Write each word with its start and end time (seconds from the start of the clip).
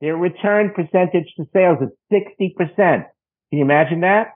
their 0.00 0.16
return 0.16 0.72
percentage 0.74 1.32
to 1.36 1.44
sales 1.52 1.78
is 1.80 1.90
60%. 2.12 2.56
Can 2.76 3.06
you 3.50 3.62
imagine 3.62 4.00
that? 4.00 4.34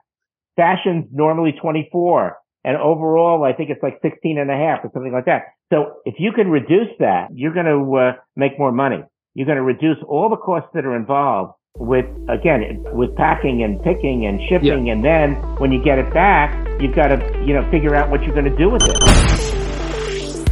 Fashion's 0.57 1.07
normally 1.13 1.53
24 1.61 2.37
and 2.65 2.77
overall 2.77 3.45
I 3.45 3.53
think 3.53 3.71
it's 3.71 3.83
like 3.83 3.99
16 4.03 4.39
and 4.39 4.51
a 4.51 4.57
half 4.57 4.85
or 4.85 4.91
something 4.93 5.13
like 5.13 5.27
that. 5.27 5.43
So 5.73 6.03
if 6.05 6.17
you 6.19 6.33
can 6.33 6.49
reduce 6.49 6.93
that, 6.99 7.29
you're 7.33 7.55
going 7.55 7.67
to 7.67 7.97
uh, 7.97 8.13
make 8.37 8.59
more 8.59 8.73
money. 8.73 9.03
You're 9.35 9.47
going 9.47 9.57
to 9.57 9.63
reduce 9.63 9.97
all 10.07 10.29
the 10.29 10.37
costs 10.37 10.69
that 10.75 10.85
are 10.85 10.95
involved 10.95 11.55
with, 11.79 12.05
again, 12.29 12.85
with 12.93 13.17
packing 13.17 13.63
and 13.63 13.83
picking 13.83 14.27
and 14.27 14.39
shipping. 14.49 14.87
Yeah. 14.87 14.93
And 14.93 15.05
then 15.05 15.35
when 15.57 15.73
you 15.73 15.83
get 15.83 15.99
it 15.99 16.13
back, 16.13 16.53
you've 16.81 16.95
got 16.95 17.09
to, 17.09 17.45
you 17.47 17.55
know, 17.55 17.69
figure 17.71 17.95
out 17.95 18.11
what 18.11 18.23
you're 18.23 18.35
going 18.35 18.51
to 18.51 18.57
do 18.57 18.69
with 18.69 18.83
it. 18.85 19.52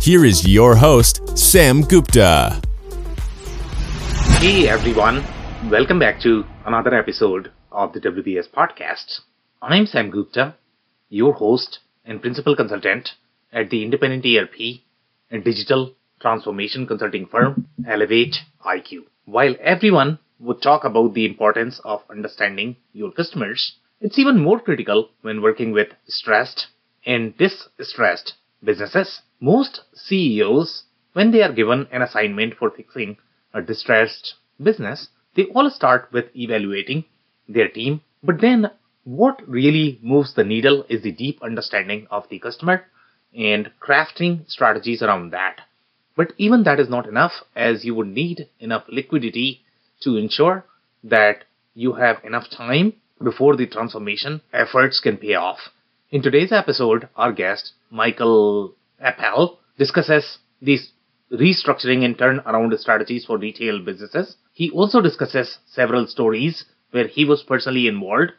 here 0.00 0.24
is 0.24 0.46
your 0.46 0.76
host, 0.76 1.36
Sam 1.36 1.82
Gupta. 1.82 2.60
Hey 4.38 4.68
everyone, 4.68 5.24
welcome 5.70 5.98
back 5.98 6.20
to 6.22 6.44
another 6.64 6.94
episode 6.94 7.50
of 7.72 7.92
the 7.92 8.00
WBS 8.00 8.48
Podcast. 8.50 9.20
I'm 9.60 9.86
Sam 9.86 10.10
Gupta, 10.10 10.54
your 11.08 11.32
host 11.32 11.80
and 12.04 12.20
principal 12.20 12.54
consultant 12.54 13.10
at 13.52 13.70
the 13.70 13.82
independent 13.82 14.24
ERP 14.24 14.80
and 15.30 15.42
digital 15.42 15.94
transformation 16.20 16.86
consulting 16.86 17.26
firm 17.26 17.68
Elevate 17.86 18.36
IQ. 18.64 19.04
While 19.24 19.54
everyone 19.60 20.18
would 20.38 20.62
talk 20.62 20.84
about 20.84 21.14
the 21.14 21.26
importance 21.26 21.80
of 21.84 22.02
understanding 22.10 22.76
your 22.92 23.10
customers, 23.10 23.76
it's 24.00 24.18
even 24.18 24.38
more 24.38 24.60
critical 24.60 25.08
when 25.22 25.42
working 25.42 25.72
with 25.72 25.88
stressed 26.06 26.66
and 27.04 27.36
distressed 27.38 28.34
businesses. 28.66 29.22
Most 29.40 29.80
CEOs, 29.94 30.82
when 31.14 31.30
they 31.30 31.42
are 31.42 31.52
given 31.52 31.88
an 31.90 32.02
assignment 32.02 32.54
for 32.54 32.70
fixing 32.70 33.16
a 33.54 33.62
distressed 33.62 34.34
business, 34.62 35.08
they 35.34 35.44
all 35.54 35.70
start 35.70 36.08
with 36.12 36.26
evaluating 36.34 37.04
their 37.48 37.68
team. 37.68 38.02
But 38.22 38.40
then 38.40 38.70
what 39.04 39.48
really 39.48 39.98
moves 40.02 40.34
the 40.34 40.44
needle 40.44 40.84
is 40.90 41.02
the 41.02 41.12
deep 41.12 41.42
understanding 41.42 42.06
of 42.10 42.28
the 42.28 42.40
customer 42.40 42.84
and 43.34 43.70
crafting 43.80 44.50
strategies 44.50 45.02
around 45.02 45.30
that. 45.30 45.60
But 46.16 46.32
even 46.38 46.64
that 46.64 46.80
is 46.80 46.88
not 46.88 47.06
enough 47.06 47.32
as 47.54 47.84
you 47.84 47.94
would 47.94 48.08
need 48.08 48.48
enough 48.58 48.84
liquidity 48.88 49.62
to 50.00 50.16
ensure 50.16 50.64
that 51.04 51.44
you 51.74 51.92
have 51.92 52.24
enough 52.24 52.50
time 52.50 52.94
before 53.22 53.56
the 53.56 53.66
transformation 53.66 54.40
efforts 54.52 54.98
can 55.00 55.18
pay 55.18 55.34
off. 55.34 55.58
In 56.08 56.22
today's 56.22 56.52
episode, 56.52 57.08
our 57.16 57.32
guest, 57.32 57.72
Michael 57.90 58.76
Appel, 59.00 59.58
discusses 59.76 60.38
these 60.62 60.92
restructuring 61.32 62.04
and 62.04 62.16
turnaround 62.16 62.78
strategies 62.78 63.24
for 63.24 63.38
retail 63.38 63.80
businesses. 63.84 64.36
He 64.52 64.70
also 64.70 65.00
discusses 65.00 65.58
several 65.66 66.06
stories 66.06 66.64
where 66.92 67.08
he 67.08 67.24
was 67.24 67.42
personally 67.42 67.88
involved 67.88 68.30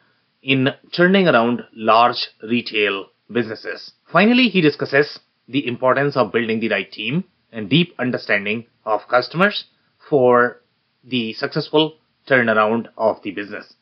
in 0.42 0.70
turning 0.94 1.28
around 1.28 1.66
large 1.74 2.28
retail 2.42 3.08
businesses. 3.30 3.92
Finally, 4.10 4.48
he 4.48 4.62
discusses 4.62 5.20
the 5.50 5.68
importance 5.68 6.16
of 6.16 6.32
building 6.32 6.62
the 6.62 6.70
right 6.70 6.90
team 6.90 7.26
and 7.52 7.70
deep 7.70 7.94
understanding 8.00 8.66
of 8.86 9.10
customers 9.10 9.66
for 10.10 10.62
the 11.04 11.34
successful 11.34 11.98
turnaround 12.30 12.88
of 12.98 13.22
the 13.24 13.32
business. 13.32 13.74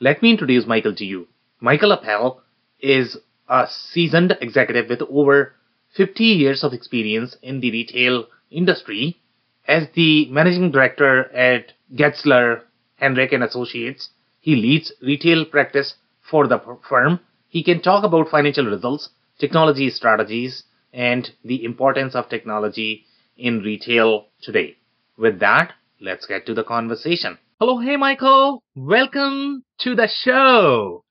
Let 0.00 0.22
me 0.22 0.30
introduce 0.30 0.66
Michael 0.66 0.94
to 0.94 1.04
you. 1.04 1.28
Michael 1.60 1.92
Appel 1.92 2.40
is 2.80 3.18
a 3.48 3.66
seasoned 3.68 4.36
executive 4.40 4.88
with 4.88 5.02
over 5.02 5.54
50 5.96 6.24
years 6.24 6.64
of 6.64 6.72
experience 6.72 7.36
in 7.42 7.60
the 7.60 7.70
retail 7.70 8.26
industry 8.50 9.20
as 9.66 9.88
the 9.94 10.28
managing 10.30 10.70
director 10.70 11.30
at 11.32 11.72
Getzler, 11.94 12.62
Henrich 13.00 13.32
and 13.32 13.44
Associates. 13.44 14.10
He 14.40 14.56
leads 14.56 14.92
retail 15.00 15.44
practice 15.44 15.94
for 16.20 16.46
the 16.46 16.60
firm. 16.88 17.20
He 17.48 17.62
can 17.62 17.80
talk 17.80 18.04
about 18.04 18.28
financial 18.28 18.66
results, 18.66 19.10
technology 19.38 19.90
strategies, 19.90 20.64
and 20.92 21.30
the 21.44 21.64
importance 21.64 22.14
of 22.14 22.28
technology 22.28 23.04
in 23.36 23.60
retail 23.60 24.26
today. 24.42 24.76
With 25.16 25.40
that, 25.40 25.72
let's 26.00 26.26
get 26.26 26.46
to 26.46 26.54
the 26.54 26.64
conversation. 26.64 27.38
Hello, 27.60 27.78
hey 27.78 27.96
Michael. 27.96 28.62
Welcome 28.74 29.62
to 29.80 29.94
the 29.94 30.08
show. 30.08 31.03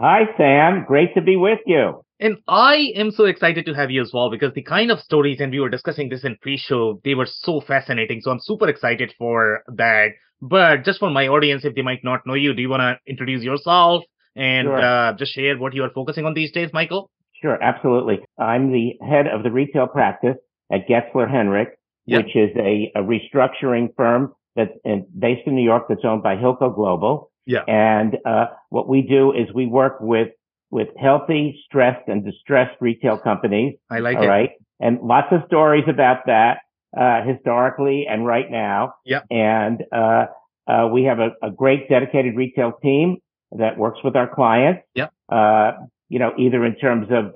Hi 0.00 0.26
Sam, 0.36 0.84
great 0.86 1.12
to 1.16 1.20
be 1.20 1.34
with 1.34 1.58
you. 1.66 2.04
And 2.20 2.36
I 2.46 2.92
am 2.94 3.10
so 3.10 3.24
excited 3.24 3.66
to 3.66 3.74
have 3.74 3.90
you 3.90 4.00
as 4.00 4.12
well 4.14 4.30
because 4.30 4.54
the 4.54 4.62
kind 4.62 4.92
of 4.92 5.00
stories, 5.00 5.40
and 5.40 5.50
we 5.50 5.58
were 5.58 5.68
discussing 5.68 6.08
this 6.08 6.22
in 6.22 6.36
pre-show, 6.40 7.00
they 7.04 7.16
were 7.16 7.26
so 7.26 7.60
fascinating. 7.60 8.20
So 8.20 8.30
I'm 8.30 8.38
super 8.38 8.68
excited 8.68 9.12
for 9.18 9.64
that. 9.66 10.10
But 10.40 10.84
just 10.84 11.00
for 11.00 11.10
my 11.10 11.26
audience, 11.26 11.64
if 11.64 11.74
they 11.74 11.82
might 11.82 12.04
not 12.04 12.20
know 12.26 12.34
you, 12.34 12.54
do 12.54 12.62
you 12.62 12.68
want 12.68 12.82
to 12.82 13.10
introduce 13.10 13.42
yourself 13.42 14.04
and 14.36 14.66
sure. 14.66 14.80
uh, 14.80 15.12
just 15.14 15.32
share 15.32 15.58
what 15.58 15.74
you 15.74 15.82
are 15.82 15.90
focusing 15.90 16.26
on 16.26 16.34
these 16.34 16.52
days, 16.52 16.70
Michael? 16.72 17.10
Sure, 17.42 17.60
absolutely. 17.60 18.20
I'm 18.38 18.70
the 18.70 18.92
head 19.04 19.26
of 19.26 19.42
the 19.42 19.50
retail 19.50 19.88
practice 19.88 20.36
at 20.72 20.86
Getzler 20.88 21.28
Henrich, 21.28 21.70
yep. 22.06 22.24
which 22.24 22.36
is 22.36 22.50
a, 22.56 22.92
a 22.94 23.02
restructuring 23.02 23.88
firm 23.96 24.32
that's 24.54 24.70
in, 24.84 25.06
based 25.18 25.42
in 25.46 25.56
New 25.56 25.64
York 25.64 25.86
that's 25.88 26.04
owned 26.04 26.22
by 26.22 26.36
Hilco 26.36 26.72
Global. 26.72 27.32
Yeah. 27.48 27.64
And 27.66 28.18
uh, 28.26 28.46
what 28.68 28.88
we 28.88 29.02
do 29.02 29.32
is 29.32 29.52
we 29.54 29.66
work 29.66 29.96
with 30.00 30.28
with 30.70 30.88
healthy, 31.00 31.58
stressed, 31.64 32.06
and 32.08 32.22
distressed 32.22 32.76
retail 32.78 33.18
companies. 33.18 33.76
I 33.90 34.00
like 34.00 34.18
all 34.18 34.24
it. 34.24 34.26
Right. 34.26 34.50
And 34.80 35.00
lots 35.00 35.28
of 35.32 35.40
stories 35.46 35.84
about 35.88 36.26
that 36.26 36.58
uh, 36.96 37.22
historically 37.22 38.06
and 38.08 38.26
right 38.26 38.50
now. 38.50 38.94
Yeah. 39.06 39.20
And 39.30 39.82
uh, 39.90 40.26
uh, 40.66 40.88
we 40.92 41.04
have 41.04 41.20
a, 41.20 41.30
a, 41.42 41.50
great 41.50 41.88
dedicated 41.88 42.36
retail 42.36 42.72
team 42.82 43.16
that 43.52 43.78
works 43.78 44.00
with 44.04 44.14
our 44.14 44.28
clients. 44.32 44.82
Yeah. 44.94 45.08
Uh, 45.30 45.72
you 46.10 46.18
know, 46.18 46.32
either 46.38 46.64
in 46.66 46.76
terms 46.76 47.08
of 47.10 47.32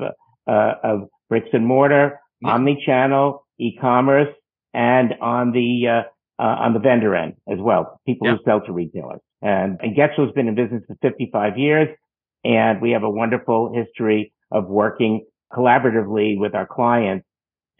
uh, 0.46 0.72
of 0.84 1.08
bricks 1.30 1.48
and 1.54 1.66
mortar, 1.66 2.20
yeah. 2.42 2.50
omni-channel, 2.52 3.46
e-commerce, 3.58 4.34
and 4.74 5.14
on 5.22 5.52
the 5.52 6.04
uh, 6.38 6.42
on 6.42 6.74
the 6.74 6.80
vendor 6.80 7.14
end 7.14 7.34
as 7.50 7.58
well, 7.58 7.98
people 8.06 8.26
yeah. 8.26 8.36
who 8.36 8.38
sell 8.44 8.60
to 8.60 8.72
retailers. 8.72 9.20
And, 9.42 9.78
and 9.82 9.96
Getzler's 9.96 10.32
been 10.32 10.48
in 10.48 10.54
business 10.54 10.82
for 10.86 10.96
55 11.02 11.58
years, 11.58 11.88
and 12.44 12.80
we 12.80 12.92
have 12.92 13.02
a 13.02 13.10
wonderful 13.10 13.72
history 13.74 14.32
of 14.50 14.66
working 14.68 15.26
collaboratively 15.52 16.38
with 16.38 16.54
our 16.54 16.66
clients 16.66 17.26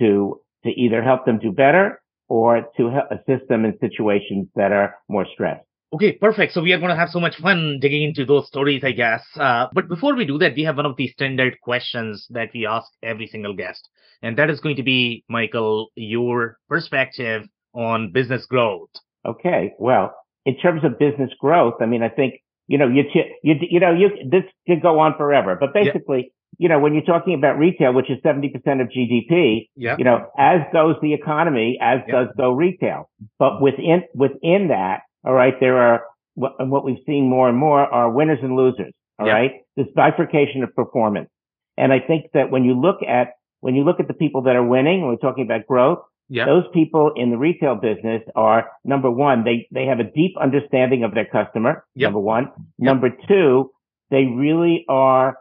to 0.01 0.41
to 0.65 0.71
either 0.71 1.03
help 1.03 1.25
them 1.25 1.39
do 1.39 1.51
better 1.51 2.01
or 2.29 2.63
to 2.77 3.01
assist 3.11 3.49
them 3.49 3.65
in 3.65 3.77
situations 3.81 4.47
that 4.55 4.73
are 4.73 4.95
more 5.09 5.27
stressed. 5.33 5.65
Okay, 5.93 6.13
perfect. 6.13 6.55
So 6.55 6.63
we 6.63 6.73
are 6.73 6.79
going 6.79 6.91
to 6.91 6.97
have 6.97 7.11
so 7.11 7.21
much 7.21 7.37
fun 7.37 7.79
digging 7.81 8.03
into 8.03 8.25
those 8.25 8.47
stories, 8.47 8.83
I 8.83 8.93
guess. 8.93 9.23
Uh, 9.39 9.67
but 9.75 9.89
before 9.89 10.15
we 10.15 10.25
do 10.25 10.39
that, 10.39 10.55
we 10.55 10.63
have 10.63 10.77
one 10.77 10.87
of 10.87 10.97
the 10.97 11.09
standard 11.09 11.61
questions 11.61 12.27
that 12.31 12.49
we 12.55 12.65
ask 12.65 12.91
every 13.03 13.27
single 13.27 13.55
guest. 13.55 13.89
And 14.23 14.39
that 14.39 14.49
is 14.49 14.61
going 14.61 14.77
to 14.77 14.83
be, 14.83 15.25
Michael, 15.29 15.91
your 15.95 16.57
perspective 16.69 17.43
on 17.75 18.13
business 18.13 18.47
growth. 18.47 18.89
Okay. 19.27 19.75
Well, 19.79 20.15
in 20.45 20.57
terms 20.59 20.85
of 20.85 20.99
business 20.99 21.31
growth, 21.39 21.75
I 21.81 21.87
mean, 21.87 22.03
I 22.03 22.09
think, 22.09 22.43
you 22.67 22.79
know, 22.79 22.89
you, 22.89 23.05
you, 23.43 23.55
you 23.61 23.81
know, 23.81 23.93
you, 23.93 24.09
this 24.31 24.45
could 24.67 24.83
go 24.83 24.99
on 25.01 25.15
forever, 25.17 25.57
but 25.59 25.73
basically, 25.75 26.33
you 26.59 26.69
know, 26.69 26.79
when 26.79 26.95
you're 26.95 27.03
talking 27.03 27.35
about 27.35 27.59
retail, 27.59 27.93
which 27.93 28.11
is 28.11 28.19
70% 28.25 28.55
of 28.81 28.89
GDP, 28.89 29.69
you 29.97 30.05
know, 30.05 30.29
as 30.39 30.61
goes 30.73 30.97
the 31.01 31.15
economy, 31.15 31.79
as 31.81 32.01
does 32.11 32.29
go 32.37 32.53
retail. 32.53 33.09
But 33.39 33.61
within, 33.63 34.05
within 34.15 34.69
that, 34.69 35.01
all 35.25 35.33
right. 35.33 35.55
There 35.61 35.79
are 35.79 36.03
what, 36.35 36.67
what 36.67 36.85
we've 36.85 37.03
seen 37.07 37.29
more 37.29 37.49
and 37.49 37.57
more 37.57 37.81
are 37.81 38.11
winners 38.11 38.39
and 38.43 38.57
losers. 38.57 38.93
All 39.19 39.27
right, 39.35 39.53
This 39.77 39.87
bifurcation 39.95 40.65
of 40.65 40.75
performance. 40.75 41.29
And 41.77 41.93
I 41.93 42.01
think 42.01 42.33
that 42.35 42.51
when 42.51 42.65
you 42.65 42.79
look 42.79 43.03
at, 43.07 43.35
when 43.61 43.77
you 43.77 43.85
look 43.85 44.01
at 44.01 44.09
the 44.09 44.15
people 44.15 44.43
that 44.43 44.57
are 44.57 44.65
winning, 44.65 45.07
we're 45.07 45.17
talking 45.17 45.45
about 45.45 45.67
growth, 45.67 46.01
yeah. 46.29 46.47
those 46.47 46.65
people 46.73 47.13
in 47.17 47.31
the 47.31 47.39
retail 47.39 47.75
business 47.75 48.23
are 48.35 48.71
number 48.85 49.11
one, 49.11 49.45
they, 49.45 49.69
they 49.71 49.87
have 49.87 50.01
a 50.01 50.05
deep 50.05 50.35
understanding 50.41 51.05
of 51.05 51.15
their 51.15 51.27
customer. 51.27 51.85
Yep. 51.95 52.09
Number 52.09 52.21
one. 52.21 52.45
Yep. 52.45 52.55
Number 52.79 53.11
two, 53.29 53.71
they 54.11 54.25
really 54.25 54.85
are 54.89 55.37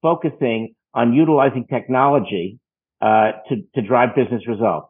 focusing 0.00 0.74
on 0.94 1.12
utilizing 1.12 1.66
technology, 1.66 2.58
uh, 3.00 3.32
to, 3.48 3.56
to 3.74 3.82
drive 3.82 4.14
business 4.14 4.46
results. 4.46 4.88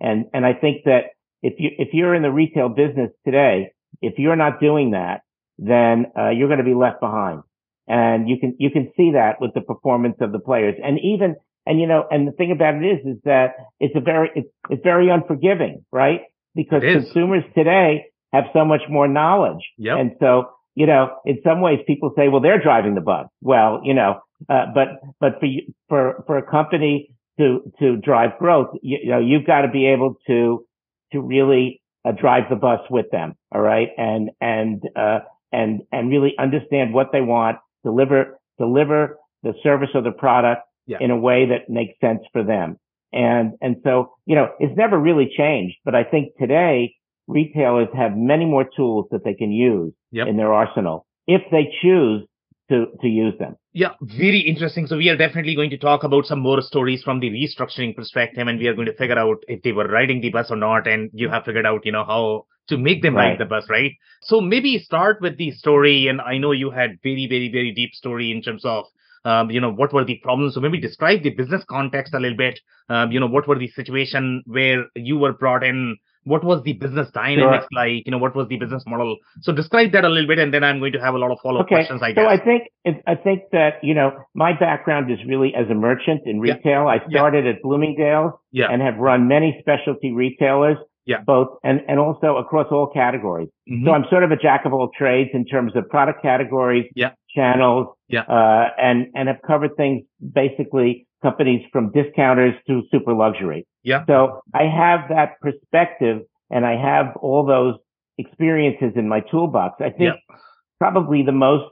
And, 0.00 0.26
and 0.34 0.44
I 0.44 0.52
think 0.54 0.84
that 0.84 1.10
if 1.42 1.54
you, 1.58 1.70
if 1.78 1.88
you're 1.92 2.14
in 2.14 2.22
the 2.22 2.30
retail 2.30 2.68
business 2.68 3.10
today, 3.24 3.72
if 4.00 4.14
you're 4.18 4.36
not 4.36 4.60
doing 4.60 4.92
that, 4.92 5.20
then 5.58 6.06
uh, 6.18 6.30
you're 6.30 6.48
going 6.48 6.58
to 6.58 6.64
be 6.64 6.74
left 6.74 7.00
behind. 7.00 7.42
And 7.88 8.28
you 8.28 8.38
can 8.38 8.56
you 8.58 8.70
can 8.70 8.92
see 8.96 9.12
that 9.12 9.40
with 9.40 9.54
the 9.54 9.60
performance 9.60 10.16
of 10.20 10.30
the 10.30 10.38
players, 10.38 10.76
and 10.82 10.98
even 11.00 11.34
and 11.66 11.80
you 11.80 11.86
know, 11.86 12.04
and 12.10 12.26
the 12.26 12.32
thing 12.32 12.50
about 12.50 12.74
it 12.74 12.86
is, 12.86 13.16
is 13.16 13.22
that 13.24 13.54
it's 13.80 13.94
a 13.96 14.00
very 14.00 14.30
it's, 14.34 14.48
it's 14.70 14.82
very 14.82 15.08
unforgiving, 15.08 15.84
right? 15.92 16.22
Because 16.54 16.82
consumers 16.82 17.44
today 17.54 18.06
have 18.32 18.44
so 18.52 18.64
much 18.64 18.82
more 18.88 19.08
knowledge, 19.08 19.62
yep. 19.78 19.98
and 19.98 20.12
so 20.20 20.50
you 20.74 20.86
know, 20.86 21.18
in 21.24 21.38
some 21.44 21.60
ways, 21.60 21.80
people 21.86 22.12
say, 22.16 22.28
well, 22.28 22.40
they're 22.40 22.62
driving 22.62 22.94
the 22.94 23.00
bus. 23.00 23.26
Well, 23.42 23.82
you 23.84 23.94
know, 23.94 24.20
uh, 24.48 24.66
but 24.74 24.88
but 25.20 25.38
for 25.40 25.46
you, 25.46 25.72
for 25.88 26.24
for 26.26 26.38
a 26.38 26.42
company 26.42 27.14
to 27.38 27.72
to 27.78 27.96
drive 27.96 28.38
growth, 28.38 28.70
you, 28.82 28.98
you 29.02 29.10
know, 29.10 29.18
you've 29.18 29.46
got 29.46 29.62
to 29.62 29.68
be 29.68 29.86
able 29.86 30.16
to 30.26 30.64
to 31.12 31.20
really 31.20 31.82
uh, 32.04 32.12
drive 32.12 32.44
the 32.48 32.56
bus 32.56 32.80
with 32.90 33.06
them. 33.10 33.34
All 33.54 33.60
right, 33.60 33.88
and 33.98 34.30
and 34.40 34.82
uh, 34.96 35.20
and 35.52 35.82
and 35.92 36.10
really 36.10 36.34
understand 36.38 36.94
what 36.94 37.12
they 37.12 37.20
want, 37.20 37.58
deliver 37.84 38.38
deliver 38.58 39.18
the 39.42 39.52
service 39.62 39.90
or 39.94 40.02
the 40.02 40.12
product 40.12 40.62
yeah. 40.86 40.98
in 41.00 41.10
a 41.10 41.16
way 41.16 41.46
that 41.46 41.68
makes 41.68 41.98
sense 42.00 42.20
for 42.32 42.42
them. 42.42 42.78
And 43.12 43.52
and 43.60 43.76
so 43.84 44.14
you 44.26 44.34
know, 44.34 44.48
it's 44.58 44.76
never 44.76 44.98
really 44.98 45.30
changed. 45.36 45.76
But 45.84 45.94
I 45.94 46.04
think 46.04 46.32
today 46.38 46.94
retailers 47.28 47.88
have 47.94 48.16
many 48.16 48.44
more 48.44 48.64
tools 48.76 49.06
that 49.10 49.24
they 49.24 49.34
can 49.34 49.52
use 49.52 49.92
yep. 50.10 50.28
in 50.28 50.36
their 50.36 50.52
arsenal 50.52 51.06
if 51.26 51.42
they 51.50 51.72
choose 51.80 52.26
to, 52.68 52.86
to 53.00 53.08
use 53.08 53.34
them. 53.38 53.56
Yeah, 53.72 53.90
very 54.00 54.40
interesting. 54.40 54.86
So 54.86 54.96
we 54.96 55.08
are 55.08 55.16
definitely 55.16 55.54
going 55.54 55.70
to 55.70 55.78
talk 55.78 56.04
about 56.04 56.26
some 56.26 56.40
more 56.40 56.62
stories 56.62 57.02
from 57.02 57.20
the 57.20 57.30
restructuring 57.30 57.94
perspective, 57.94 58.46
and 58.46 58.58
we 58.58 58.66
are 58.66 58.74
going 58.74 58.86
to 58.86 58.96
figure 58.96 59.18
out 59.18 59.38
if 59.48 59.62
they 59.62 59.72
were 59.72 59.88
riding 59.88 60.20
the 60.20 60.30
bus 60.30 60.50
or 60.50 60.56
not, 60.56 60.86
and 60.86 61.10
you 61.12 61.28
have 61.28 61.44
figured 61.44 61.66
out, 61.66 61.84
you 61.84 61.92
know, 61.92 62.04
how 62.04 62.46
to 62.68 62.78
make 62.78 63.02
them 63.02 63.14
right. 63.14 63.30
ride 63.30 63.38
the 63.38 63.44
bus, 63.44 63.64
right? 63.68 63.92
So 64.22 64.40
maybe 64.40 64.78
start 64.78 65.20
with 65.20 65.36
the 65.36 65.50
story, 65.52 66.08
and 66.08 66.20
I 66.20 66.38
know 66.38 66.52
you 66.52 66.70
had 66.70 66.98
very, 67.02 67.26
very, 67.28 67.50
very 67.50 67.72
deep 67.72 67.94
story 67.94 68.30
in 68.30 68.42
terms 68.42 68.64
of 68.64 68.84
um, 69.24 69.50
you 69.50 69.60
know, 69.60 69.72
what 69.72 69.92
were 69.92 70.04
the 70.04 70.20
problems? 70.22 70.54
So 70.54 70.60
maybe 70.60 70.80
describe 70.80 71.22
the 71.22 71.30
business 71.30 71.64
context 71.68 72.14
a 72.14 72.18
little 72.18 72.36
bit. 72.36 72.58
Um, 72.88 73.12
you 73.12 73.20
know, 73.20 73.28
what 73.28 73.46
were 73.46 73.58
the 73.58 73.68
situation 73.68 74.42
where 74.46 74.86
you 74.96 75.18
were 75.18 75.32
brought 75.32 75.64
in 75.64 75.96
what 76.24 76.44
was 76.44 76.62
the 76.62 76.74
business 76.74 77.08
dynamics 77.12 77.66
sure. 77.72 77.84
like? 77.84 78.06
You 78.06 78.12
know, 78.12 78.18
what 78.18 78.36
was 78.36 78.48
the 78.48 78.56
business 78.56 78.84
model? 78.86 79.16
So 79.40 79.52
describe 79.52 79.92
that 79.92 80.04
a 80.04 80.08
little 80.08 80.28
bit, 80.28 80.38
and 80.38 80.52
then 80.54 80.62
I'm 80.62 80.78
going 80.78 80.92
to 80.92 81.00
have 81.00 81.14
a 81.14 81.18
lot 81.18 81.30
of 81.30 81.38
follow 81.42 81.60
up 81.60 81.66
okay. 81.66 81.76
questions. 81.76 82.00
I 82.02 82.12
guess. 82.12 82.24
So 82.24 82.28
I 82.28 82.38
think 82.38 82.62
I 83.06 83.14
think 83.14 83.42
that 83.52 83.82
you 83.82 83.94
know 83.94 84.12
my 84.34 84.52
background 84.58 85.10
is 85.10 85.18
really 85.26 85.52
as 85.54 85.68
a 85.70 85.74
merchant 85.74 86.22
in 86.26 86.40
retail. 86.40 86.62
Yeah. 86.64 86.86
I 86.86 86.98
started 87.10 87.44
yeah. 87.44 87.52
at 87.52 87.62
Bloomingdale's 87.62 88.32
yeah. 88.52 88.66
and 88.70 88.80
have 88.82 88.96
run 88.98 89.28
many 89.28 89.56
specialty 89.60 90.12
retailers. 90.12 90.76
Yeah. 91.04 91.22
Both 91.26 91.58
and 91.64 91.80
and 91.88 91.98
also 91.98 92.36
across 92.36 92.68
all 92.70 92.86
categories. 92.86 93.48
Mm-hmm. 93.68 93.86
So 93.86 93.92
I'm 93.92 94.04
sort 94.08 94.22
of 94.22 94.30
a 94.30 94.36
jack 94.36 94.64
of 94.64 94.72
all 94.72 94.90
trades 94.96 95.30
in 95.34 95.44
terms 95.44 95.72
of 95.74 95.88
product 95.88 96.22
categories, 96.22 96.86
yeah. 96.94 97.10
channels, 97.34 97.88
yeah. 98.12 98.22
Uh, 98.22 98.68
and 98.78 99.06
and 99.14 99.28
have 99.28 99.40
covered 99.46 99.76
things 99.76 100.04
basically 100.34 101.06
companies 101.22 101.62
from 101.72 101.90
discounters 101.92 102.54
to 102.66 102.82
super 102.90 103.14
luxury. 103.14 103.66
Yeah. 103.82 104.04
So 104.06 104.40
I 104.54 104.64
have 104.64 105.08
that 105.08 105.40
perspective 105.40 106.22
and 106.50 106.66
I 106.66 106.76
have 106.76 107.16
all 107.16 107.46
those 107.46 107.76
experiences 108.18 108.92
in 108.96 109.08
my 109.08 109.20
toolbox. 109.20 109.76
I 109.80 109.90
think 109.90 110.14
yeah. 110.14 110.36
probably 110.78 111.22
the 111.22 111.32
most, 111.32 111.64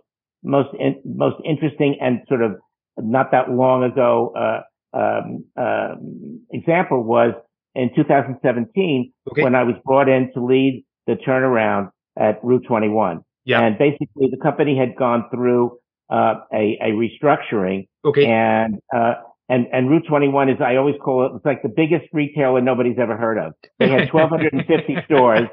most, 0.43 0.69
in, 0.79 1.01
most 1.05 1.37
interesting 1.45 1.97
and 2.01 2.21
sort 2.29 2.43
of 2.43 2.53
not 2.97 3.31
that 3.33 3.51
long 3.51 3.85
ago, 3.85 4.33
uh, 4.37 4.61
um, 4.97 5.45
um, 5.57 6.41
example 6.51 7.03
was 7.05 7.35
in 7.75 7.91
2017 7.95 9.13
okay. 9.31 9.43
when 9.43 9.55
I 9.55 9.63
was 9.63 9.77
brought 9.85 10.09
in 10.09 10.33
to 10.35 10.45
lead 10.45 10.85
the 11.07 11.15
turnaround 11.15 11.91
at 12.19 12.43
Rue 12.43 12.61
21. 12.61 13.21
Yeah. 13.45 13.63
And 13.63 13.79
basically 13.79 14.29
the 14.31 14.39
company 14.43 14.77
had 14.77 14.97
gone 14.97 15.25
through, 15.31 15.79
uh, 16.11 16.35
a, 16.53 16.79
a 16.81 16.91
restructuring. 16.93 17.89
Okay. 18.05 18.27
And, 18.27 18.81
uh, 18.95 19.15
and, 19.49 19.67
and 19.73 19.91
Rue 19.91 20.01
21 20.01 20.49
is, 20.49 20.57
I 20.61 20.77
always 20.77 20.95
call 21.03 21.27
it, 21.27 21.33
it's 21.35 21.45
like 21.45 21.63
the 21.63 21.69
biggest 21.69 22.07
retailer 22.13 22.61
nobody's 22.61 22.99
ever 22.99 23.17
heard 23.17 23.39
of. 23.39 23.53
They 23.79 23.89
had 23.89 24.13
1,250 24.13 24.97
stores. 25.05 25.49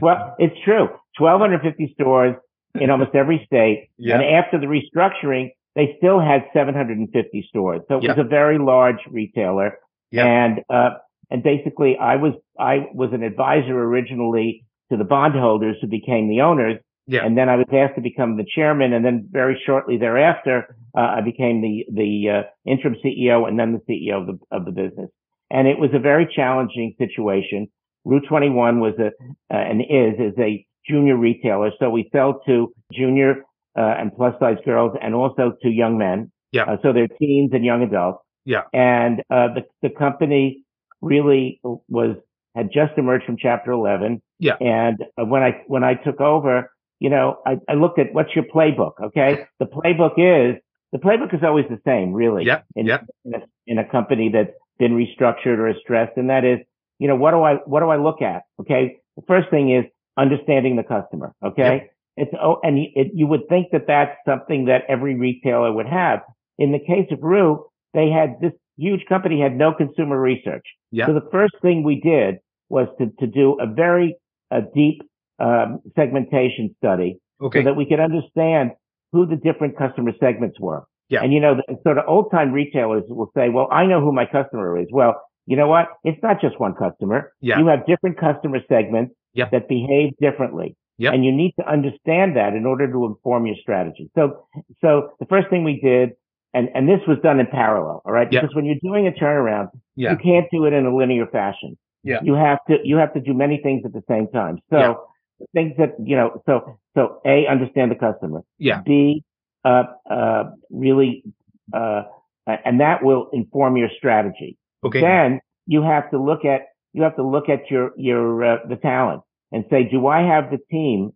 Well, 0.00 0.34
it's 0.38 0.56
true. 0.64 0.88
1,250 1.18 1.92
stores 1.94 2.34
in 2.74 2.90
almost 2.90 3.14
every 3.14 3.42
state. 3.46 3.90
Yeah. 3.98 4.14
And 4.14 4.24
after 4.24 4.58
the 4.58 4.66
restructuring, 4.66 5.50
they 5.74 5.96
still 5.98 6.20
had 6.20 6.44
750 6.54 7.46
stores. 7.48 7.82
So 7.88 7.98
it 7.98 8.04
yeah. 8.04 8.14
was 8.14 8.24
a 8.24 8.28
very 8.28 8.58
large 8.58 9.00
retailer. 9.10 9.78
Yeah. 10.10 10.24
And, 10.24 10.60
uh, 10.70 10.90
and 11.30 11.42
basically 11.42 11.98
I 11.98 12.16
was, 12.16 12.32
I 12.58 12.86
was 12.94 13.10
an 13.12 13.22
advisor 13.22 13.78
originally 13.78 14.64
to 14.90 14.96
the 14.96 15.04
bondholders 15.04 15.76
who 15.80 15.88
became 15.88 16.28
the 16.28 16.40
owners. 16.40 16.78
Yeah. 17.06 17.24
And 17.24 17.38
then 17.38 17.48
I 17.48 17.56
was 17.56 17.66
asked 17.72 17.94
to 17.96 18.00
become 18.00 18.36
the 18.36 18.44
chairman. 18.44 18.92
And 18.92 19.04
then 19.04 19.28
very 19.30 19.60
shortly 19.64 19.96
thereafter, 19.96 20.76
uh, 20.96 21.00
I 21.00 21.20
became 21.20 21.60
the, 21.62 21.84
the, 21.92 22.30
uh, 22.30 22.70
interim 22.70 22.96
CEO 23.04 23.46
and 23.46 23.58
then 23.58 23.72
the 23.72 23.92
CEO 23.92 24.20
of 24.20 24.26
the, 24.26 24.38
of 24.50 24.64
the 24.64 24.72
business. 24.72 25.10
And 25.50 25.68
it 25.68 25.78
was 25.78 25.90
a 25.94 26.00
very 26.00 26.28
challenging 26.34 26.94
situation. 26.98 27.68
Rue 28.04 28.20
21 28.20 28.80
was 28.80 28.94
a, 28.98 29.06
uh, 29.06 29.56
and 29.56 29.80
is, 29.82 30.32
is 30.32 30.38
a 30.38 30.66
junior 30.88 31.16
retailer. 31.16 31.70
So 31.78 31.90
we 31.90 32.08
sell 32.12 32.40
to 32.46 32.72
junior, 32.92 33.44
uh, 33.78 33.94
and 33.98 34.14
plus 34.16 34.34
size 34.40 34.58
girls 34.64 34.96
and 35.00 35.14
also 35.14 35.52
to 35.62 35.68
young 35.68 35.98
men. 35.98 36.32
Yeah. 36.50 36.64
Uh, 36.64 36.76
so 36.82 36.92
they're 36.92 37.08
teens 37.08 37.50
and 37.52 37.64
young 37.64 37.82
adults. 37.82 38.24
Yeah. 38.44 38.62
And, 38.72 39.20
uh, 39.30 39.48
the, 39.54 39.62
the 39.82 39.90
company 39.90 40.64
really 41.00 41.60
was, 41.62 42.16
had 42.56 42.70
just 42.72 42.92
emerged 42.96 43.26
from 43.26 43.36
chapter 43.38 43.70
11. 43.70 44.22
Yeah. 44.38 44.54
And 44.60 45.04
when 45.16 45.42
I, 45.42 45.62
when 45.66 45.84
I 45.84 45.94
took 45.94 46.20
over, 46.20 46.70
you 46.98 47.10
know, 47.10 47.38
I, 47.46 47.58
I 47.68 47.74
looked 47.74 47.98
at 47.98 48.12
what's 48.12 48.34
your 48.34 48.44
playbook? 48.44 48.92
Okay. 49.02 49.46
The 49.58 49.66
playbook 49.66 50.14
is, 50.16 50.60
the 50.92 50.98
playbook 50.98 51.34
is 51.34 51.40
always 51.42 51.66
the 51.68 51.80
same, 51.84 52.12
really. 52.12 52.44
Yeah. 52.44 52.62
In, 52.74 52.86
yeah. 52.86 53.00
in, 53.24 53.34
a, 53.34 53.38
in 53.66 53.78
a 53.78 53.84
company 53.88 54.30
that's 54.32 54.52
been 54.78 54.92
restructured 54.92 55.58
or 55.58 55.68
is 55.68 55.76
stressed. 55.82 56.16
And 56.16 56.30
that 56.30 56.44
is, 56.44 56.58
you 56.98 57.08
know, 57.08 57.16
what 57.16 57.32
do 57.32 57.42
I, 57.42 57.54
what 57.66 57.80
do 57.80 57.88
I 57.88 57.96
look 57.96 58.22
at? 58.22 58.42
Okay. 58.60 58.96
The 59.16 59.22
first 59.26 59.50
thing 59.50 59.74
is 59.74 59.84
understanding 60.16 60.76
the 60.76 60.82
customer. 60.82 61.34
Okay. 61.44 61.90
Yeah. 62.16 62.24
It's, 62.24 62.32
oh, 62.40 62.60
and 62.62 62.78
it, 62.78 63.08
you 63.12 63.26
would 63.26 63.48
think 63.48 63.68
that 63.72 63.86
that's 63.86 64.16
something 64.26 64.66
that 64.66 64.82
every 64.88 65.14
retailer 65.16 65.70
would 65.72 65.86
have. 65.86 66.20
In 66.58 66.72
the 66.72 66.78
case 66.78 67.06
of 67.10 67.22
Rue, 67.22 67.66
they 67.92 68.08
had 68.08 68.40
this 68.40 68.52
huge 68.78 69.04
company 69.06 69.40
had 69.40 69.56
no 69.56 69.74
consumer 69.74 70.18
research. 70.18 70.64
Yeah. 70.90 71.06
So 71.06 71.12
the 71.12 71.28
first 71.30 71.54
thing 71.60 71.82
we 71.82 72.00
did 72.00 72.36
was 72.70 72.88
to, 72.98 73.12
to 73.20 73.26
do 73.26 73.58
a 73.60 73.66
very 73.66 74.16
a 74.50 74.62
deep 74.62 75.02
um, 75.38 75.80
segmentation 75.94 76.74
study 76.78 77.18
okay. 77.40 77.60
so 77.60 77.64
that 77.64 77.74
we 77.74 77.86
could 77.86 78.00
understand 78.00 78.72
who 79.12 79.26
the 79.26 79.36
different 79.36 79.76
customer 79.76 80.12
segments 80.20 80.58
were. 80.60 80.84
Yeah. 81.08 81.22
And 81.22 81.32
you 81.32 81.40
know, 81.40 81.54
the, 81.56 81.78
sort 81.84 81.98
of 81.98 82.04
old 82.08 82.30
time 82.30 82.52
retailers 82.52 83.04
will 83.08 83.30
say, 83.36 83.48
well, 83.48 83.68
I 83.70 83.86
know 83.86 84.00
who 84.00 84.12
my 84.12 84.26
customer 84.26 84.78
is. 84.80 84.88
Well, 84.90 85.22
you 85.46 85.56
know 85.56 85.68
what? 85.68 85.86
It's 86.02 86.20
not 86.22 86.40
just 86.40 86.58
one 86.58 86.74
customer. 86.74 87.32
Yeah. 87.40 87.58
You 87.58 87.66
have 87.68 87.86
different 87.86 88.18
customer 88.18 88.58
segments 88.68 89.14
yeah. 89.32 89.48
that 89.52 89.68
behave 89.68 90.14
differently. 90.20 90.76
Yeah. 90.98 91.12
And 91.12 91.24
you 91.24 91.30
need 91.30 91.52
to 91.60 91.70
understand 91.70 92.36
that 92.36 92.54
in 92.54 92.66
order 92.66 92.90
to 92.90 93.04
inform 93.04 93.46
your 93.46 93.56
strategy. 93.60 94.10
So, 94.16 94.46
so 94.80 95.10
the 95.20 95.26
first 95.26 95.48
thing 95.50 95.62
we 95.62 95.78
did, 95.80 96.10
and, 96.54 96.68
and 96.74 96.88
this 96.88 97.00
was 97.06 97.18
done 97.22 97.38
in 97.38 97.46
parallel, 97.46 98.02
all 98.04 98.12
right? 98.12 98.26
Yeah. 98.32 98.40
Because 98.40 98.56
when 98.56 98.64
you're 98.64 98.76
doing 98.82 99.06
a 99.06 99.12
turnaround, 99.12 99.68
yeah. 99.94 100.12
you 100.12 100.16
can't 100.16 100.46
do 100.50 100.64
it 100.64 100.72
in 100.72 100.86
a 100.86 100.96
linear 100.96 101.26
fashion. 101.26 101.76
Yeah. 102.02 102.20
You 102.24 102.34
have 102.34 102.58
to, 102.68 102.78
you 102.82 102.96
have 102.96 103.12
to 103.14 103.20
do 103.20 103.34
many 103.34 103.60
things 103.62 103.82
at 103.84 103.92
the 103.92 104.02
same 104.08 104.28
time. 104.28 104.58
So. 104.70 105.04
Things 105.52 105.74
that, 105.78 105.94
you 106.02 106.16
know, 106.16 106.42
so, 106.46 106.78
so 106.96 107.20
A, 107.26 107.46
understand 107.46 107.90
the 107.90 107.94
customer. 107.96 108.42
Yeah. 108.58 108.82
B, 108.84 109.22
uh, 109.64 109.84
uh, 110.10 110.44
really, 110.70 111.24
uh, 111.72 112.02
and 112.46 112.80
that 112.80 113.02
will 113.02 113.28
inform 113.32 113.76
your 113.76 113.88
strategy. 113.96 114.56
Okay. 114.84 115.00
Then 115.00 115.40
you 115.66 115.82
have 115.82 116.10
to 116.10 116.22
look 116.22 116.44
at, 116.44 116.62
you 116.92 117.02
have 117.02 117.16
to 117.16 117.26
look 117.26 117.48
at 117.48 117.70
your, 117.70 117.90
your, 117.96 118.44
uh, 118.44 118.56
the 118.68 118.76
talent 118.76 119.22
and 119.52 119.64
say, 119.70 119.88
do 119.90 120.06
I 120.06 120.22
have 120.22 120.50
the 120.50 120.58
team 120.70 121.10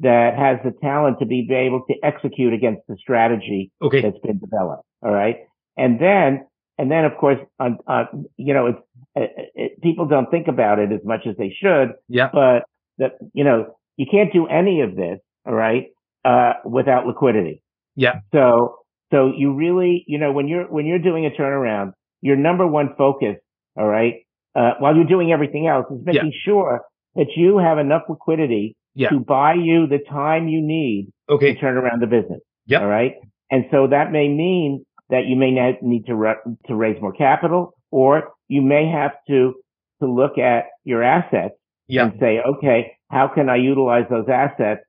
that 0.00 0.36
has 0.36 0.58
the 0.64 0.72
talent 0.82 1.18
to 1.20 1.26
be 1.26 1.48
able 1.52 1.84
to 1.88 1.94
execute 2.02 2.52
against 2.52 2.82
the 2.88 2.96
strategy 2.96 3.70
Okay. 3.80 4.02
that's 4.02 4.18
been 4.18 4.38
developed? 4.38 4.84
All 5.02 5.12
right. 5.12 5.36
And 5.76 6.00
then, 6.00 6.46
and 6.78 6.90
then 6.90 7.04
of 7.04 7.16
course, 7.16 7.38
on, 7.60 7.78
uh, 7.86 8.04
you 8.36 8.52
know, 8.52 8.66
it's, 8.66 8.78
it, 9.14 9.50
it, 9.54 9.82
people 9.82 10.06
don't 10.06 10.30
think 10.30 10.48
about 10.48 10.78
it 10.78 10.90
as 10.90 11.00
much 11.04 11.26
as 11.26 11.36
they 11.36 11.54
should, 11.62 11.92
Yeah. 12.08 12.30
but 12.32 12.64
that, 12.98 13.12
you 13.32 13.44
know, 13.44 13.74
you 13.96 14.06
can't 14.10 14.32
do 14.32 14.46
any 14.46 14.80
of 14.80 14.96
this. 14.96 15.18
All 15.46 15.54
right. 15.54 15.86
Uh, 16.24 16.52
without 16.64 17.06
liquidity. 17.06 17.62
Yeah. 17.96 18.20
So, 18.32 18.76
so 19.12 19.32
you 19.36 19.54
really, 19.54 20.04
you 20.06 20.18
know, 20.18 20.30
when 20.32 20.46
you're, 20.46 20.64
when 20.70 20.86
you're 20.86 21.00
doing 21.00 21.26
a 21.26 21.30
turnaround, 21.30 21.92
your 22.20 22.36
number 22.36 22.64
one 22.66 22.94
focus, 22.96 23.36
all 23.76 23.86
right, 23.88 24.14
uh, 24.54 24.74
while 24.78 24.94
you're 24.94 25.04
doing 25.04 25.32
everything 25.32 25.66
else 25.66 25.86
is 25.90 25.98
making 26.04 26.32
sure 26.44 26.82
that 27.16 27.26
you 27.36 27.58
have 27.58 27.78
enough 27.78 28.02
liquidity 28.08 28.76
Yeah. 28.94 29.08
to 29.08 29.18
buy 29.18 29.54
you 29.54 29.86
the 29.88 29.98
time 29.98 30.46
you 30.48 30.62
need 30.62 31.10
Okay. 31.28 31.54
to 31.54 31.60
turn 31.60 31.76
around 31.76 32.00
the 32.00 32.06
business. 32.06 32.40
Yeah. 32.66 32.80
All 32.82 32.86
right. 32.88 33.14
And 33.50 33.64
so 33.72 33.88
that 33.88 34.12
may 34.12 34.28
mean 34.28 34.84
that 35.10 35.26
you 35.26 35.34
may 35.36 35.50
not 35.50 35.82
need 35.82 36.06
to, 36.06 36.14
ra- 36.14 36.42
to 36.68 36.74
raise 36.76 37.00
more 37.02 37.12
capital 37.12 37.74
or 37.90 38.30
you 38.48 38.62
may 38.62 38.86
have 38.88 39.12
to, 39.28 39.54
to 40.00 40.08
look 40.08 40.38
at 40.38 40.66
your 40.84 41.02
assets 41.02 41.54
Yeah. 41.92 42.04
and 42.04 42.20
say, 42.20 42.40
okay, 42.40 42.96
how 43.10 43.28
can 43.28 43.48
I 43.48 43.56
utilize 43.56 44.04
those 44.08 44.26
assets 44.28 44.80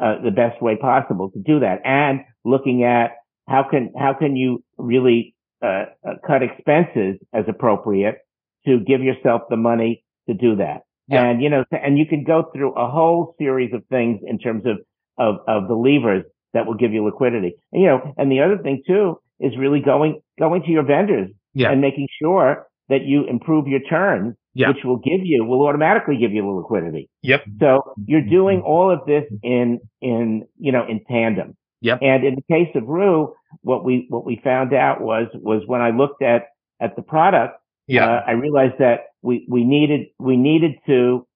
uh, 0.00 0.22
the 0.22 0.30
best 0.30 0.62
way 0.62 0.76
possible 0.76 1.30
to 1.30 1.38
do 1.40 1.60
that, 1.60 1.80
and 1.84 2.20
looking 2.44 2.84
at 2.84 3.12
how 3.48 3.66
can 3.68 3.92
how 3.98 4.14
can 4.14 4.36
you 4.36 4.62
really 4.78 5.34
uh, 5.62 5.86
uh 6.06 6.14
cut 6.26 6.42
expenses 6.42 7.18
as 7.32 7.44
appropriate 7.48 8.18
to 8.66 8.80
give 8.80 9.02
yourself 9.02 9.42
the 9.50 9.56
money 9.56 10.04
to 10.28 10.34
do 10.34 10.56
that. 10.56 10.82
Yeah. 11.08 11.24
And 11.24 11.42
you 11.42 11.50
know, 11.50 11.64
and 11.70 11.98
you 11.98 12.06
can 12.06 12.24
go 12.24 12.50
through 12.54 12.74
a 12.74 12.88
whole 12.90 13.34
series 13.38 13.72
of 13.74 13.84
things 13.90 14.20
in 14.26 14.38
terms 14.38 14.64
of 14.66 14.78
of 15.18 15.36
of 15.46 15.68
the 15.68 15.74
levers 15.74 16.24
that 16.54 16.66
will 16.66 16.74
give 16.74 16.92
you 16.92 17.04
liquidity. 17.04 17.56
And, 17.72 17.82
you 17.82 17.88
know, 17.88 18.14
and 18.16 18.32
the 18.32 18.40
other 18.40 18.58
thing 18.58 18.82
too 18.86 19.18
is 19.40 19.52
really 19.58 19.80
going 19.80 20.20
going 20.38 20.62
to 20.62 20.70
your 20.70 20.84
vendors 20.84 21.30
yeah. 21.52 21.70
and 21.70 21.80
making 21.80 22.08
sure 22.20 22.66
that 22.88 23.02
you 23.04 23.24
improve 23.26 23.66
your 23.66 23.80
terms, 23.80 24.34
yeah. 24.54 24.68
which 24.68 24.78
will 24.84 24.98
give 24.98 25.20
you 25.24 25.44
will 25.44 25.66
automatically 25.66 26.16
give 26.16 26.32
you 26.32 26.42
the 26.42 26.48
liquidity. 26.48 27.10
Yep. 27.22 27.44
So 27.60 27.94
you're 28.06 28.26
doing 28.26 28.62
all 28.62 28.90
of 28.90 29.00
this 29.06 29.24
in 29.42 29.80
in 30.00 30.46
you 30.58 30.72
know 30.72 30.86
in 30.88 31.04
tandem. 31.04 31.56
Yep. 31.80 31.98
And 32.00 32.24
in 32.24 32.34
the 32.36 32.42
case 32.42 32.74
of 32.74 32.86
Rue, 32.86 33.34
what 33.60 33.84
we 33.84 34.06
what 34.08 34.24
we 34.24 34.40
found 34.42 34.72
out 34.72 35.00
was 35.00 35.26
was 35.34 35.62
when 35.66 35.80
I 35.80 35.90
looked 35.90 36.22
at 36.22 36.44
at 36.80 36.96
the 36.96 37.02
product, 37.02 37.58
yeah. 37.86 38.06
Uh, 38.06 38.22
I 38.26 38.30
realized 38.32 38.74
that 38.78 39.00
we 39.22 39.46
we 39.48 39.64
needed 39.64 40.06
we 40.18 40.36
needed 40.36 40.72
to 40.86 41.26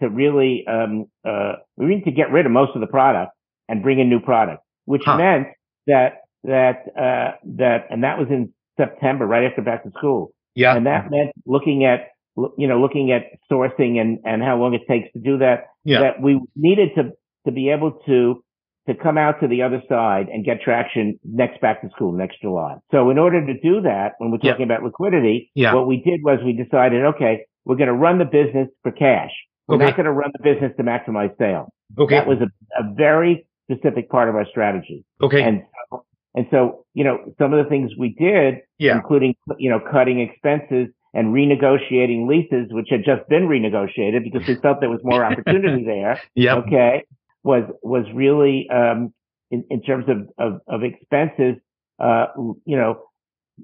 to 0.00 0.08
really 0.08 0.64
um 0.66 1.06
uh 1.28 1.54
we 1.76 1.86
needed 1.86 2.04
to 2.04 2.12
get 2.12 2.30
rid 2.30 2.46
of 2.46 2.52
most 2.52 2.74
of 2.74 2.80
the 2.80 2.86
product 2.86 3.32
and 3.68 3.82
bring 3.82 3.98
in 3.98 4.08
new 4.08 4.20
product, 4.20 4.62
which 4.86 5.02
huh. 5.04 5.18
meant 5.18 5.48
that 5.86 6.22
that 6.44 6.84
uh 6.96 7.36
that 7.56 7.86
and 7.90 8.04
that 8.04 8.18
was 8.18 8.28
in 8.30 8.52
September, 8.78 9.26
right 9.26 9.44
after 9.44 9.60
back 9.60 9.84
to 9.84 9.90
school. 9.98 10.32
Yeah. 10.54 10.74
And 10.76 10.86
that 10.86 11.10
meant 11.10 11.32
looking 11.46 11.84
at 11.84 12.08
you 12.56 12.68
know 12.68 12.80
looking 12.80 13.12
at 13.12 13.22
sourcing 13.50 14.00
and 14.00 14.18
and 14.24 14.42
how 14.42 14.58
long 14.58 14.74
it 14.74 14.82
takes 14.88 15.12
to 15.12 15.18
do 15.18 15.38
that. 15.38 15.66
Yeah. 15.84 16.00
That 16.00 16.22
we 16.22 16.40
needed 16.56 16.90
to 16.96 17.12
to 17.46 17.52
be 17.52 17.70
able 17.70 17.92
to 18.06 18.42
to 18.88 18.94
come 18.94 19.18
out 19.18 19.40
to 19.40 19.48
the 19.48 19.62
other 19.62 19.82
side 19.88 20.28
and 20.32 20.44
get 20.44 20.62
traction 20.62 21.18
next 21.22 21.60
back 21.60 21.82
to 21.82 21.90
school, 21.90 22.12
next 22.12 22.40
July. 22.40 22.76
So 22.90 23.10
in 23.10 23.18
order 23.18 23.44
to 23.44 23.52
do 23.60 23.82
that, 23.82 24.12
when 24.16 24.30
we're 24.30 24.38
talking 24.38 24.66
yeah. 24.66 24.76
about 24.76 24.82
liquidity, 24.82 25.50
yeah. 25.54 25.74
what 25.74 25.86
we 25.86 25.98
did 25.98 26.20
was 26.24 26.38
we 26.42 26.54
decided, 26.54 27.04
okay, 27.04 27.44
we're 27.66 27.76
going 27.76 27.88
to 27.88 27.92
run 27.94 28.18
the 28.18 28.24
business 28.24 28.68
for 28.82 28.90
cash. 28.90 29.30
We're 29.66 29.76
okay. 29.76 29.84
not 29.84 29.96
going 29.96 30.06
to 30.06 30.12
run 30.12 30.30
the 30.32 30.42
business 30.42 30.72
to 30.78 30.82
maximize 30.82 31.36
sales. 31.36 31.68
Okay. 31.98 32.14
That 32.14 32.26
was 32.26 32.38
a, 32.40 32.46
a 32.82 32.94
very 32.94 33.46
specific 33.70 34.08
part 34.08 34.30
of 34.30 34.36
our 34.36 34.46
strategy. 34.46 35.04
Okay. 35.22 35.42
And 35.42 35.64
so, 35.90 36.04
and 36.34 36.46
so, 36.50 36.86
you 36.94 37.04
know, 37.04 37.34
some 37.38 37.52
of 37.52 37.62
the 37.62 37.68
things 37.68 37.90
we 37.98 38.14
did, 38.18 38.62
yeah. 38.78 38.96
including, 38.96 39.34
you 39.58 39.68
know, 39.68 39.80
cutting 39.80 40.20
expenses 40.20 40.88
and 41.14 41.34
renegotiating 41.34 42.28
leases, 42.28 42.66
which 42.70 42.88
had 42.90 43.04
just 43.04 43.28
been 43.28 43.48
renegotiated 43.48 44.24
because 44.24 44.46
we 44.46 44.54
felt 44.56 44.80
there 44.80 44.90
was 44.90 45.00
more 45.02 45.24
opportunity 45.30 45.84
there. 45.84 46.20
Yeah. 46.34 46.56
Okay 46.56 47.04
was 47.48 47.64
was 47.82 48.04
really 48.14 48.68
um, 48.70 49.12
in, 49.50 49.64
in 49.70 49.82
terms 49.82 50.04
of, 50.08 50.28
of, 50.38 50.60
of 50.66 50.82
expenses, 50.84 51.56
uh, 51.98 52.26
you 52.36 52.76
know, 52.76 53.02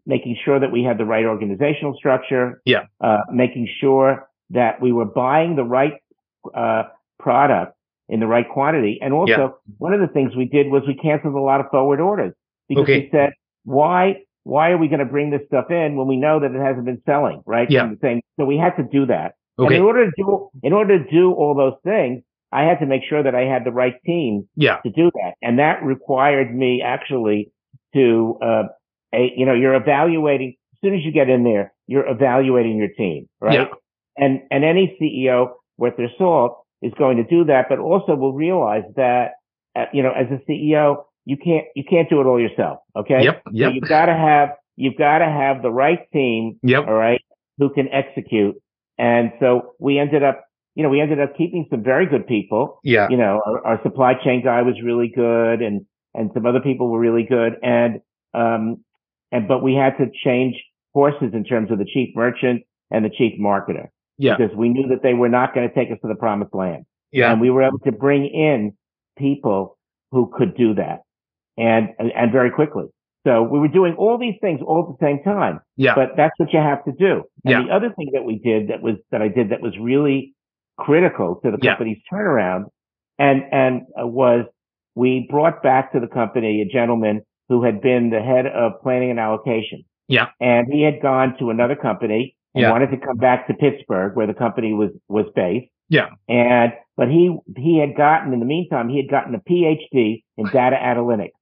making 0.06 0.36
sure 0.44 0.58
that 0.58 0.72
we 0.72 0.82
had 0.82 0.98
the 0.98 1.04
right 1.04 1.24
organizational 1.24 1.94
structure, 1.94 2.62
yeah, 2.64 2.84
uh, 3.00 3.18
making 3.30 3.68
sure 3.80 4.28
that 4.50 4.80
we 4.80 4.90
were 4.90 5.04
buying 5.04 5.56
the 5.56 5.64
right 5.64 5.94
uh, 6.54 6.84
product 7.18 7.76
in 8.08 8.20
the 8.20 8.26
right 8.26 8.48
quantity, 8.48 8.98
and 9.00 9.12
also 9.12 9.30
yeah. 9.30 9.48
one 9.78 9.92
of 9.92 10.00
the 10.00 10.08
things 10.08 10.34
we 10.36 10.46
did 10.46 10.68
was 10.68 10.82
we 10.86 10.94
canceled 10.94 11.34
a 11.34 11.40
lot 11.40 11.60
of 11.60 11.66
forward 11.70 12.00
orders 12.00 12.32
because 12.68 12.84
okay. 12.84 13.00
we 13.00 13.08
said 13.10 13.30
why 13.64 14.16
why 14.44 14.70
are 14.70 14.78
we 14.78 14.88
going 14.88 15.00
to 15.00 15.06
bring 15.06 15.30
this 15.30 15.40
stuff 15.46 15.70
in 15.70 15.96
when 15.96 16.06
we 16.06 16.16
know 16.16 16.40
that 16.40 16.52
it 16.52 16.60
hasn't 16.60 16.84
been 16.84 17.02
selling, 17.04 17.42
right? 17.46 17.70
Yeah. 17.70 17.90
So 18.38 18.44
we 18.44 18.56
had 18.56 18.76
to 18.76 18.82
do 18.82 19.06
that. 19.06 19.34
Okay. 19.58 19.66
And 19.66 19.74
in 19.76 19.82
order 19.82 20.06
to 20.06 20.12
do 20.16 20.50
in 20.62 20.72
order 20.72 21.02
to 21.02 21.10
do 21.10 21.32
all 21.32 21.54
those 21.54 21.78
things, 21.84 22.22
I 22.54 22.62
had 22.62 22.78
to 22.78 22.86
make 22.86 23.02
sure 23.08 23.22
that 23.22 23.34
I 23.34 23.42
had 23.42 23.64
the 23.64 23.72
right 23.72 23.94
team 24.06 24.48
yeah. 24.54 24.78
to 24.86 24.90
do 24.90 25.10
that. 25.14 25.32
And 25.42 25.58
that 25.58 25.82
required 25.82 26.54
me 26.54 26.82
actually 26.82 27.50
to, 27.94 28.38
uh, 28.40 28.62
a, 29.12 29.32
you 29.36 29.44
know, 29.44 29.54
you're 29.54 29.74
evaluating, 29.74 30.54
as 30.74 30.78
soon 30.80 30.94
as 30.94 31.04
you 31.04 31.10
get 31.10 31.28
in 31.28 31.42
there, 31.42 31.72
you're 31.88 32.08
evaluating 32.08 32.76
your 32.76 32.88
team, 32.88 33.28
right? 33.40 33.54
Yeah. 33.54 33.66
And, 34.16 34.42
and 34.52 34.64
any 34.64 34.96
CEO 35.00 35.54
worth 35.78 35.96
their 35.96 36.10
salt 36.16 36.64
is 36.80 36.92
going 36.96 37.16
to 37.16 37.24
do 37.24 37.44
that, 37.46 37.66
but 37.68 37.80
also 37.80 38.14
will 38.14 38.32
realize 38.34 38.84
that, 38.94 39.32
uh, 39.74 39.86
you 39.92 40.04
know, 40.04 40.12
as 40.12 40.26
a 40.30 40.38
CEO, 40.48 41.04
you 41.24 41.36
can't, 41.36 41.66
you 41.74 41.84
can't 41.88 42.08
do 42.08 42.20
it 42.20 42.24
all 42.24 42.40
yourself. 42.40 42.80
Okay. 42.96 43.24
Yep. 43.24 43.42
Yep. 43.52 43.68
So 43.68 43.74
you've 43.74 43.88
got 43.88 44.06
to 44.06 44.14
have, 44.14 44.50
you've 44.76 44.96
got 44.96 45.18
to 45.18 45.26
have 45.26 45.62
the 45.62 45.70
right 45.70 46.00
team. 46.12 46.58
Yep. 46.62 46.86
All 46.86 46.94
right. 46.94 47.20
Who 47.58 47.72
can 47.72 47.88
execute. 47.88 48.56
And 48.98 49.32
so 49.40 49.74
we 49.78 49.98
ended 49.98 50.22
up 50.22 50.44
you 50.74 50.82
know, 50.82 50.88
we 50.88 51.00
ended 51.00 51.20
up 51.20 51.36
keeping 51.36 51.66
some 51.70 51.82
very 51.82 52.06
good 52.06 52.26
people. 52.26 52.80
Yeah. 52.82 53.08
You 53.08 53.16
know, 53.16 53.40
our, 53.46 53.66
our, 53.66 53.82
supply 53.82 54.14
chain 54.24 54.42
guy 54.44 54.62
was 54.62 54.74
really 54.82 55.08
good 55.14 55.62
and, 55.62 55.86
and 56.14 56.30
some 56.34 56.46
other 56.46 56.60
people 56.60 56.90
were 56.90 56.98
really 56.98 57.22
good. 57.22 57.54
And, 57.62 58.00
um, 58.34 58.84
and, 59.30 59.46
but 59.46 59.62
we 59.62 59.74
had 59.74 59.96
to 59.98 60.10
change 60.24 60.56
horses 60.92 61.30
in 61.32 61.44
terms 61.44 61.70
of 61.70 61.78
the 61.78 61.84
chief 61.84 62.10
merchant 62.16 62.62
and 62.90 63.04
the 63.04 63.10
chief 63.10 63.38
marketer. 63.40 63.88
Yeah. 64.18 64.36
Because 64.36 64.56
we 64.56 64.68
knew 64.68 64.88
that 64.88 65.02
they 65.02 65.14
were 65.14 65.28
not 65.28 65.54
going 65.54 65.68
to 65.68 65.74
take 65.74 65.90
us 65.92 65.98
to 66.02 66.08
the 66.08 66.14
promised 66.16 66.54
land. 66.54 66.86
Yeah. 67.12 67.30
And 67.30 67.40
we 67.40 67.50
were 67.50 67.62
able 67.62 67.78
to 67.80 67.92
bring 67.92 68.26
in 68.26 68.72
people 69.16 69.78
who 70.10 70.32
could 70.36 70.56
do 70.56 70.74
that 70.74 71.02
and, 71.56 71.88
and 71.98 72.32
very 72.32 72.50
quickly. 72.50 72.84
So 73.26 73.42
we 73.42 73.58
were 73.58 73.68
doing 73.68 73.94
all 73.96 74.18
these 74.18 74.34
things 74.40 74.60
all 74.64 74.86
at 74.86 74.98
the 74.98 75.04
same 75.04 75.22
time. 75.22 75.60
Yeah. 75.76 75.94
But 75.94 76.10
that's 76.16 76.34
what 76.36 76.52
you 76.52 76.58
have 76.58 76.84
to 76.84 76.92
do. 76.92 77.24
And 77.44 77.52
yeah. 77.52 77.62
the 77.62 77.74
other 77.74 77.94
thing 77.96 78.10
that 78.12 78.24
we 78.24 78.38
did 78.38 78.68
that 78.68 78.82
was, 78.82 78.96
that 79.10 79.22
I 79.22 79.28
did 79.28 79.50
that 79.50 79.62
was 79.62 79.72
really 79.80 80.34
critical 80.78 81.40
to 81.42 81.50
the 81.50 81.58
company's 81.58 81.98
yeah. 82.10 82.18
turnaround 82.18 82.64
and, 83.18 83.42
and 83.50 83.82
uh, 84.00 84.06
was 84.06 84.44
we 84.94 85.26
brought 85.30 85.62
back 85.62 85.92
to 85.92 86.00
the 86.00 86.06
company 86.06 86.60
a 86.60 86.66
gentleman 86.66 87.22
who 87.48 87.64
had 87.64 87.80
been 87.80 88.10
the 88.10 88.20
head 88.20 88.46
of 88.46 88.72
planning 88.82 89.10
and 89.10 89.18
allocation. 89.18 89.84
Yeah. 90.08 90.28
And 90.40 90.72
he 90.72 90.82
had 90.82 91.00
gone 91.00 91.36
to 91.38 91.50
another 91.50 91.76
company 91.76 92.36
and 92.54 92.62
yeah. 92.62 92.70
wanted 92.70 92.90
to 92.90 92.98
come 92.98 93.16
back 93.16 93.46
to 93.48 93.54
Pittsburgh 93.54 94.14
where 94.16 94.26
the 94.26 94.34
company 94.34 94.74
was, 94.74 94.90
was 95.08 95.26
based. 95.34 95.70
Yeah. 95.88 96.10
And, 96.28 96.72
but 96.96 97.08
he, 97.08 97.36
he 97.56 97.78
had 97.78 97.96
gotten, 97.96 98.32
in 98.32 98.40
the 98.40 98.46
meantime, 98.46 98.88
he 98.88 98.98
had 98.98 99.10
gotten 99.10 99.34
a 99.34 99.40
PhD 99.40 100.22
in 100.36 100.46
data 100.52 100.76
analytics. 100.80 101.32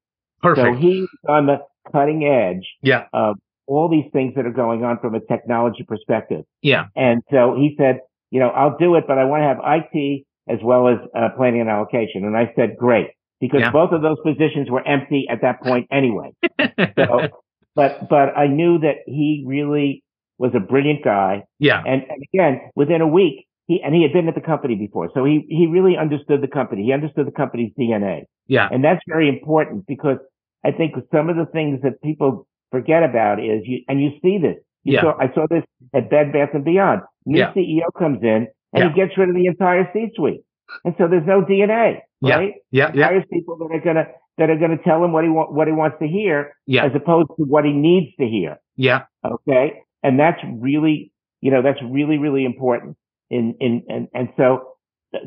Perfect. 0.42 0.76
So 0.76 0.80
he's 0.80 1.08
on 1.28 1.46
the 1.46 1.58
cutting 1.90 2.24
edge 2.24 2.66
yeah. 2.82 3.06
of 3.12 3.36
all 3.66 3.88
these 3.88 4.10
things 4.12 4.34
that 4.36 4.46
are 4.46 4.52
going 4.52 4.84
on 4.84 4.98
from 4.98 5.14
a 5.14 5.20
technology 5.20 5.84
perspective. 5.86 6.44
Yeah. 6.62 6.86
And 6.96 7.22
so 7.30 7.54
he 7.56 7.74
said, 7.78 8.00
you 8.30 8.40
know, 8.40 8.48
I'll 8.48 8.76
do 8.76 8.94
it, 8.96 9.04
but 9.06 9.18
I 9.18 9.24
want 9.24 9.42
to 9.42 9.46
have 9.46 9.58
IT 9.64 10.24
as 10.48 10.58
well 10.62 10.88
as 10.88 10.98
uh, 11.14 11.28
planning 11.36 11.60
and 11.60 11.70
allocation. 11.70 12.24
And 12.24 12.36
I 12.36 12.52
said, 12.56 12.76
great, 12.76 13.08
because 13.40 13.60
yeah. 13.60 13.70
both 13.70 13.92
of 13.92 14.02
those 14.02 14.18
positions 14.24 14.70
were 14.70 14.86
empty 14.86 15.26
at 15.30 15.42
that 15.42 15.62
point 15.62 15.86
anyway. 15.92 16.32
so, 16.98 17.28
but, 17.74 18.08
but 18.08 18.36
I 18.36 18.48
knew 18.48 18.78
that 18.80 18.96
he 19.06 19.44
really 19.46 20.02
was 20.38 20.52
a 20.54 20.60
brilliant 20.60 21.04
guy. 21.04 21.44
Yeah. 21.58 21.82
And, 21.86 22.02
and 22.08 22.22
again, 22.34 22.70
within 22.74 23.00
a 23.00 23.06
week, 23.06 23.46
he, 23.68 23.80
and 23.82 23.94
he 23.94 24.02
had 24.02 24.12
been 24.12 24.28
at 24.28 24.34
the 24.34 24.40
company 24.40 24.74
before. 24.74 25.08
So 25.14 25.24
he, 25.24 25.46
he 25.48 25.68
really 25.68 25.96
understood 25.96 26.42
the 26.42 26.48
company. 26.48 26.84
He 26.84 26.92
understood 26.92 27.26
the 27.26 27.32
company's 27.32 27.72
DNA. 27.78 28.24
Yeah. 28.48 28.68
And 28.70 28.82
that's 28.82 29.00
very 29.06 29.28
important 29.28 29.86
because 29.86 30.18
I 30.64 30.70
think 30.70 30.94
some 31.12 31.28
of 31.28 31.36
the 31.36 31.46
things 31.46 31.80
that 31.82 32.00
people 32.02 32.46
forget 32.70 33.02
about 33.02 33.38
is 33.40 33.62
you, 33.64 33.80
and 33.88 34.00
you 34.00 34.12
see 34.22 34.38
this. 34.38 34.56
You 34.84 34.94
yeah. 34.94 35.00
saw, 35.02 35.18
I 35.18 35.32
saw 35.34 35.46
this 35.48 35.64
at 35.94 36.10
Bed 36.10 36.32
Bath 36.32 36.50
and 36.54 36.64
Beyond. 36.64 37.02
New 37.24 37.38
yeah. 37.38 37.52
CEO 37.52 37.86
comes 37.96 38.22
in 38.22 38.48
and 38.72 38.84
yeah. 38.84 38.88
he 38.88 38.94
gets 38.94 39.16
rid 39.16 39.28
of 39.28 39.34
the 39.34 39.46
entire 39.46 39.88
C-suite. 39.92 40.42
And 40.84 40.94
so 40.98 41.06
there's 41.08 41.26
no 41.26 41.42
DNA, 41.42 42.00
right? 42.22 42.54
Yeah. 42.70 42.90
Yeah. 42.94 43.06
Hires 43.06 43.24
people 43.30 43.58
that 43.58 43.74
are 43.74 43.80
gonna 43.80 44.06
that 44.38 44.48
are 44.48 44.56
gonna 44.56 44.78
tell 44.82 45.04
him 45.04 45.12
what 45.12 45.24
he 45.24 45.30
want 45.30 45.52
what 45.52 45.68
he 45.68 45.72
wants 45.72 45.98
to 46.00 46.08
hear, 46.08 46.56
yeah. 46.66 46.86
as 46.86 46.92
opposed 46.94 47.28
to 47.36 47.44
what 47.44 47.64
he 47.64 47.72
needs 47.72 48.14
to 48.18 48.26
hear. 48.26 48.58
Yeah. 48.76 49.02
Okay. 49.24 49.82
And 50.02 50.18
that's 50.18 50.40
really, 50.58 51.12
you 51.40 51.50
know, 51.50 51.62
that's 51.62 51.80
really 51.82 52.16
really 52.16 52.44
important. 52.44 52.96
In 53.28 53.54
in 53.60 53.82
and 53.88 54.08
and 54.14 54.28
so 54.36 54.72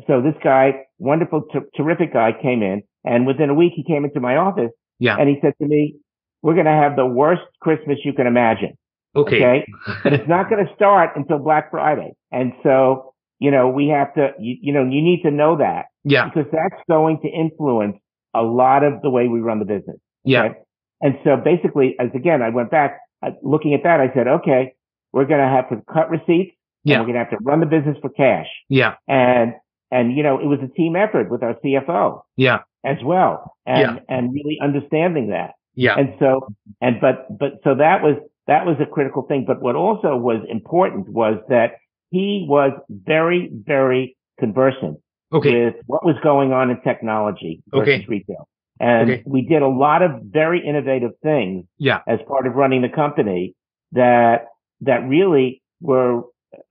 so 0.08 0.20
this 0.20 0.34
guy, 0.42 0.86
wonderful, 0.98 1.42
t- 1.52 1.60
terrific 1.76 2.12
guy, 2.12 2.32
came 2.32 2.62
in, 2.62 2.82
and 3.04 3.26
within 3.26 3.50
a 3.50 3.54
week 3.54 3.72
he 3.76 3.84
came 3.84 4.04
into 4.04 4.20
my 4.20 4.36
office. 4.36 4.72
Yeah. 4.98 5.16
And 5.18 5.28
he 5.28 5.38
said 5.40 5.54
to 5.60 5.66
me, 5.66 5.96
"We're 6.42 6.56
gonna 6.56 6.76
have 6.76 6.96
the 6.96 7.06
worst 7.06 7.42
Christmas 7.60 7.98
you 8.04 8.12
can 8.12 8.26
imagine." 8.26 8.76
Okay. 9.16 9.36
okay? 9.36 9.66
but 10.04 10.12
it's 10.12 10.28
not 10.28 10.50
going 10.50 10.64
to 10.64 10.72
start 10.74 11.10
until 11.16 11.38
Black 11.38 11.70
Friday. 11.70 12.12
And 12.30 12.52
so, 12.62 13.14
you 13.38 13.50
know, 13.50 13.68
we 13.68 13.88
have 13.88 14.14
to, 14.14 14.32
you, 14.38 14.56
you 14.60 14.72
know, 14.72 14.82
you 14.82 15.02
need 15.02 15.22
to 15.22 15.30
know 15.30 15.56
that. 15.56 15.86
Yeah. 16.04 16.28
Because 16.28 16.50
that's 16.52 16.80
going 16.88 17.20
to 17.22 17.28
influence 17.28 17.96
a 18.34 18.42
lot 18.42 18.84
of 18.84 19.00
the 19.02 19.10
way 19.10 19.26
we 19.26 19.40
run 19.40 19.58
the 19.58 19.64
business. 19.64 19.96
Yeah. 20.24 20.44
Okay? 20.44 20.58
And 21.00 21.18
so 21.24 21.36
basically, 21.36 21.96
as 21.98 22.08
again, 22.14 22.42
I 22.42 22.50
went 22.50 22.70
back 22.70 23.00
uh, 23.22 23.30
looking 23.42 23.74
at 23.74 23.82
that. 23.84 24.00
I 24.00 24.12
said, 24.14 24.28
okay, 24.28 24.74
we're 25.12 25.24
going 25.24 25.40
to 25.40 25.48
have 25.48 25.68
to 25.70 25.82
cut 25.92 26.10
receipts. 26.10 26.52
Yeah. 26.84 27.00
we're 27.00 27.06
going 27.06 27.14
to 27.14 27.20
have 27.20 27.30
to 27.30 27.38
run 27.42 27.60
the 27.60 27.66
business 27.66 27.96
for 28.00 28.10
cash. 28.10 28.46
Yeah. 28.68 28.94
And, 29.08 29.54
and, 29.90 30.16
you 30.16 30.22
know, 30.22 30.38
it 30.38 30.46
was 30.46 30.58
a 30.62 30.68
team 30.68 30.96
effort 30.96 31.30
with 31.30 31.42
our 31.42 31.54
CFO. 31.64 32.22
Yeah. 32.36 32.60
As 32.84 32.98
well. 33.04 33.56
And, 33.66 33.96
yeah. 33.96 33.98
and 34.08 34.32
really 34.32 34.58
understanding 34.62 35.30
that. 35.30 35.52
Yeah. 35.74 35.96
And 35.98 36.14
so, 36.18 36.48
and, 36.80 37.00
but, 37.00 37.26
but, 37.36 37.54
so 37.64 37.74
that 37.74 38.02
was, 38.02 38.16
that 38.46 38.64
was 38.64 38.76
a 38.80 38.86
critical 38.86 39.22
thing. 39.22 39.44
But 39.46 39.60
what 39.60 39.74
also 39.74 40.16
was 40.16 40.40
important 40.48 41.08
was 41.08 41.38
that 41.48 41.72
he 42.10 42.46
was 42.48 42.72
very, 42.88 43.50
very 43.52 44.16
conversant 44.38 44.98
Okay. 45.32 45.64
with 45.64 45.74
what 45.86 46.04
was 46.04 46.14
going 46.22 46.52
on 46.52 46.70
in 46.70 46.80
technology 46.82 47.62
versus 47.68 47.94
Okay. 47.94 48.06
retail. 48.08 48.48
And 48.78 49.10
Okay. 49.10 49.22
we 49.26 49.42
did 49.42 49.62
a 49.62 49.68
lot 49.68 50.02
of 50.02 50.22
very 50.22 50.64
innovative 50.64 51.12
things 51.22 51.64
Yeah. 51.78 52.00
as 52.06 52.20
part 52.28 52.46
of 52.46 52.54
running 52.54 52.82
the 52.82 52.88
company 52.88 53.54
that 53.92 54.46
that 54.82 55.08
really 55.08 55.62
were 55.80 56.22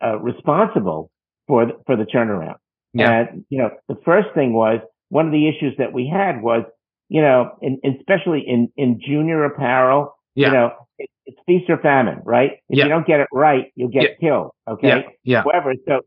uh, 0.01 0.17
responsible 0.19 1.09
for 1.47 1.65
the, 1.65 1.73
for 1.85 1.95
the 1.95 2.05
turnaround. 2.05 2.55
Yeah. 2.95 3.27
And 3.29 3.45
you 3.49 3.57
know, 3.59 3.69
the 3.87 3.97
first 4.05 4.29
thing 4.33 4.53
was 4.53 4.79
one 5.09 5.25
of 5.27 5.31
the 5.31 5.47
issues 5.47 5.75
that 5.77 5.93
we 5.93 6.07
had 6.11 6.41
was, 6.41 6.63
you 7.09 7.21
know, 7.21 7.51
in, 7.61 7.79
especially 7.99 8.41
in 8.47 8.69
in 8.77 8.99
junior 9.05 9.43
apparel, 9.43 10.15
Yeah. 10.35 10.47
you 10.47 10.53
know, 10.53 10.71
it, 10.97 11.09
it's 11.25 11.37
feast 11.45 11.69
or 11.69 11.77
famine, 11.77 12.21
right? 12.23 12.53
If 12.69 12.77
Yeah. 12.77 12.85
you 12.85 12.89
don't 12.89 13.05
get 13.05 13.19
it 13.19 13.27
right, 13.31 13.65
you'll 13.75 13.89
get 13.89 14.03
Yeah. 14.03 14.09
killed. 14.19 14.51
Okay. 14.67 14.87
Yeah. 14.87 15.01
Yeah. 15.23 15.43
However, 15.43 15.73
so 15.87 16.01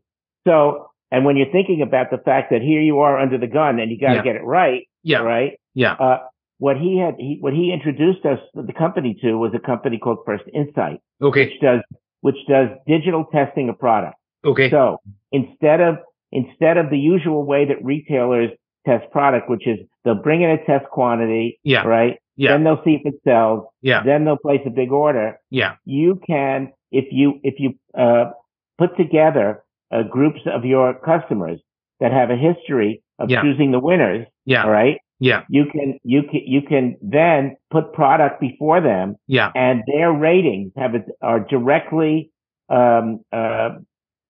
so 0.47 0.87
and 1.11 1.25
when 1.25 1.37
you're 1.37 1.51
thinking 1.51 1.81
about 1.81 2.11
the 2.11 2.17
fact 2.19 2.51
that 2.51 2.61
here 2.61 2.81
you 2.81 2.99
are 2.99 3.17
under 3.17 3.37
the 3.37 3.47
gun 3.47 3.79
and 3.79 3.89
you 3.91 3.97
got 3.99 4.13
to 4.15 4.21
get 4.21 4.35
it 4.35 4.43
right, 4.43 4.87
Yeah. 5.03 5.19
right? 5.19 5.53
Yeah. 5.73 5.93
Uh, 5.93 6.19
what 6.59 6.77
he 6.77 6.99
had, 6.99 7.15
he, 7.17 7.37
what 7.39 7.53
he 7.53 7.71
introduced 7.73 8.25
us, 8.25 8.39
the 8.53 8.73
company 8.73 9.17
to 9.21 9.33
was 9.37 9.51
a 9.55 9.59
company 9.59 9.97
called 9.97 10.19
First 10.25 10.43
Insight, 10.53 10.99
Okay. 11.21 11.45
which 11.45 11.59
does, 11.61 11.81
which 12.21 12.35
does 12.47 12.67
digital 12.85 13.25
testing 13.25 13.69
of 13.69 13.79
products. 13.79 14.19
Okay. 14.45 14.69
So 14.69 14.99
instead 15.31 15.79
of, 15.81 15.97
instead 16.31 16.77
of 16.77 16.89
the 16.89 16.97
usual 16.97 17.43
way 17.45 17.65
that 17.65 17.83
retailers 17.83 18.51
test 18.85 19.09
product, 19.11 19.49
which 19.49 19.67
is 19.67 19.79
they'll 20.03 20.21
bring 20.21 20.41
in 20.41 20.49
a 20.49 20.65
test 20.65 20.85
quantity, 20.91 21.59
Yeah. 21.63 21.83
right? 21.85 22.17
Yeah. 22.37 22.51
Then 22.51 22.63
they'll 22.63 22.81
see 22.83 22.95
if 22.95 23.01
it 23.05 23.19
sells. 23.23 23.65
Yeah. 23.81 24.03
Then 24.03 24.25
they'll 24.25 24.37
place 24.37 24.61
a 24.65 24.69
big 24.69 24.91
order. 24.91 25.37
Yeah. 25.49 25.75
You 25.85 26.19
can, 26.25 26.71
if 26.91 27.05
you, 27.11 27.39
if 27.43 27.55
you, 27.59 27.73
uh, 27.97 28.31
put 28.77 28.95
together 28.95 29.63
uh, 29.91 30.03
groups 30.03 30.39
of 30.45 30.63
your 30.63 30.93
customers 30.93 31.59
that 31.99 32.11
have 32.13 32.29
a 32.29 32.37
history 32.37 33.03
of 33.19 33.29
Yeah. 33.29 33.41
choosing 33.41 33.71
the 33.71 33.79
winners, 33.79 34.25
Yeah. 34.45 34.63
all 34.63 34.71
right? 34.71 34.97
Yeah. 35.21 35.43
you 35.49 35.65
can 35.65 35.99
you 36.03 36.23
can 36.23 36.41
you 36.45 36.61
can 36.61 36.95
then 37.01 37.57
put 37.71 37.91
product 37.91 38.39
before 38.39 38.79
them 38.79 39.17
Yeah. 39.27 39.51
and 39.53 39.83
their 39.85 40.13
ratings 40.13 40.71
have 40.77 40.95
a, 40.95 41.03
are 41.21 41.41
directly 41.41 42.31
um, 42.69 43.19
uh, 43.33 43.71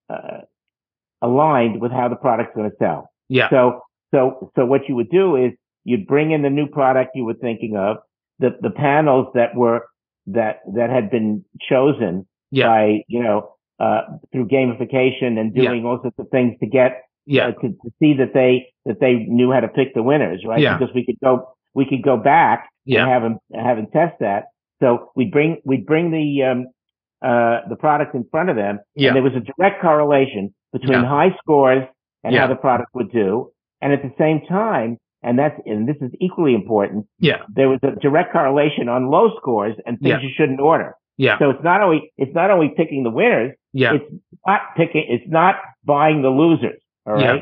uh, 0.09 0.39
aligned 1.21 1.81
with 1.81 1.91
how 1.91 2.07
the 2.07 2.15
product's 2.15 2.55
going 2.55 2.69
to 2.69 2.75
sell. 2.77 3.09
Yeah. 3.27 3.49
So 3.49 3.81
so 4.13 4.51
so 4.55 4.65
what 4.65 4.87
you 4.87 4.95
would 4.95 5.09
do 5.09 5.35
is 5.35 5.51
you'd 5.83 6.07
bring 6.07 6.31
in 6.31 6.41
the 6.41 6.49
new 6.49 6.67
product 6.67 7.11
you 7.15 7.25
were 7.25 7.35
thinking 7.35 7.75
of, 7.77 7.97
the 8.39 8.51
the 8.61 8.69
panels 8.69 9.27
that 9.35 9.55
were 9.55 9.85
that 10.27 10.59
that 10.73 10.89
had 10.89 11.09
been 11.09 11.43
chosen 11.69 12.27
Yeah. 12.51 12.67
by 12.67 13.03
you 13.07 13.23
know 13.23 13.53
uh, 13.79 14.01
through 14.31 14.47
gamification 14.47 15.39
and 15.39 15.55
Yeah. 15.55 15.69
doing 15.69 15.85
all 15.85 15.99
sorts 16.01 16.19
of 16.19 16.29
things 16.29 16.57
to 16.59 16.65
get 16.67 17.03
Yeah. 17.25 17.47
uh, 17.47 17.51
to, 17.53 17.69
to 17.69 17.91
see 17.99 18.13
that 18.15 18.33
they 18.33 18.67
that 18.85 18.99
they 18.99 19.15
knew 19.15 19.51
how 19.51 19.59
to 19.59 19.67
pick 19.67 19.93
the 19.93 20.03
winners, 20.03 20.43
right? 20.45 20.59
Yeah. 20.59 20.77
Because 20.77 20.93
we 20.93 21.05
could 21.05 21.19
go 21.23 21.49
we 21.73 21.85
could 21.85 22.01
go 22.03 22.17
back 22.17 22.67
Yeah. 22.85 23.03
and 23.03 23.11
have 23.11 23.21
them 23.21 23.37
have 23.53 23.77
them 23.77 23.87
test 23.91 24.19
that. 24.19 24.45
So 24.81 25.11
we'd 25.15 25.31
bring 25.31 25.61
we'd 25.65 25.85
bring 25.85 26.11
the 26.11 26.43
um, 26.43 26.67
uh, 27.21 27.67
the 27.69 27.75
product 27.75 28.15
in 28.15 28.23
front 28.31 28.49
of 28.49 28.55
them, 28.55 28.79
Yeah. 28.95 29.09
and 29.09 29.15
there 29.17 29.23
was 29.23 29.33
a 29.35 29.41
direct 29.41 29.81
correlation 29.81 30.53
between 30.73 31.01
Yeah. 31.01 31.05
high 31.05 31.35
scores 31.41 31.83
and 32.23 32.33
Yeah. 32.33 32.41
how 32.41 32.47
the 32.47 32.55
product 32.55 32.89
would 32.93 33.11
do, 33.11 33.49
and 33.81 33.93
at 33.93 34.01
the 34.01 34.11
same 34.17 34.41
time, 34.41 34.97
and 35.23 35.37
that's 35.37 35.59
and 35.65 35.87
this 35.87 35.97
is 36.01 36.11
equally 36.19 36.53
important. 36.55 37.05
Yeah. 37.19 37.41
There 37.53 37.69
was 37.69 37.79
a 37.83 37.91
direct 37.91 38.31
correlation 38.31 38.87
on 38.89 39.07
low 39.07 39.35
scores 39.37 39.75
and 39.85 39.99
things 39.99 40.09
Yeah. 40.09 40.19
you 40.21 40.29
shouldn't 40.29 40.59
order. 40.61 40.95
Yeah. 41.17 41.37
So 41.39 41.49
it's 41.49 41.63
not 41.63 41.81
only 41.81 42.11
it's 42.17 42.33
not 42.33 42.51
only 42.51 42.69
picking 42.69 43.03
the 43.03 43.09
winners, 43.09 43.53
Yeah. 43.73 43.95
it's 43.95 44.05
not 44.47 44.61
picking, 44.77 45.05
it's 45.09 45.27
not 45.29 45.55
buying 45.83 46.21
the 46.21 46.29
losers. 46.29 46.81
All 47.05 47.19
Yeah. 47.19 47.41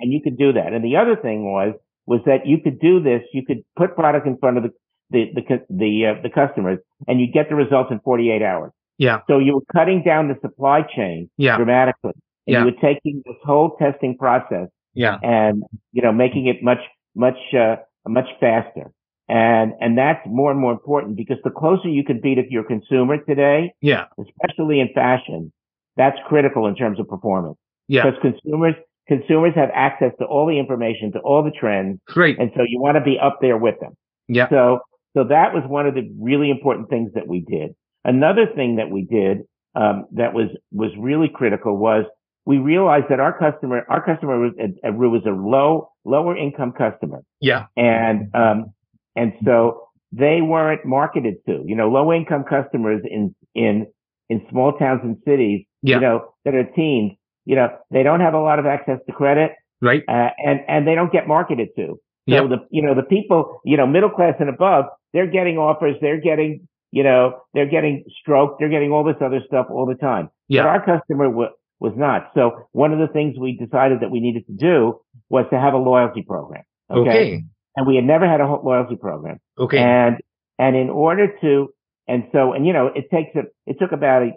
And 0.00 0.12
you 0.12 0.22
could 0.22 0.38
do 0.38 0.52
that. 0.52 0.72
And 0.72 0.82
the 0.84 0.96
other 0.96 1.16
thing 1.16 1.44
was, 1.52 1.74
was 2.06 2.20
that 2.24 2.46
you 2.46 2.58
could 2.58 2.78
do 2.78 3.00
this. 3.00 3.22
You 3.32 3.44
could 3.44 3.62
put 3.76 3.94
product 3.96 4.26
in 4.26 4.38
front 4.38 4.56
of 4.56 4.62
the, 4.62 4.70
the, 5.10 5.32
the, 5.34 5.64
the, 5.68 6.06
uh, 6.06 6.14
the 6.22 6.30
customers 6.30 6.78
and 7.08 7.20
you 7.20 7.26
get 7.30 7.48
the 7.48 7.54
results 7.56 7.90
in 7.90 7.98
48 8.00 8.40
hours. 8.40 8.72
Yeah. 8.96 9.20
So 9.28 9.38
you 9.38 9.54
were 9.56 9.62
cutting 9.72 10.02
down 10.04 10.28
the 10.28 10.36
supply 10.40 10.82
chain 10.82 11.28
Yeah. 11.36 11.56
dramatically. 11.56 12.12
And 12.48 12.52
Yeah. 12.54 12.58
you 12.60 12.64
were 12.66 12.80
taking 12.80 13.22
this 13.26 13.36
whole 13.44 13.76
testing 13.76 14.16
process 14.16 14.68
Yeah. 14.94 15.18
and, 15.22 15.62
you 15.92 16.00
know, 16.02 16.12
making 16.12 16.46
it 16.46 16.62
much, 16.62 16.80
much, 17.14 17.38
uh, 17.54 17.76
much 18.06 18.28
faster. 18.40 18.90
And, 19.28 19.74
and 19.80 19.98
that's 19.98 20.26
more 20.26 20.50
and 20.50 20.58
more 20.58 20.72
important 20.72 21.16
because 21.16 21.36
the 21.44 21.50
closer 21.50 21.88
you 21.88 22.02
can 22.02 22.20
be 22.20 22.34
to 22.34 22.42
your 22.50 22.64
consumer 22.64 23.18
today, 23.18 23.72
Yeah. 23.82 24.06
especially 24.18 24.80
in 24.80 24.88
fashion, 24.94 25.52
that's 25.96 26.16
critical 26.26 26.66
in 26.66 26.74
terms 26.74 26.98
of 26.98 27.06
performance 27.08 27.58
Yeah. 27.88 28.04
because 28.04 28.18
consumers 28.20 28.74
consumers 29.08 29.54
have 29.54 29.70
access 29.72 30.12
to 30.18 30.26
all 30.26 30.44
the 30.46 30.58
information, 30.58 31.10
to 31.12 31.18
all 31.20 31.42
the 31.42 31.50
trends, 31.50 31.98
Great. 32.08 32.38
and 32.38 32.50
so 32.54 32.62
you 32.62 32.78
want 32.78 32.94
to 32.96 33.00
be 33.02 33.18
up 33.18 33.38
there 33.40 33.56
with 33.56 33.78
them. 33.80 33.92
Yeah. 34.28 34.48
So 34.48 34.80
so 35.14 35.24
that 35.24 35.52
was 35.54 35.64
one 35.66 35.86
of 35.86 35.94
the 35.94 36.10
really 36.18 36.50
important 36.50 36.88
things 36.88 37.12
that 37.14 37.26
we 37.26 37.40
did. 37.40 37.74
Another 38.04 38.46
thing 38.46 38.76
that 38.76 38.90
we 38.90 39.02
did 39.04 39.42
um, 39.74 40.06
that 40.12 40.32
was 40.32 40.48
was 40.72 40.90
really 40.98 41.28
critical 41.28 41.76
was 41.76 42.04
we 42.48 42.56
realized 42.56 43.04
that 43.10 43.20
our 43.20 43.38
customer 43.38 43.84
our 43.90 44.02
customer 44.02 44.38
was 44.40 44.54
a, 44.58 44.90
was 44.90 45.22
a 45.26 45.30
low 45.54 45.90
lower 46.06 46.34
income 46.34 46.72
customer, 46.72 47.20
Yeah. 47.42 47.66
and 47.76 48.34
um, 48.34 48.72
and 49.14 49.34
so 49.44 49.82
they 50.12 50.40
weren't 50.40 50.82
marketed 50.86 51.34
to. 51.46 51.62
You 51.66 51.76
know, 51.76 51.90
low 51.90 52.10
income 52.10 52.44
customers 52.48 53.02
in 53.04 53.34
in 53.54 53.86
in 54.30 54.46
small 54.50 54.72
towns 54.78 55.02
and 55.04 55.18
cities, 55.26 55.66
Yeah. 55.82 55.96
you 55.96 56.00
know, 56.00 56.16
that 56.46 56.54
are 56.54 56.64
teens, 56.64 57.12
you 57.44 57.54
know, 57.54 57.68
they 57.90 58.02
don't 58.02 58.20
have 58.20 58.32
a 58.32 58.40
lot 58.40 58.58
of 58.58 58.64
access 58.64 58.98
to 59.06 59.12
credit, 59.12 59.52
Right. 59.82 60.02
uh, 60.08 60.30
and 60.38 60.60
and 60.68 60.86
they 60.88 60.94
don't 60.94 61.12
get 61.12 61.28
marketed 61.28 61.68
to. 61.76 61.86
So 62.30 62.34
Yep. 62.34 62.48
the 62.48 62.58
you 62.70 62.80
know 62.80 62.94
the 62.94 63.02
people 63.16 63.60
you 63.66 63.76
know 63.76 63.86
middle 63.86 64.08
class 64.10 64.36
and 64.40 64.48
above, 64.48 64.86
they're 65.12 65.26
getting 65.38 65.58
offers, 65.58 65.96
they're 66.00 66.22
getting 66.30 66.66
you 66.92 67.02
know 67.02 67.40
they're 67.52 67.68
getting 67.76 68.04
stroke, 68.20 68.58
they're 68.58 68.70
getting 68.70 68.90
all 68.90 69.04
this 69.04 69.20
other 69.20 69.42
stuff 69.46 69.66
all 69.70 69.84
the 69.84 69.96
time. 69.96 70.30
Yeah. 70.48 70.62
But 70.62 70.68
our 70.70 70.82
customer 70.92 71.26
w- 71.26 71.50
was 71.80 71.92
not. 71.96 72.30
So 72.34 72.68
one 72.72 72.92
of 72.92 72.98
the 72.98 73.08
things 73.12 73.36
we 73.38 73.56
decided 73.56 74.00
that 74.00 74.10
we 74.10 74.20
needed 74.20 74.46
to 74.46 74.52
do 74.52 75.00
was 75.30 75.46
to 75.50 75.58
have 75.58 75.74
a 75.74 75.78
loyalty 75.78 76.22
program. 76.22 76.62
Okay. 76.90 77.42
And 77.76 77.86
we 77.86 77.96
had 77.96 78.04
never 78.04 78.26
had 78.28 78.40
a 78.40 78.46
loyalty 78.46 78.96
program. 78.96 79.38
Okay. 79.58 79.78
And 79.78 80.16
and 80.58 80.74
in 80.76 80.90
order 80.90 81.28
to 81.40 81.68
and 82.08 82.24
so 82.32 82.52
and 82.52 82.66
you 82.66 82.72
know 82.72 82.86
it 82.88 83.10
takes 83.10 83.34
a 83.36 83.42
it 83.66 83.78
took 83.78 83.92
about 83.92 84.22
a 84.22 84.30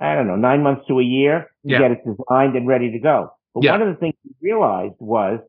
I 0.00 0.14
don't 0.14 0.26
know 0.26 0.36
nine 0.36 0.62
months 0.62 0.86
to 0.88 0.98
a 1.00 1.02
year 1.02 1.40
to 1.66 1.72
Yeah. 1.72 1.78
get 1.80 1.90
it 1.90 1.98
designed 2.04 2.56
and 2.56 2.66
ready 2.66 2.92
to 2.92 2.98
go. 2.98 3.30
But 3.54 3.64
Yeah. 3.64 3.72
one 3.72 3.82
of 3.82 3.88
the 3.88 3.96
things 3.96 4.14
we 4.24 4.32
realized 4.50 4.94
was 5.00 5.40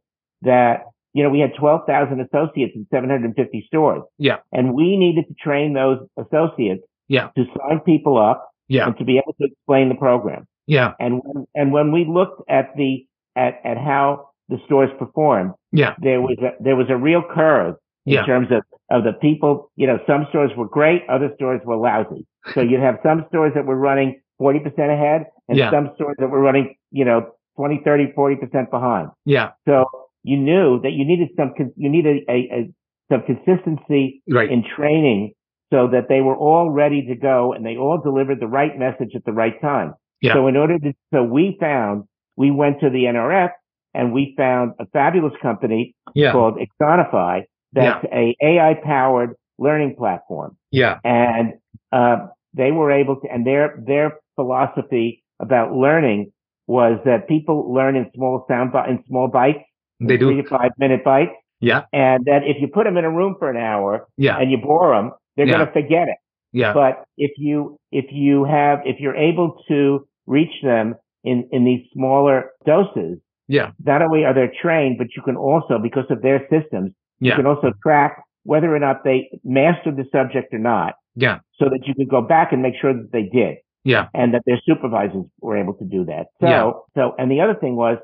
that 0.42 0.86
you 1.14 1.24
know 1.24 1.30
we 1.30 1.40
had 1.40 1.52
twelve 1.58 1.86
thousand 1.88 2.20
associates 2.22 2.74
in 2.76 2.86
seven 2.92 3.10
hundred 3.10 3.26
and 3.26 3.36
fifty 3.36 3.64
stores. 3.68 4.04
Yeah. 4.18 4.38
And 4.52 4.74
we 4.74 4.98
needed 4.98 5.26
to 5.30 5.34
train 5.36 5.74
those 5.74 6.00
associates 6.18 6.84
Yeah. 7.08 7.30
to 7.38 7.46
sign 7.60 7.80
people 7.82 8.18
up 8.18 8.50
Yeah. 8.68 8.88
and 8.88 8.98
to 8.98 9.06
be 9.06 9.18
able 9.18 9.34
to 9.40 9.46
explain 9.48 9.88
the 9.90 9.96
program. 9.96 10.48
Yeah. 10.68 10.94
And 11.00 11.22
when, 11.24 11.48
and 11.56 11.72
when 11.72 11.92
we 11.92 12.06
looked 12.06 12.42
at 12.50 12.76
the 12.76 13.06
at 13.36 13.60
at 13.64 13.78
how 13.78 14.30
the 14.50 14.58
stores 14.66 14.90
performed, 15.00 15.52
Yeah. 15.72 15.96
there 16.00 16.22
was 16.22 16.38
a, 16.40 16.52
there 16.64 16.76
was 16.76 16.88
a 16.90 16.96
real 16.98 17.24
curve 17.34 17.76
in 18.06 18.14
Yeah. 18.14 18.26
terms 18.26 18.48
of, 18.52 18.62
of 18.90 19.04
the 19.04 19.14
people, 19.14 19.72
you 19.76 19.86
know, 19.88 20.00
some 20.08 20.26
stores 20.30 20.52
were 20.56 20.68
great, 20.68 21.04
other 21.10 21.32
stores 21.36 21.62
were 21.66 21.76
lousy. 21.76 22.26
So 22.54 22.62
you'd 22.62 22.80
have 22.80 23.00
some 23.04 23.26
stores 23.28 23.52
that 23.56 23.66
were 23.66 23.76
running 23.76 24.22
40% 24.40 24.64
ahead 24.78 25.26
and 25.50 25.58
Yeah. 25.58 25.70
some 25.72 25.92
stores 25.96 26.16
that 26.20 26.30
were 26.30 26.40
running, 26.40 26.76
you 26.92 27.04
know, 27.04 27.32
20, 27.58 27.82
30, 27.84 28.14
40% 28.16 28.70
behind. 28.72 29.10
Yeah. 29.26 29.52
So 29.68 29.86
you 30.24 30.38
knew 30.38 30.80
that 30.82 30.92
you 30.92 31.04
needed 31.04 31.30
some, 31.36 31.54
you 31.76 31.90
needed 31.90 32.24
a, 32.30 32.32
a, 32.32 32.70
some 33.12 33.24
consistency 33.24 34.22
Right. 34.30 34.50
in 34.50 34.64
training 34.64 35.34
so 35.74 35.88
that 35.90 36.08
they 36.08 36.22
were 36.22 36.36
all 36.38 36.70
ready 36.70 37.06
to 37.08 37.16
go 37.16 37.52
and 37.52 37.66
they 37.66 37.76
all 37.76 38.00
delivered 38.02 38.40
the 38.40 38.48
right 38.48 38.78
message 38.80 39.14
at 39.16 39.26
the 39.26 39.34
right 39.34 39.60
time. 39.62 39.94
Yeah. 40.22 40.34
So 40.34 40.48
in 40.48 40.58
order 40.58 40.80
to, 40.80 40.94
so 41.14 41.24
we 41.24 41.58
found, 41.60 42.04
we 42.36 42.52
went 42.52 42.80
to 42.82 42.90
the 42.90 43.04
NRF 43.06 43.52
and 43.94 44.12
we 44.14 44.34
found 44.38 44.74
a 44.80 44.86
fabulous 44.88 45.34
company 45.42 45.96
Yeah. 46.14 46.32
called 46.32 46.58
Axonify 46.58 47.44
that's 47.74 48.04
a 48.06 48.36
AI 48.42 48.76
powered 48.84 49.36
learning 49.60 49.96
platform. 49.98 50.58
Yeah. 50.72 51.00
And, 51.04 51.54
uh, 51.92 52.28
they 52.54 52.72
were 52.72 52.92
able 52.92 53.18
to, 53.18 53.28
and 53.32 53.46
their, 53.46 53.80
their 53.86 54.20
philosophy 54.36 55.24
about 55.40 55.74
learning 55.74 56.32
was 56.66 57.00
that 57.06 57.28
people 57.28 57.72
learn 57.74 57.96
in 57.96 58.10
small 58.16 58.46
sound, 58.48 58.74
in 58.90 59.04
small 59.08 59.28
bites, 59.28 59.60
They 60.00 60.18
three 60.18 60.36
do. 60.38 60.44
to 60.44 60.50
five 60.50 60.72
minute 60.78 61.04
bites. 61.04 61.32
Yeah. 61.60 61.84
And 61.94 62.26
that 62.26 62.44
if 62.46 62.58
you 62.62 62.68
put 62.68 62.86
them 62.86 62.98
in 62.98 63.06
a 63.06 63.12
room 63.12 63.36
for 63.40 63.50
an 63.50 63.58
hour 63.58 64.08
Yeah. 64.18 64.38
and 64.38 64.52
you 64.52 64.58
bore 64.58 64.96
them, 64.96 65.12
they're 65.36 65.48
Yeah. 65.48 65.54
going 65.58 65.66
to 65.68 65.72
forget 65.74 66.08
it. 66.08 66.18
Yeah. 66.54 66.74
But 66.74 67.04
if 67.18 67.32
you, 67.38 67.78
if 67.92 68.06
you 68.12 68.44
have, 68.46 68.80
if 68.86 69.00
you're 69.00 69.16
able 69.16 69.62
to 69.68 70.08
reach 70.26 70.62
them 70.64 70.96
in, 71.24 71.48
in 71.52 71.66
these 71.66 71.86
smaller 71.94 72.52
doses, 72.66 73.20
Yeah. 73.48 73.72
not 73.84 74.02
only 74.02 74.26
are 74.26 74.34
they 74.34 74.50
trained, 74.62 74.98
but 74.98 75.08
you 75.16 75.22
can 75.24 75.36
also, 75.36 75.78
because 75.80 76.06
of 76.10 76.22
their 76.22 76.48
systems, 76.50 76.92
you 77.20 77.34
can 77.34 77.46
also 77.46 77.72
track 77.82 78.24
whether 78.44 78.74
or 78.74 78.80
not 78.80 79.04
they 79.04 79.30
mastered 79.44 79.98
the 79.98 80.06
subject 80.12 80.54
or 80.54 80.60
not 80.60 80.94
Yeah. 81.16 81.40
so 81.60 81.66
that 81.70 81.82
you 81.86 81.94
could 81.96 82.10
go 82.10 82.22
back 82.22 82.52
and 82.54 82.62
make 82.62 82.76
sure 82.80 82.94
that 82.94 83.12
they 83.12 83.24
did 83.24 83.58
Yeah. 83.84 84.08
and 84.14 84.34
that 84.34 84.44
their 84.46 84.60
supervisors 84.66 85.26
were 85.42 85.58
able 85.58 85.74
to 85.76 85.86
do 85.86 86.06
that. 86.06 86.28
So, 86.40 86.48
Yeah. 86.48 86.72
so, 86.96 87.16
and 87.20 87.30
the 87.32 87.42
other 87.42 87.56
thing 87.56 87.76
was 87.76 87.98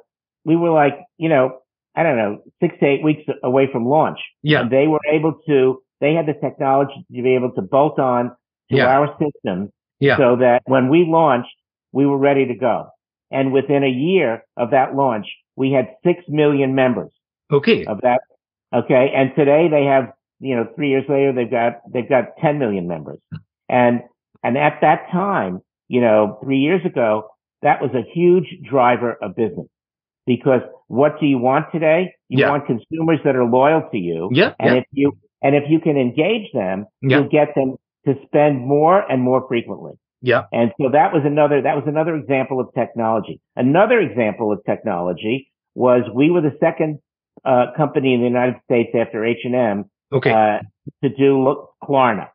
we 0.45 0.56
were 0.56 0.71
like, 0.71 0.99
you 1.17 1.29
know, 1.29 1.60
I 1.95 2.03
don't 2.03 2.17
know, 2.17 2.39
six 2.60 2.77
to 2.79 2.86
eight 2.86 3.03
weeks 3.03 3.23
away 3.43 3.67
from 3.71 3.86
launch. 3.86 4.19
Yeah. 4.41 4.62
And 4.62 4.71
they 4.71 4.88
were 4.88 4.99
able 5.10 5.34
to, 5.47 5.82
they 6.04 6.13
had 6.13 6.26
the 6.26 6.34
technology 6.34 7.06
to 7.16 7.22
be 7.24 7.34
able 7.34 7.52
to 7.52 7.62
bolt 7.62 7.98
on 7.98 8.30
to 8.70 8.76
Yeah. 8.78 8.88
our 8.96 9.08
system 9.18 9.72
Yeah. 10.02 10.18
so 10.18 10.36
that 10.36 10.62
when 10.66 10.89
we 10.89 11.06
launched, 11.06 11.56
we 11.94 12.06
were 12.06 12.18
ready 12.18 12.46
to 12.46 12.56
go. 12.56 12.88
And 13.32 13.54
within 13.54 13.84
a 13.86 13.89
year 13.89 14.44
of 14.58 14.72
that 14.72 14.96
launch, 14.96 15.28
we 15.56 15.72
had 15.72 15.96
six 16.04 16.24
million 16.28 16.76
members 16.76 17.12
Okay. 17.52 17.86
of 17.86 18.02
that. 18.02 18.20
Okay. 18.74 19.12
And 19.16 19.34
today 19.36 19.70
they 19.70 19.86
have, 19.86 20.12
you 20.42 20.56
know, 20.58 20.66
three 20.76 20.89
years 20.89 21.06
later, 21.08 21.32
they've 21.32 21.50
got, 21.50 21.80
they've 21.89 22.10
got 22.10 22.36
10 22.42 22.60
million 22.60 22.86
members. 22.88 23.20
And, 23.70 24.02
and 24.44 24.58
at 24.58 24.80
that 24.82 25.10
time, 25.10 25.62
you 25.88 26.02
know, 26.02 26.38
three 26.44 26.60
years 26.60 26.84
ago, 26.86 27.30
that 27.62 27.82
was 27.82 27.92
a 27.94 28.04
huge 28.13 28.50
driver 28.70 29.13
of 29.22 29.36
business 29.38 29.68
because 30.26 30.62
what 30.88 31.18
do 31.22 31.28
you 31.28 31.38
want 31.38 31.72
today? 31.72 32.13
You 32.28 32.39
Yeah. 32.39 32.50
want 32.50 32.66
consumers 32.66 33.20
that 33.24 33.36
are 33.38 33.46
loyal 33.46 33.88
to 33.92 33.98
you. 33.98 34.30
Yeah. 34.34 34.54
And 34.60 34.76
Yeah. 34.76 34.82
if 34.82 34.86
you, 34.92 35.18
and 35.43 35.56
if 35.56 35.63
you 35.69 35.79
can 35.79 35.97
engage 35.97 36.51
them, 36.53 36.86
Yeah. 37.01 37.19
you'll 37.19 37.29
get 37.29 37.53
them 37.56 37.75
to 38.06 38.15
spend 38.25 38.60
more 38.60 38.99
and 39.12 39.21
more 39.21 39.45
frequently. 39.47 39.93
Yeah. 40.21 40.43
And 40.53 40.71
so 40.82 40.89
that 40.89 41.13
was 41.13 41.23
another, 41.25 41.62
that 41.62 41.75
was 41.75 41.84
another 41.86 42.15
example 42.15 42.60
of 42.60 42.73
technology. 42.73 43.41
Another 43.56 43.99
example 43.99 44.51
of 44.53 44.60
technology 44.65 45.51
was 45.75 46.03
we 46.13 46.32
were 46.32 46.41
the 46.41 46.56
second 46.60 46.99
uh, 47.45 47.67
company 47.75 48.13
in 48.13 48.21
the 48.21 48.27
United 48.27 48.56
States 48.63 48.91
after 48.95 49.25
H&M 49.25 49.86
Okay. 50.13 50.32
uh, 50.32 50.60
to 51.03 51.10
do 51.10 51.43
look, 51.43 51.71
Klarna, 51.84 52.27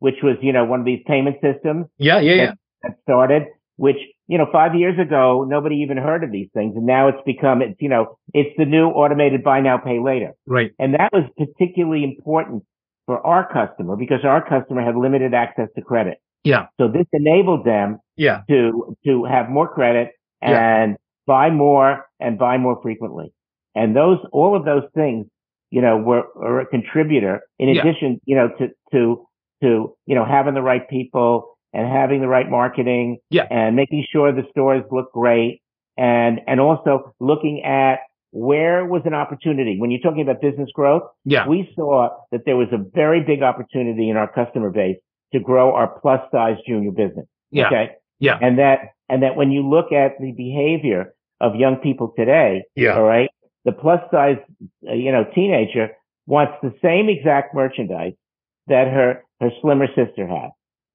which 0.00 0.16
was, 0.22 0.36
you 0.42 0.52
know, 0.52 0.64
one 0.64 0.80
of 0.80 0.86
these 0.86 1.02
payment 1.06 1.36
systems 1.42 1.86
yeah. 1.98 2.18
Yeah. 2.20 2.34
Yeah. 2.34 2.52
that 2.82 2.96
started, 3.02 3.44
which, 3.76 3.98
you 4.28 4.38
know, 4.38 4.46
five 4.50 4.74
years 4.74 4.98
ago, 4.98 5.46
nobody 5.48 5.76
even 5.76 5.96
heard 5.96 6.24
of 6.24 6.32
these 6.32 6.48
things. 6.52 6.74
And 6.76 6.84
now 6.84 7.08
it's 7.08 7.18
become, 7.24 7.62
it's, 7.62 7.80
you 7.80 7.88
know, 7.88 8.18
it's 8.34 8.50
the 8.58 8.64
new 8.64 8.86
automated 8.88 9.44
buy 9.44 9.60
now, 9.60 9.78
pay 9.78 10.00
later. 10.00 10.32
Right. 10.46 10.72
And 10.78 10.94
that 10.94 11.12
was 11.12 11.24
particularly 11.38 12.02
important 12.02 12.64
for 13.06 13.24
our 13.24 13.50
customer 13.52 13.96
because 13.96 14.24
our 14.24 14.46
customer 14.46 14.82
had 14.82 14.96
limited 14.96 15.32
access 15.32 15.68
to 15.76 15.82
credit. 15.82 16.18
Yeah. 16.42 16.66
So 16.80 16.88
this 16.88 17.06
enabled 17.12 17.64
them 17.64 17.98
Yeah. 18.16 18.42
to, 18.48 18.96
to 19.06 19.24
have 19.24 19.48
more 19.48 19.72
credit 19.72 20.10
Yeah. 20.42 20.82
and 20.82 20.96
buy 21.26 21.50
more 21.50 22.06
and 22.18 22.38
buy 22.38 22.58
more 22.58 22.80
frequently. 22.82 23.32
And 23.76 23.94
those, 23.94 24.18
all 24.32 24.56
of 24.56 24.64
those 24.64 24.84
things, 24.94 25.26
you 25.70 25.82
know, 25.82 25.98
were, 25.98 26.24
were 26.34 26.60
a 26.60 26.66
contributor 26.66 27.42
in 27.58 27.68
Yeah. 27.68 27.80
addition, 27.82 28.20
you 28.24 28.34
know, 28.34 28.48
to, 28.58 28.68
to, 28.92 29.26
to, 29.62 29.96
you 30.06 30.14
know, 30.14 30.24
having 30.24 30.54
the 30.54 30.62
right 30.62 30.88
people 30.88 31.55
and 31.76 31.86
having 31.86 32.20
the 32.22 32.26
right 32.28 32.48
marketing 32.50 33.18
Yeah. 33.30 33.46
and 33.50 33.76
making 33.76 34.06
sure 34.10 34.32
the 34.32 34.46
stores 34.50 34.82
look 34.90 35.12
great 35.12 35.60
and, 35.98 36.40
and 36.46 36.58
also 36.58 37.14
looking 37.20 37.62
at 37.64 38.00
where 38.30 38.84
was 38.86 39.02
an 39.04 39.14
opportunity 39.14 39.78
when 39.78 39.90
you're 39.90 40.00
talking 40.00 40.22
about 40.22 40.40
business 40.40 40.70
growth 40.74 41.02
Yeah. 41.24 41.46
we 41.46 41.70
saw 41.76 42.08
that 42.32 42.42
there 42.46 42.56
was 42.56 42.68
a 42.72 42.78
very 42.94 43.22
big 43.22 43.42
opportunity 43.42 44.08
in 44.08 44.16
our 44.16 44.30
customer 44.32 44.70
base 44.70 44.96
to 45.34 45.38
grow 45.40 45.74
our 45.74 45.88
plus 46.00 46.20
size 46.32 46.56
junior 46.66 46.92
business. 46.92 47.26
Yeah. 47.50 47.66
Okay. 47.66 47.90
Yeah. 48.20 48.38
And 48.40 48.58
that, 48.58 48.78
and 49.10 49.22
that 49.22 49.36
when 49.36 49.50
you 49.52 49.68
look 49.68 49.92
at 49.92 50.18
the 50.18 50.32
behavior 50.32 51.14
of 51.40 51.54
young 51.56 51.76
people 51.76 52.14
today, 52.16 52.62
Yeah. 52.74 52.96
all 52.96 53.02
right, 53.02 53.28
the 53.66 53.72
plus 53.72 54.00
size, 54.10 54.38
uh, 54.88 54.94
you 54.94 55.12
know, 55.12 55.24
teenager 55.34 55.90
wants 56.26 56.54
the 56.62 56.72
same 56.82 57.08
exact 57.10 57.54
merchandise 57.54 58.14
that 58.68 58.88
her, 58.88 59.22
her 59.40 59.50
slimmer 59.60 59.88
sister 59.88 60.26
has. 60.26 60.50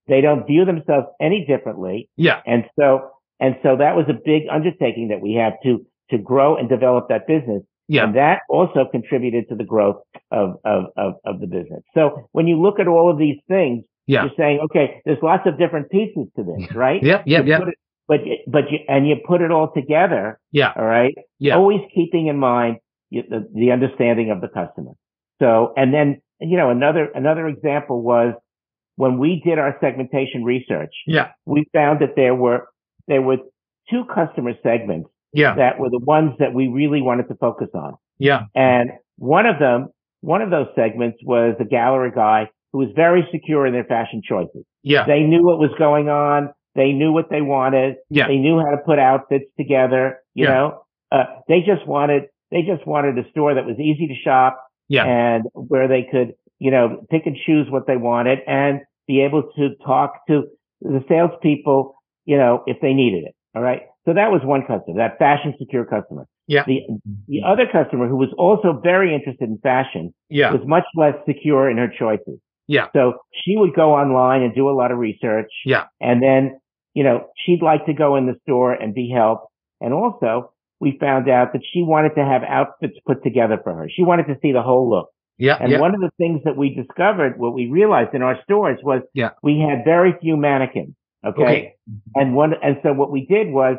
They 0.08 0.22
don't 0.22 0.46
view 0.48 0.66
themselves 0.66 1.08
any 1.22 1.46
differently. 1.46 2.10
Yeah. 2.18 2.42
And 2.46 2.66
so, 2.80 3.10
and 3.40 3.56
so 3.64 3.78
that 3.78 3.96
was 3.96 4.06
a 4.10 4.14
big 4.14 4.44
undertaking 4.52 5.10
that 5.10 5.22
we 5.22 5.34
have 5.36 5.54
to, 5.64 5.86
to 6.10 6.18
grow 6.18 6.58
and 6.58 6.68
develop 6.70 7.08
that 7.10 7.28
business. 7.28 7.64
Yeah. 7.88 8.06
And 8.06 8.16
that 8.16 8.40
also 8.50 8.86
contributed 8.92 9.50
to 9.50 9.56
the 9.56 9.64
growth 9.64 9.98
of, 10.32 10.56
of, 10.66 10.86
of, 10.98 11.14
of 11.26 11.40
the 11.40 11.48
business. 11.48 11.82
So 11.94 12.28
when 12.32 12.48
you 12.48 12.62
look 12.62 12.80
at 12.80 12.88
all 12.88 13.12
of 13.12 13.18
these 13.18 13.38
things, 13.48 13.84
Yeah. 14.08 14.24
you're 14.24 14.34
saying, 14.38 14.60
okay, 14.66 15.02
there's 15.06 15.22
lots 15.22 15.44
of 15.46 15.58
different 15.58 15.90
pieces 15.90 16.28
to 16.36 16.44
this, 16.44 16.74
right? 16.76 17.02
Yeah. 17.04 17.22
Yeah. 17.26 17.42
Yeah. 17.44 17.62
it- 17.68 17.76
but, 18.08 18.20
but 18.46 18.70
you, 18.70 18.80
and 18.90 19.08
you 19.08 19.16
put 19.26 19.42
it 19.42 19.52
all 19.52 19.72
together, 19.74 20.38
Yeah. 20.52 20.74
all 20.76 20.84
right? 20.84 21.16
Yeah. 21.40 21.56
Always 21.56 21.80
keeping 21.96 22.28
in 22.28 22.38
mind 22.38 22.78
you- 23.10 23.24
the, 23.30 23.48
the 23.54 23.72
understanding 23.72 24.32
of 24.32 24.42
the 24.42 24.50
customer. 24.50 24.92
So, 25.42 25.72
and 25.78 25.94
then, 25.94 26.22
you 26.42 26.58
know, 26.58 26.70
another, 26.72 27.06
another 27.16 27.48
example 27.48 28.02
was 28.02 28.34
when 29.02 29.18
we 29.18 29.42
did 29.44 29.58
our 29.58 29.76
segmentation 29.82 30.44
research, 30.44 30.94
Yeah. 31.08 31.30
we 31.48 31.66
found 31.74 32.02
that 32.02 32.16
there 32.16 32.36
were, 32.36 32.68
there 33.08 33.24
were 33.24 33.38
two 33.90 34.06
customer 34.06 34.54
segments 34.62 35.10
Yeah. 35.34 35.56
that 35.56 35.80
were 35.80 35.90
the 35.90 36.04
ones 36.18 36.34
that 36.38 36.54
we 36.54 36.68
really 36.68 37.02
wanted 37.02 37.28
to 37.30 37.36
focus 37.36 37.70
on. 37.74 37.96
Yeah. 38.20 38.44
And 38.54 38.92
one 39.18 39.48
of 39.48 39.58
them, 39.58 39.90
one 40.22 40.44
of 40.44 40.52
those 40.52 40.68
segments 40.76 41.18
was 41.26 41.56
the 41.58 41.66
gallery 41.66 42.12
guy 42.14 42.50
who 42.72 42.78
was 42.78 42.90
very 42.96 43.28
secure 43.32 43.66
in 43.66 43.74
their 43.74 43.86
fashion 43.86 44.22
choices. 44.24 44.64
Yeah. 44.84 45.06
They 45.08 45.22
knew 45.22 45.44
what 45.44 45.58
was 45.58 45.72
going 45.80 46.08
on. 46.10 46.52
They 46.76 46.92
knew 46.92 47.12
what 47.12 47.32
they 47.32 47.42
wanted. 47.42 47.96
Yeah. 48.12 48.28
They 48.28 48.38
knew 48.38 48.60
how 48.60 48.70
to 48.70 48.78
put 48.86 49.00
outfits 49.00 49.50
together. 49.58 50.20
You 50.36 50.46
Yeah. 50.46 50.54
know, 50.54 50.82
uh, 51.12 51.26
they 51.48 51.62
just 51.62 51.88
wanted, 51.88 52.28
they 52.52 52.62
just 52.62 52.86
wanted 52.86 53.18
a 53.18 53.28
store 53.32 53.56
that 53.56 53.66
was 53.66 53.80
easy 53.80 54.06
to 54.10 54.16
shop 54.16 54.64
Yeah. 54.90 55.06
and 55.06 55.46
where 55.56 55.88
they 55.88 56.04
could, 56.04 56.36
you 56.60 56.70
know, 56.70 57.02
pick 57.10 57.26
and 57.26 57.36
choose 57.36 57.68
what 57.72 57.88
they 57.88 57.98
wanted 57.98 58.42
and 58.46 58.82
be 59.08 59.22
able 59.22 59.44
to 59.58 59.70
talk 59.86 60.26
to 60.28 60.44
the 60.82 61.04
salespeople, 61.08 61.96
you 62.26 62.38
know, 62.38 62.64
if 62.66 62.78
they 62.82 62.94
needed 62.94 63.24
it. 63.26 63.36
All 63.56 63.62
right. 63.62 63.82
So 64.06 64.14
that 64.14 64.32
was 64.32 64.42
one 64.44 64.62
customer, 64.62 64.98
that 64.98 65.20
fashion 65.20 65.54
secure 65.60 65.86
customer. 65.86 66.26
Yeah. 66.48 66.64
The, 66.66 66.82
the 67.28 67.42
other 67.46 67.66
customer 67.72 68.08
who 68.08 68.16
was 68.16 68.30
also 68.38 68.80
very 68.82 69.14
interested 69.14 69.48
in 69.48 69.58
fashion 69.60 70.14
Yeah. 70.30 70.52
was 70.52 70.62
much 70.66 70.86
less 70.96 71.16
secure 71.26 71.70
in 71.70 71.78
her 71.78 71.88
choices. 71.88 72.40
Yeah. 72.68 72.88
So 72.94 73.14
she 73.44 73.58
would 73.58 73.76
go 73.76 73.94
online 73.94 74.42
and 74.42 74.56
do 74.56 74.70
a 74.70 74.72
lot 74.72 74.92
of 74.92 74.98
research. 74.98 75.52
Yeah. 75.66 75.86
And 76.00 76.22
then, 76.24 76.60
you 76.94 77.04
know, 77.04 77.28
she'd 77.46 77.62
like 77.62 77.86
to 77.86 77.94
go 77.94 78.16
in 78.16 78.26
the 78.26 78.36
store 78.44 78.74
and 78.74 78.94
be 78.94 79.10
helped. 79.14 79.48
And 79.82 79.94
also 79.94 80.52
we 80.80 80.98
found 81.00 81.30
out 81.30 81.54
that 81.54 81.62
she 81.72 81.84
wanted 81.84 82.16
to 82.16 82.26
have 82.26 82.42
outfits 82.44 82.98
put 83.06 83.24
together 83.24 83.60
for 83.64 83.74
her. 83.76 83.88
She 83.90 84.04
wanted 84.04 84.28
to 84.28 84.38
see 84.42 84.52
the 84.52 84.64
whole 84.64 84.90
look. 84.90 85.10
Yeah. 85.38 85.58
And 85.60 85.72
Yeah. 85.72 85.80
one 85.80 85.94
of 85.96 86.02
the 86.02 86.12
things 86.18 86.42
that 86.46 86.56
we 86.56 86.74
discovered, 86.74 87.40
what 87.40 87.54
we 87.54 87.68
realized 87.68 88.14
in 88.14 88.22
our 88.22 88.42
stores 88.44 88.80
was 88.84 89.02
Yeah. 89.14 89.32
we 89.44 89.60
had 89.60 89.84
very 89.86 90.14
few 90.22 90.38
mannequins. 90.38 90.96
Okay? 91.26 91.44
Okay. 91.44 91.74
And 92.16 92.36
one, 92.36 92.54
and 92.64 92.80
so 92.84 92.94
what 92.94 93.12
we 93.12 93.26
did 93.26 93.52
was, 93.52 93.78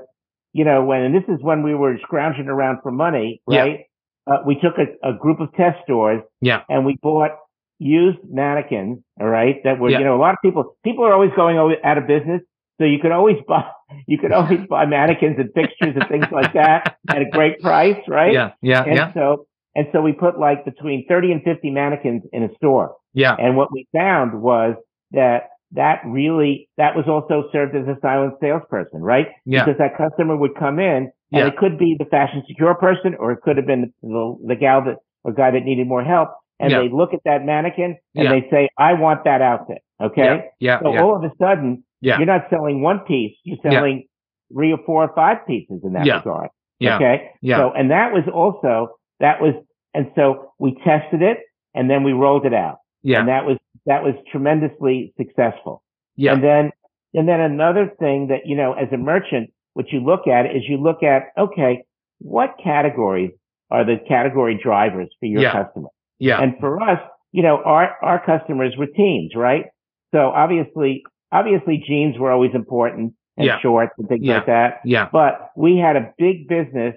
you 0.52 0.64
know, 0.64 0.84
when, 0.84 1.02
and 1.02 1.14
this 1.14 1.24
is 1.28 1.42
when 1.42 1.62
we 1.62 1.74
were 1.74 1.98
scrounging 2.02 2.48
around 2.48 2.78
for 2.82 2.90
money, 2.92 3.40
Yeah. 3.48 3.60
right? 3.60 3.80
Uh, 4.26 4.38
we 4.46 4.54
took 4.60 4.74
a, 4.78 4.86
a 5.08 5.12
group 5.12 5.40
of 5.40 5.52
test 5.54 5.82
stores 5.82 6.22
Yeah. 6.40 6.62
and 6.68 6.84
we 6.86 6.96
bought 7.02 7.32
used 7.78 8.18
mannequins, 8.30 8.98
all 9.20 9.26
right? 9.28 9.60
That 9.64 9.80
were, 9.80 9.90
Yeah. 9.90 9.98
you 9.98 10.04
know, 10.04 10.16
a 10.16 10.22
lot 10.22 10.34
of 10.34 10.38
people, 10.42 10.76
people 10.84 11.04
are 11.04 11.12
always 11.12 11.32
going 11.34 11.58
out 11.82 11.98
of 11.98 12.06
business. 12.06 12.42
So 12.78 12.84
you 12.86 12.98
could 13.00 13.12
always 13.12 13.38
buy, 13.48 13.64
you 14.06 14.18
could 14.18 14.32
always 14.32 14.60
buy 14.68 14.86
mannequins 14.86 15.36
and 15.38 15.50
fixtures 15.54 15.94
and 15.96 16.06
things 16.08 16.26
like 16.30 16.52
that 16.54 16.96
at 17.08 17.22
a 17.22 17.28
great 17.30 17.60
price, 17.60 17.98
right? 18.08 18.32
Yeah. 18.32 18.52
Yeah. 18.62 18.84
And 18.84 18.96
Yeah. 18.96 19.12
so, 19.12 19.46
and 19.74 19.86
so 19.92 20.02
we 20.02 20.12
put 20.12 20.38
like 20.38 20.64
between 20.64 21.06
30 21.08 21.32
and 21.32 21.42
50 21.42 21.70
mannequins 21.70 22.22
in 22.32 22.42
a 22.42 22.54
store. 22.56 22.94
Yeah. 23.14 23.34
And 23.38 23.56
what 23.56 23.72
we 23.72 23.86
found 23.94 24.40
was 24.42 24.74
that 25.12 25.48
that 25.72 26.00
really, 26.06 26.68
that 26.76 26.94
was 26.94 27.06
also 27.08 27.48
served 27.50 27.74
as 27.74 27.86
a 27.86 27.96
silent 28.02 28.34
salesperson, 28.40 29.00
right? 29.00 29.28
Yeah. 29.46 29.64
Because 29.64 29.78
that 29.78 29.96
customer 29.96 30.36
would 30.36 30.54
come 30.54 30.78
in 30.78 31.10
and 31.32 31.40
Yeah. 31.40 31.46
it 31.46 31.56
could 31.56 31.78
be 31.78 31.96
the 31.98 32.04
fashion 32.06 32.42
secure 32.46 32.74
person 32.74 33.14
or 33.18 33.32
it 33.32 33.40
could 33.42 33.56
have 33.56 33.66
been 33.66 33.92
the, 34.02 34.36
the 34.46 34.56
gal 34.56 34.84
that, 34.84 34.96
or 35.24 35.32
guy 35.32 35.50
that 35.50 35.64
needed 35.64 35.86
more 35.88 36.04
help. 36.04 36.28
And 36.60 36.70
Yeah. 36.70 36.80
they 36.80 36.88
look 36.90 37.14
at 37.14 37.20
that 37.24 37.44
mannequin 37.44 37.96
and 38.14 38.24
Yeah. 38.24 38.30
they 38.30 38.48
say, 38.50 38.68
I 38.76 38.92
want 38.94 39.24
that 39.24 39.40
outfit. 39.40 39.78
Okay. 40.00 40.50
Yeah. 40.60 40.80
So 40.80 40.96
all 40.98 41.16
of 41.16 41.24
a 41.24 41.32
sudden, 41.38 41.84
Yeah. 42.02 42.18
you're 42.18 42.26
not 42.26 42.50
selling 42.50 42.82
one 42.82 43.00
piece, 43.00 43.36
you're 43.44 43.58
selling 43.62 44.04
three 44.52 44.72
or 44.72 44.78
four 44.84 45.04
or 45.04 45.14
five 45.14 45.46
pieces 45.46 45.80
in 45.82 45.94
that 45.94 46.04
regard. 46.06 46.50
Yeah. 46.78 46.96
Okay. 46.96 47.30
Yeah. 47.40 47.56
So, 47.58 47.72
and 47.72 47.90
that 47.90 48.12
was 48.12 48.24
also, 48.28 48.96
that 49.20 49.40
was, 49.40 49.54
and 49.94 50.10
so 50.16 50.52
we 50.58 50.74
tested 50.84 51.22
it 51.22 51.38
and 51.74 51.90
then 51.90 52.02
we 52.04 52.12
rolled 52.12 52.46
it 52.46 52.54
out. 52.54 52.78
Yeah. 53.02 53.20
And 53.20 53.28
that 53.28 53.44
was, 53.44 53.58
that 53.86 54.02
was 54.02 54.14
tremendously 54.30 55.12
successful. 55.16 55.82
Yeah. 56.16 56.34
And 56.34 56.42
then, 56.42 56.70
and 57.14 57.28
then 57.28 57.40
another 57.40 57.92
thing 57.98 58.28
that, 58.28 58.46
you 58.46 58.56
know, 58.56 58.72
as 58.72 58.88
a 58.92 58.96
merchant, 58.96 59.50
what 59.74 59.90
you 59.90 60.00
look 60.00 60.26
at 60.26 60.46
is 60.46 60.62
you 60.68 60.76
look 60.76 61.02
at, 61.02 61.24
okay, 61.38 61.84
what 62.18 62.54
categories 62.62 63.32
are 63.70 63.84
the 63.84 63.96
category 64.06 64.58
drivers 64.62 65.08
for 65.18 65.26
your 65.26 65.42
Yeah. 65.42 65.64
customer? 65.64 65.88
Yeah. 66.18 66.40
And 66.40 66.58
for 66.60 66.80
us, 66.82 67.00
you 67.32 67.42
know, 67.42 67.62
our, 67.64 67.96
our 68.02 68.24
customers 68.24 68.74
were 68.76 68.86
teens, 68.86 69.32
right? 69.34 69.66
So 70.14 70.28
obviously, 70.30 71.02
obviously 71.32 71.82
jeans 71.86 72.18
were 72.18 72.30
always 72.30 72.54
important 72.54 73.14
and 73.36 73.46
Yeah. 73.46 73.58
shorts 73.60 73.92
and 73.98 74.08
things 74.08 74.24
Yeah. 74.24 74.34
like 74.36 74.46
that. 74.46 74.80
Yeah. 74.84 75.08
But 75.10 75.50
we 75.56 75.78
had 75.78 75.96
a 75.96 76.12
big 76.18 76.48
business, 76.48 76.94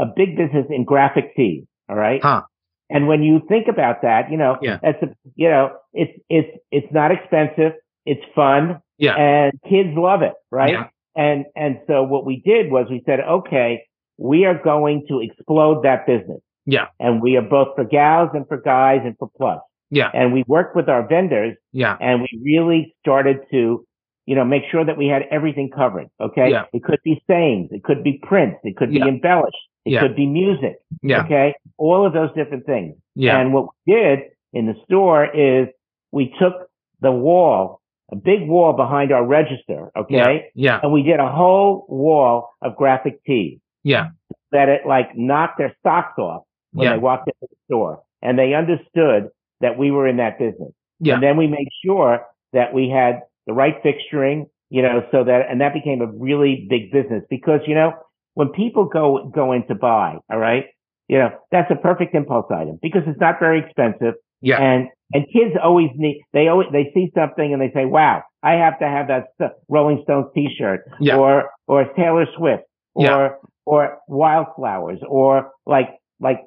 a 0.00 0.06
big 0.16 0.36
business 0.36 0.66
in 0.70 0.84
graphic 0.84 1.34
tees. 1.36 1.64
All 1.88 1.96
right. 1.96 2.20
Huh. 2.22 2.42
And 2.88 3.06
when 3.06 3.22
you 3.22 3.40
think 3.48 3.68
about 3.68 4.02
that, 4.02 4.30
you 4.30 4.36
know, 4.36 4.56
Yeah. 4.60 4.78
that's 4.82 5.02
a, 5.02 5.08
you 5.36 5.48
know, 5.48 5.76
it's, 5.92 6.12
it's, 6.28 6.48
it's 6.72 6.92
not 6.92 7.10
expensive. 7.12 7.72
It's 8.04 8.22
fun 8.34 8.80
Yeah. 8.98 9.14
and 9.16 9.52
kids 9.68 9.90
love 9.96 10.22
it. 10.22 10.32
Right. 10.50 10.72
Yeah. 10.72 10.86
And, 11.16 11.44
and 11.54 11.78
so 11.86 12.02
what 12.02 12.24
we 12.24 12.42
did 12.44 12.70
was 12.70 12.86
we 12.90 13.02
said, 13.06 13.20
okay, 13.20 13.82
we 14.18 14.44
are 14.44 14.60
going 14.60 15.06
to 15.08 15.20
explode 15.20 15.82
that 15.84 16.06
business. 16.06 16.40
Yeah. 16.66 16.86
And 16.98 17.22
we 17.22 17.36
are 17.36 17.42
both 17.42 17.68
for 17.76 17.84
gals 17.84 18.30
and 18.34 18.46
for 18.48 18.56
guys 18.60 19.00
and 19.04 19.16
for 19.18 19.30
plus. 19.36 19.60
Yeah. 19.90 20.10
And 20.14 20.32
we 20.32 20.44
worked 20.46 20.74
with 20.76 20.88
our 20.88 21.06
vendors 21.06 21.56
Yeah. 21.72 21.96
and 22.00 22.22
we 22.22 22.40
really 22.44 22.94
started 23.00 23.38
to, 23.50 23.84
you 24.26 24.34
know, 24.36 24.44
make 24.44 24.62
sure 24.70 24.84
that 24.84 24.96
we 24.96 25.06
had 25.06 25.22
everything 25.30 25.70
covered. 25.74 26.08
Okay. 26.20 26.50
Yeah. 26.50 26.64
It 26.72 26.84
could 26.84 27.00
be 27.04 27.22
sayings. 27.28 27.70
It 27.72 27.82
could 27.82 28.02
be 28.04 28.20
prints. 28.22 28.58
It 28.64 28.76
could 28.76 28.92
Yeah. 28.92 29.04
be 29.04 29.10
embellished. 29.10 29.56
It 29.84 29.92
Yeah. 29.92 30.00
could 30.00 30.16
be 30.16 30.26
music. 30.26 30.78
Yeah. 31.02 31.24
Okay. 31.24 31.54
All 31.78 32.04
of 32.04 32.12
those 32.12 32.32
different 32.34 32.66
things. 32.66 32.96
Yeah. 33.14 33.38
And 33.38 33.52
what 33.52 33.66
we 33.86 33.94
did 33.94 34.20
in 34.52 34.66
the 34.66 34.74
store 34.84 35.24
is 35.24 35.68
we 36.12 36.34
took 36.38 36.68
the 37.00 37.12
wall, 37.12 37.80
a 38.12 38.16
big 38.16 38.46
wall 38.48 38.72
behind 38.74 39.12
our 39.12 39.24
register. 39.24 39.90
Okay. 39.96 40.50
Yeah. 40.54 40.80
And 40.82 40.92
we 40.92 41.02
did 41.02 41.20
a 41.20 41.30
whole 41.30 41.86
wall 41.88 42.50
of 42.60 42.76
graphic 42.76 43.24
tees 43.24 43.58
Yeah. 43.84 44.08
that 44.52 44.68
it 44.68 44.86
like 44.86 45.16
knocked 45.16 45.58
their 45.58 45.74
socks 45.82 46.18
off 46.18 46.42
when 46.72 46.86
Yeah. 46.86 46.92
they 46.94 46.98
walked 46.98 47.28
into 47.28 47.38
the 47.50 47.56
store 47.66 48.02
and 48.22 48.38
they 48.38 48.52
understood 48.54 49.30
that 49.60 49.78
we 49.78 49.90
were 49.90 50.06
in 50.06 50.16
that 50.18 50.38
business. 50.38 50.72
Yeah. 51.00 51.14
And 51.14 51.22
then 51.22 51.36
we 51.36 51.46
made 51.46 51.68
sure 51.84 52.26
that 52.52 52.74
we 52.74 52.88
had 52.90 53.22
the 53.46 53.54
right 53.54 53.82
fixturing, 53.82 54.46
you 54.68 54.82
know, 54.82 55.04
so 55.10 55.24
that, 55.24 55.46
and 55.48 55.60
that 55.60 55.72
became 55.72 56.02
a 56.02 56.06
really 56.06 56.66
big 56.68 56.92
business 56.92 57.24
because, 57.30 57.60
you 57.66 57.74
know, 57.74 57.94
when 58.40 58.48
people 58.48 58.86
go, 58.86 59.30
go 59.34 59.52
in 59.52 59.66
to 59.66 59.74
buy, 59.74 60.16
all 60.32 60.38
right, 60.38 60.64
you 61.08 61.18
know, 61.18 61.28
that's 61.52 61.70
a 61.70 61.74
perfect 61.76 62.14
impulse 62.14 62.46
item 62.50 62.78
because 62.80 63.02
it's 63.06 63.20
not 63.20 63.38
very 63.38 63.60
expensive. 63.62 64.14
Yeah. 64.40 64.58
And, 64.58 64.88
and 65.12 65.26
kids 65.30 65.54
always 65.62 65.90
need, 65.94 66.22
they 66.32 66.48
always, 66.48 66.68
they 66.72 66.90
see 66.94 67.10
something 67.14 67.52
and 67.52 67.60
they 67.60 67.70
say, 67.74 67.84
wow, 67.84 68.22
I 68.42 68.52
have 68.52 68.78
to 68.78 68.86
have 68.86 69.08
that 69.08 69.24
Rolling 69.68 70.00
Stones 70.04 70.28
t-shirt 70.34 70.88
Yeah. 71.00 71.18
or, 71.18 71.50
or 71.66 71.84
Taylor 71.92 72.24
Swift 72.34 72.62
or, 72.94 73.04
Yeah. 73.04 73.28
or 73.66 73.98
wildflowers 74.08 75.00
or 75.06 75.50
like, 75.66 75.90
like, 76.18 76.40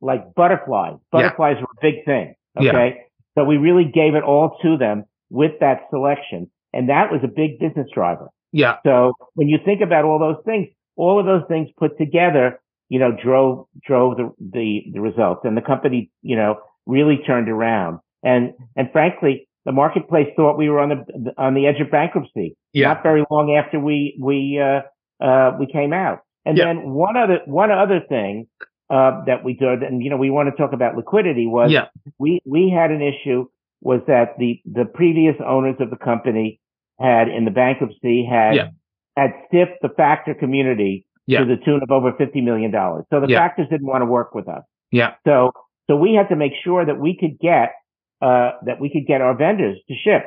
like 0.00 0.32
butterflies. 0.34 0.94
Yeah. 0.94 0.98
Butterflies 1.12 1.56
were 1.60 1.68
a 1.76 1.82
big 1.82 2.06
thing. 2.06 2.36
Yeah. 2.58 2.70
Okay. 2.70 3.00
So 3.36 3.44
we 3.44 3.58
really 3.58 3.84
gave 3.84 4.14
it 4.14 4.22
all 4.22 4.56
to 4.62 4.78
them 4.78 5.04
with 5.28 5.52
that 5.60 5.88
selection. 5.90 6.50
And 6.72 6.88
that 6.88 7.12
was 7.12 7.20
a 7.22 7.28
big 7.28 7.58
business 7.58 7.88
driver. 7.92 8.28
Yeah. 8.50 8.76
So 8.86 9.12
when 9.34 9.48
you 9.48 9.58
think 9.62 9.82
about 9.82 10.06
all 10.06 10.18
those 10.18 10.42
things, 10.46 10.68
all 10.96 11.18
of 11.18 11.26
those 11.26 11.42
things 11.48 11.68
put 11.78 11.96
together, 11.98 12.60
you 12.88 12.98
know, 12.98 13.12
drove, 13.12 13.66
drove 13.86 14.16
the, 14.16 14.30
the, 14.38 14.84
the 14.92 15.00
results 15.00 15.42
and 15.44 15.56
the 15.56 15.62
company, 15.62 16.10
you 16.22 16.36
know, 16.36 16.58
really 16.86 17.18
turned 17.26 17.48
around. 17.48 17.98
And, 18.22 18.52
and 18.76 18.90
frankly, 18.92 19.48
the 19.64 19.72
marketplace 19.72 20.28
thought 20.36 20.58
we 20.58 20.68
were 20.68 20.80
on 20.80 20.90
the, 20.90 21.34
on 21.38 21.54
the 21.54 21.66
edge 21.66 21.80
of 21.80 21.90
bankruptcy. 21.90 22.56
Yeah. 22.72 22.88
Not 22.88 23.02
very 23.02 23.24
long 23.30 23.54
after 23.56 23.80
we, 23.80 24.16
we, 24.20 24.60
uh, 24.60 24.82
uh, 25.24 25.56
we 25.58 25.66
came 25.66 25.92
out. 25.92 26.20
And 26.44 26.58
Yeah. 26.58 26.66
then 26.66 26.90
one 26.90 27.16
other, 27.16 27.40
one 27.46 27.70
other 27.70 28.00
thing, 28.08 28.46
uh, 28.90 29.24
that 29.24 29.42
we 29.42 29.54
did, 29.54 29.82
and, 29.82 30.02
you 30.04 30.10
know, 30.10 30.18
we 30.18 30.28
want 30.28 30.50
to 30.50 30.56
talk 30.56 30.74
about 30.74 30.94
liquidity 30.94 31.46
was 31.46 31.70
Yeah. 31.70 31.86
we, 32.18 32.40
we 32.44 32.68
had 32.68 32.90
an 32.90 33.00
issue 33.00 33.46
was 33.80 34.00
that 34.06 34.38
the, 34.38 34.60
the 34.70 34.84
previous 34.84 35.36
owners 35.44 35.76
of 35.80 35.90
the 35.90 35.96
company 35.96 36.60
had 37.00 37.28
in 37.28 37.44
the 37.44 37.50
bankruptcy 37.50 38.24
had, 38.24 38.56
Yeah. 38.56 38.68
Had 39.16 39.32
stiffed 39.48 39.80
the 39.82 39.88
factor 39.90 40.34
community 40.34 41.06
Yeah. 41.26 41.40
to 41.40 41.44
the 41.46 41.56
tune 41.56 41.80
of 41.82 41.90
over 41.90 42.12
$50 42.12 42.42
million. 42.42 42.70
So 43.10 43.20
the 43.20 43.28
Yeah. 43.28 43.38
factors 43.38 43.68
didn't 43.70 43.86
want 43.86 44.02
to 44.02 44.06
work 44.06 44.34
with 44.34 44.48
us. 44.48 44.62
Yeah. 44.90 45.14
So, 45.26 45.52
so 45.88 45.96
we 45.96 46.14
had 46.14 46.28
to 46.28 46.36
make 46.36 46.52
sure 46.62 46.84
that 46.84 46.98
we 46.98 47.16
could 47.16 47.38
get, 47.38 47.72
uh, 48.20 48.52
that 48.66 48.80
we 48.80 48.90
could 48.90 49.06
get 49.06 49.20
our 49.20 49.34
vendors 49.34 49.78
to 49.88 49.94
ship. 49.94 50.24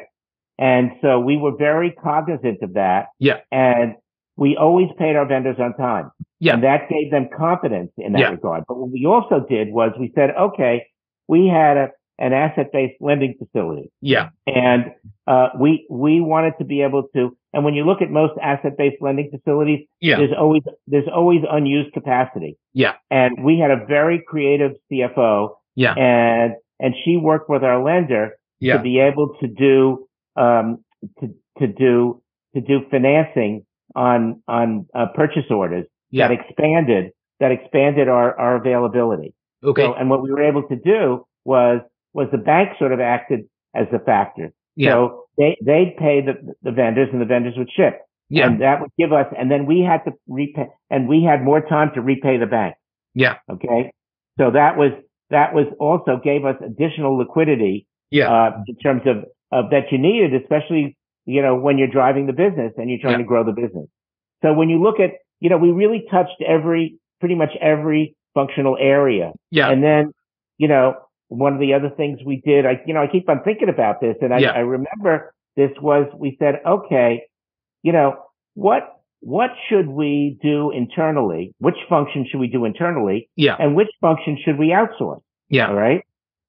And 0.58 0.92
so 1.02 1.20
we 1.20 1.38
were 1.38 1.56
very 1.56 1.92
cognizant 1.92 2.60
of 2.64 2.74
that. 2.74 3.08
Yeah. 3.20 3.40
And 3.52 3.96
we 4.38 4.56
always 4.58 4.90
paid 4.98 5.16
our 5.16 5.26
vendors 5.26 5.58
on 5.60 5.76
time. 5.76 6.12
Yeah. 6.40 6.54
And 6.54 6.64
that 6.64 6.90
gave 6.90 7.12
them 7.12 7.30
confidence 7.36 7.92
in 7.98 8.14
that 8.14 8.20
Yeah. 8.20 8.30
regard. 8.32 8.64
But 8.68 8.78
what 8.78 8.90
we 8.92 9.06
also 9.06 9.40
did 9.48 9.72
was 9.72 9.92
we 10.00 10.12
said, 10.16 10.32
okay, 10.36 10.86
we 11.28 11.48
had 11.48 11.78
a, 11.78 11.90
an 12.20 12.34
asset-based 12.34 13.00
lending 13.02 13.36
facility 13.38 13.92
Yeah. 14.02 14.30
and, 14.48 14.92
uh, 15.28 15.50
we, 15.60 15.86
we 15.90 16.22
wanted 16.22 16.54
to 16.58 16.66
be 16.66 16.82
able 16.82 17.04
to, 17.16 17.36
and 17.58 17.66
when 17.66 17.74
you 17.74 17.84
look 17.88 18.04
at 18.04 18.12
most 18.12 18.34
asset-based 18.40 18.98
lending 19.02 19.32
facilities, 19.32 19.88
Yeah. 20.00 20.18
there's 20.18 20.32
always, 20.38 20.62
there's 20.86 21.08
always 21.12 21.42
unused 21.50 21.92
capacity. 21.92 22.56
Yeah. 22.72 22.94
And 23.10 23.44
we 23.44 23.58
had 23.58 23.72
a 23.72 23.84
very 23.84 24.22
creative 24.28 24.74
CFO 24.92 25.56
Yeah. 25.74 25.96
and, 25.96 26.54
and 26.80 26.94
she 27.04 27.18
worked 27.18 27.50
with 27.50 27.64
our 27.64 27.84
lender 27.84 28.38
Yeah. 28.60 28.78
to 28.78 28.84
be 28.84 29.00
able 29.00 29.38
to 29.42 29.48
do, 29.48 30.08
um, 30.36 30.86
to, 31.20 31.34
to 31.58 31.66
do, 31.66 32.22
to 32.54 32.62
do 32.62 32.82
financing 32.92 33.66
on, 33.96 34.44
on, 34.48 34.86
uh, 34.94 35.08
purchase 35.16 35.50
orders 35.50 35.88
Yeah. 36.12 36.28
that 36.28 36.40
expanded, 36.40 37.10
that 37.40 37.52
expanded 37.52 38.08
our, 38.08 38.40
our 38.40 38.58
availability. 38.58 39.34
Okay. 39.64 39.82
So, 39.82 39.96
and 39.96 40.12
what 40.12 40.22
we 40.22 40.32
were 40.32 40.44
able 40.44 40.68
to 40.68 40.76
do 40.76 41.26
was, 41.44 41.82
was 42.14 42.28
the 42.32 42.38
bank 42.38 42.78
sort 42.78 42.92
of 42.92 43.00
acted 43.00 43.46
as 43.74 43.88
the 43.92 43.98
factor. 43.98 44.52
Yeah. 44.78 44.92
So 44.92 45.26
they, 45.38 45.58
they'd 45.62 45.96
pay 45.98 46.22
the, 46.22 46.56
the 46.62 46.72
vendors 46.72 47.10
and 47.12 47.20
the 47.20 47.26
vendors 47.26 47.56
would 47.58 47.70
ship. 47.76 48.00
Yeah. 48.30 48.48
And 48.48 48.62
that 48.62 48.80
would 48.82 48.92
give 48.98 49.12
us, 49.12 49.26
and 49.38 49.50
then 49.50 49.66
we 49.66 49.82
had 49.82 50.04
to 50.06 50.12
repay, 50.28 50.68
and 50.90 51.08
we 51.08 51.24
had 51.24 51.44
more 51.44 51.62
time 51.62 51.92
to 51.96 52.02
repay 52.02 52.38
the 52.38 52.46
bank. 52.46 52.76
Yeah. 53.14 53.36
Okay. 53.50 53.92
So 54.38 54.52
that 54.52 54.78
was, 54.78 54.92
that 55.30 55.54
was 55.54 55.66
also 55.80 56.20
gave 56.24 56.46
us 56.46 56.56
additional 56.64 57.18
liquidity, 57.18 57.88
Yeah. 58.12 58.32
uh, 58.32 58.64
in 58.68 58.76
terms 58.78 59.02
of, 59.06 59.26
of 59.52 59.72
that 59.72 59.92
you 59.92 59.98
needed, 59.98 60.34
especially, 60.42 60.96
you 61.26 61.42
know, 61.42 61.56
when 61.56 61.78
you're 61.78 61.88
driving 61.88 62.28
the 62.28 62.34
business 62.34 62.74
and 62.78 62.90
you're 62.90 63.00
trying 63.00 63.14
Yeah. 63.14 63.18
to 63.20 63.24
grow 63.24 63.44
the 63.44 63.54
business. 63.54 63.88
So 64.44 64.54
when 64.54 64.70
you 64.70 64.82
look 64.82 65.00
at, 65.00 65.12
you 65.40 65.50
know, 65.50 65.58
we 65.58 65.72
really 65.72 66.06
touched 66.12 66.42
every, 66.46 67.00
pretty 67.20 67.36
much 67.36 67.52
every 67.62 68.16
functional 68.34 68.78
area. 68.80 69.32
Yeah. 69.52 69.70
And 69.72 69.82
then, 69.82 70.12
you 70.58 70.68
know, 70.68 70.96
one 71.30 71.54
of 71.54 71.60
the 71.60 71.74
other 71.74 71.90
things 71.90 72.20
we 72.26 72.42
did, 72.46 72.66
I, 72.66 72.82
you 72.86 72.94
know, 72.94 73.02
I 73.02 73.08
keep 73.08 73.28
on 73.30 73.44
thinking 73.44 73.70
about 73.70 74.00
this 74.02 74.16
and 74.22 74.34
I, 74.34 74.40
Yeah. 74.40 74.52
I 74.52 74.60
remember 74.60 75.34
this 75.56 75.72
was, 75.82 76.08
we 76.18 76.38
said, 76.40 76.62
okay, 76.66 77.24
you 77.84 77.92
know, 77.92 78.16
what, 78.54 78.84
what 79.20 79.50
should 79.68 79.88
we 79.88 80.38
do 80.42 80.72
internally? 80.72 81.54
Which 81.60 81.76
function 81.90 82.26
should 82.30 82.40
we 82.40 82.48
do 82.48 82.66
internally? 82.66 83.30
Yeah. 83.36 83.56
And 83.60 83.76
which 83.76 83.90
function 84.00 84.38
should 84.44 84.58
we 84.58 84.68
outsource? 84.68 85.22
Yeah. 85.50 85.70
All 85.70 85.76
right. 85.76 86.02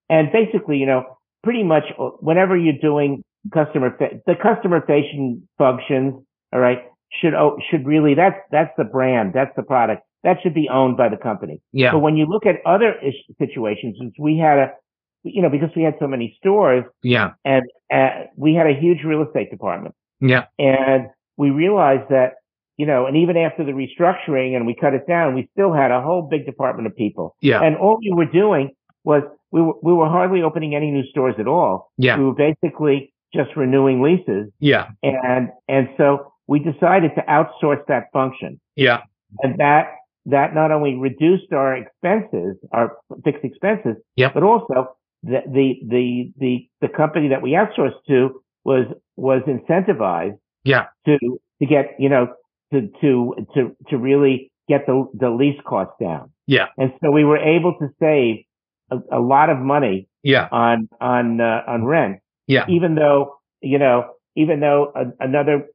And 0.08 0.30
basically, 0.32 0.76
you 0.78 0.86
know, 0.86 1.04
pretty 1.42 1.62
much 1.64 1.84
uh, 1.98 2.10
whenever 2.20 2.56
you're 2.56 2.78
doing 2.80 3.22
customer, 3.52 3.94
fa- 3.98 4.20
the 4.26 4.34
customer 4.34 4.82
facing 4.86 5.48
functions, 5.58 6.14
all 6.52 6.60
right, 6.60 6.78
should, 7.20 7.34
oh, 7.34 7.58
should 7.70 7.86
really, 7.86 8.14
that's, 8.14 8.36
that's 8.50 8.72
the 8.76 8.84
brand. 8.84 9.32
That's 9.34 9.54
the 9.56 9.62
product 9.62 10.02
that 10.24 10.38
should 10.42 10.54
be 10.54 10.68
owned 10.68 10.96
by 10.96 11.08
the 11.08 11.16
company. 11.16 11.60
Yeah. 11.72 11.92
But 11.92 12.00
when 12.00 12.16
you 12.16 12.26
look 12.26 12.46
at 12.46 12.56
other 12.66 12.94
ish- 13.00 13.14
situations, 13.38 13.96
since 13.98 14.14
we 14.18 14.36
had 14.38 14.58
a, 14.58 14.72
you 15.22 15.42
know, 15.42 15.48
because 15.48 15.70
we 15.76 15.82
had 15.82 15.94
so 15.98 16.06
many 16.06 16.36
stores 16.38 16.84
Yeah. 17.02 17.32
and 17.44 17.64
uh, 17.92 18.24
we 18.36 18.54
had 18.54 18.66
a 18.66 18.74
huge 18.74 19.04
real 19.04 19.22
estate 19.22 19.50
department 19.50 19.94
Yeah. 20.20 20.46
and 20.58 21.06
we 21.36 21.50
realized 21.50 22.08
that, 22.10 22.34
you 22.76 22.86
know, 22.86 23.06
and 23.06 23.16
even 23.16 23.36
after 23.36 23.64
the 23.64 23.72
restructuring 23.72 24.54
and 24.56 24.66
we 24.66 24.74
cut 24.74 24.94
it 24.94 25.06
down, 25.06 25.34
we 25.34 25.48
still 25.52 25.72
had 25.72 25.90
a 25.90 26.00
whole 26.00 26.22
big 26.22 26.46
department 26.46 26.86
of 26.86 26.96
people. 26.96 27.36
Yeah. 27.40 27.60
And 27.62 27.76
all 27.76 27.98
we 27.98 28.12
were 28.12 28.26
doing 28.26 28.70
was 29.04 29.22
we 29.50 29.62
were, 29.62 29.74
we 29.82 29.92
were 29.92 30.08
hardly 30.08 30.42
opening 30.42 30.74
any 30.74 30.90
new 30.90 31.04
stores 31.06 31.34
at 31.38 31.46
all. 31.48 31.90
Yeah. 31.96 32.18
We 32.18 32.24
were 32.24 32.34
basically 32.34 33.12
just 33.34 33.50
renewing 33.56 34.02
leases. 34.02 34.50
Yeah. 34.60 34.88
And, 35.02 35.50
and 35.68 35.88
so 35.96 36.32
we 36.46 36.58
decided 36.60 37.12
to 37.16 37.22
outsource 37.22 37.84
that 37.88 38.04
function 38.12 38.60
Yeah. 38.76 39.02
and 39.42 39.58
that, 39.58 39.90
that 40.30 40.54
not 40.54 40.70
only 40.70 40.94
reduced 40.94 41.52
our 41.52 41.76
expenses, 41.76 42.56
our 42.72 42.96
fixed 43.24 43.44
expenses, 43.44 43.96
Yep. 44.16 44.34
but 44.34 44.42
also 44.42 44.96
the, 45.22 45.40
the, 45.46 45.74
the, 45.88 46.32
the, 46.38 46.68
the 46.80 46.88
company 46.88 47.28
that 47.28 47.42
we 47.42 47.50
outsourced 47.52 48.02
to 48.08 48.42
was, 48.64 48.86
was 49.16 49.42
incentivized 49.46 50.38
Yeah. 50.64 50.86
to, 51.06 51.18
to 51.60 51.66
get, 51.66 51.96
you 51.98 52.08
know, 52.08 52.34
to, 52.72 52.88
to, 53.00 53.34
to, 53.54 53.76
to 53.88 53.98
really 53.98 54.52
get 54.68 54.86
the, 54.86 55.08
the 55.14 55.30
lease 55.30 55.60
costs 55.66 55.94
down. 56.00 56.30
Yeah. 56.46 56.66
And 56.76 56.92
so 57.02 57.10
we 57.10 57.24
were 57.24 57.38
able 57.38 57.74
to 57.80 57.88
save 57.98 58.44
a, 58.90 59.18
a 59.18 59.20
lot 59.20 59.48
of 59.50 59.58
money 59.58 60.08
Yeah. 60.22 60.48
on, 60.52 60.88
on, 61.00 61.40
uh, 61.40 61.62
on 61.66 61.84
rent. 61.84 62.18
Yeah. 62.46 62.66
Even 62.68 62.94
though, 62.94 63.36
you 63.62 63.78
know, 63.78 64.12
even 64.36 64.60
though 64.60 64.92
a, 64.94 65.04
another, 65.24 65.66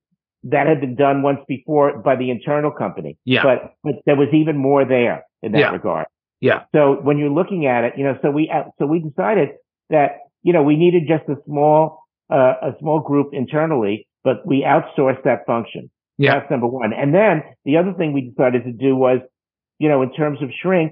that 0.43 0.67
had 0.67 0.81
been 0.81 0.95
done 0.95 1.21
once 1.21 1.39
before 1.47 1.97
by 1.99 2.15
the 2.15 2.29
internal 2.29 2.71
company. 2.71 3.17
Yeah. 3.25 3.43
But, 3.43 3.73
but 3.83 3.93
there 4.05 4.15
was 4.15 4.29
even 4.33 4.57
more 4.57 4.85
there 4.85 5.23
in 5.41 5.51
that 5.53 5.59
Yeah. 5.59 5.71
regard. 5.71 6.07
Yeah. 6.41 6.63
So 6.75 6.99
when 7.01 7.17
you're 7.17 7.29
looking 7.29 7.65
at 7.65 7.85
it, 7.85 7.93
you 7.97 8.03
know, 8.03 8.17
so 8.21 8.29
we, 8.29 8.49
uh, 8.49 8.63
so 8.77 8.85
we 8.85 8.99
decided 8.99 9.49
that, 9.89 10.17
you 10.41 10.51
know, 10.51 10.61
we 10.63 10.75
needed 10.75 11.03
just 11.07 11.23
a 11.29 11.41
small, 11.45 12.03
uh, 12.29 12.55
a 12.61 12.71
small 12.79 12.99
group 12.99 13.33
internally, 13.33 14.07
but 14.23 14.45
we 14.45 14.63
outsourced 14.63 15.23
that 15.23 15.45
function. 15.45 15.89
Yeah. 16.17 16.39
That's 16.39 16.51
number 16.51 16.67
one. 16.67 16.91
And 16.93 17.13
then 17.13 17.43
the 17.63 17.77
other 17.77 17.93
thing 17.93 18.11
we 18.11 18.21
decided 18.29 18.65
to 18.65 18.73
do 18.73 18.95
was, 18.95 19.19
you 19.79 19.87
know, 19.87 20.01
in 20.01 20.13
terms 20.13 20.41
of 20.41 20.49
shrink, 20.61 20.91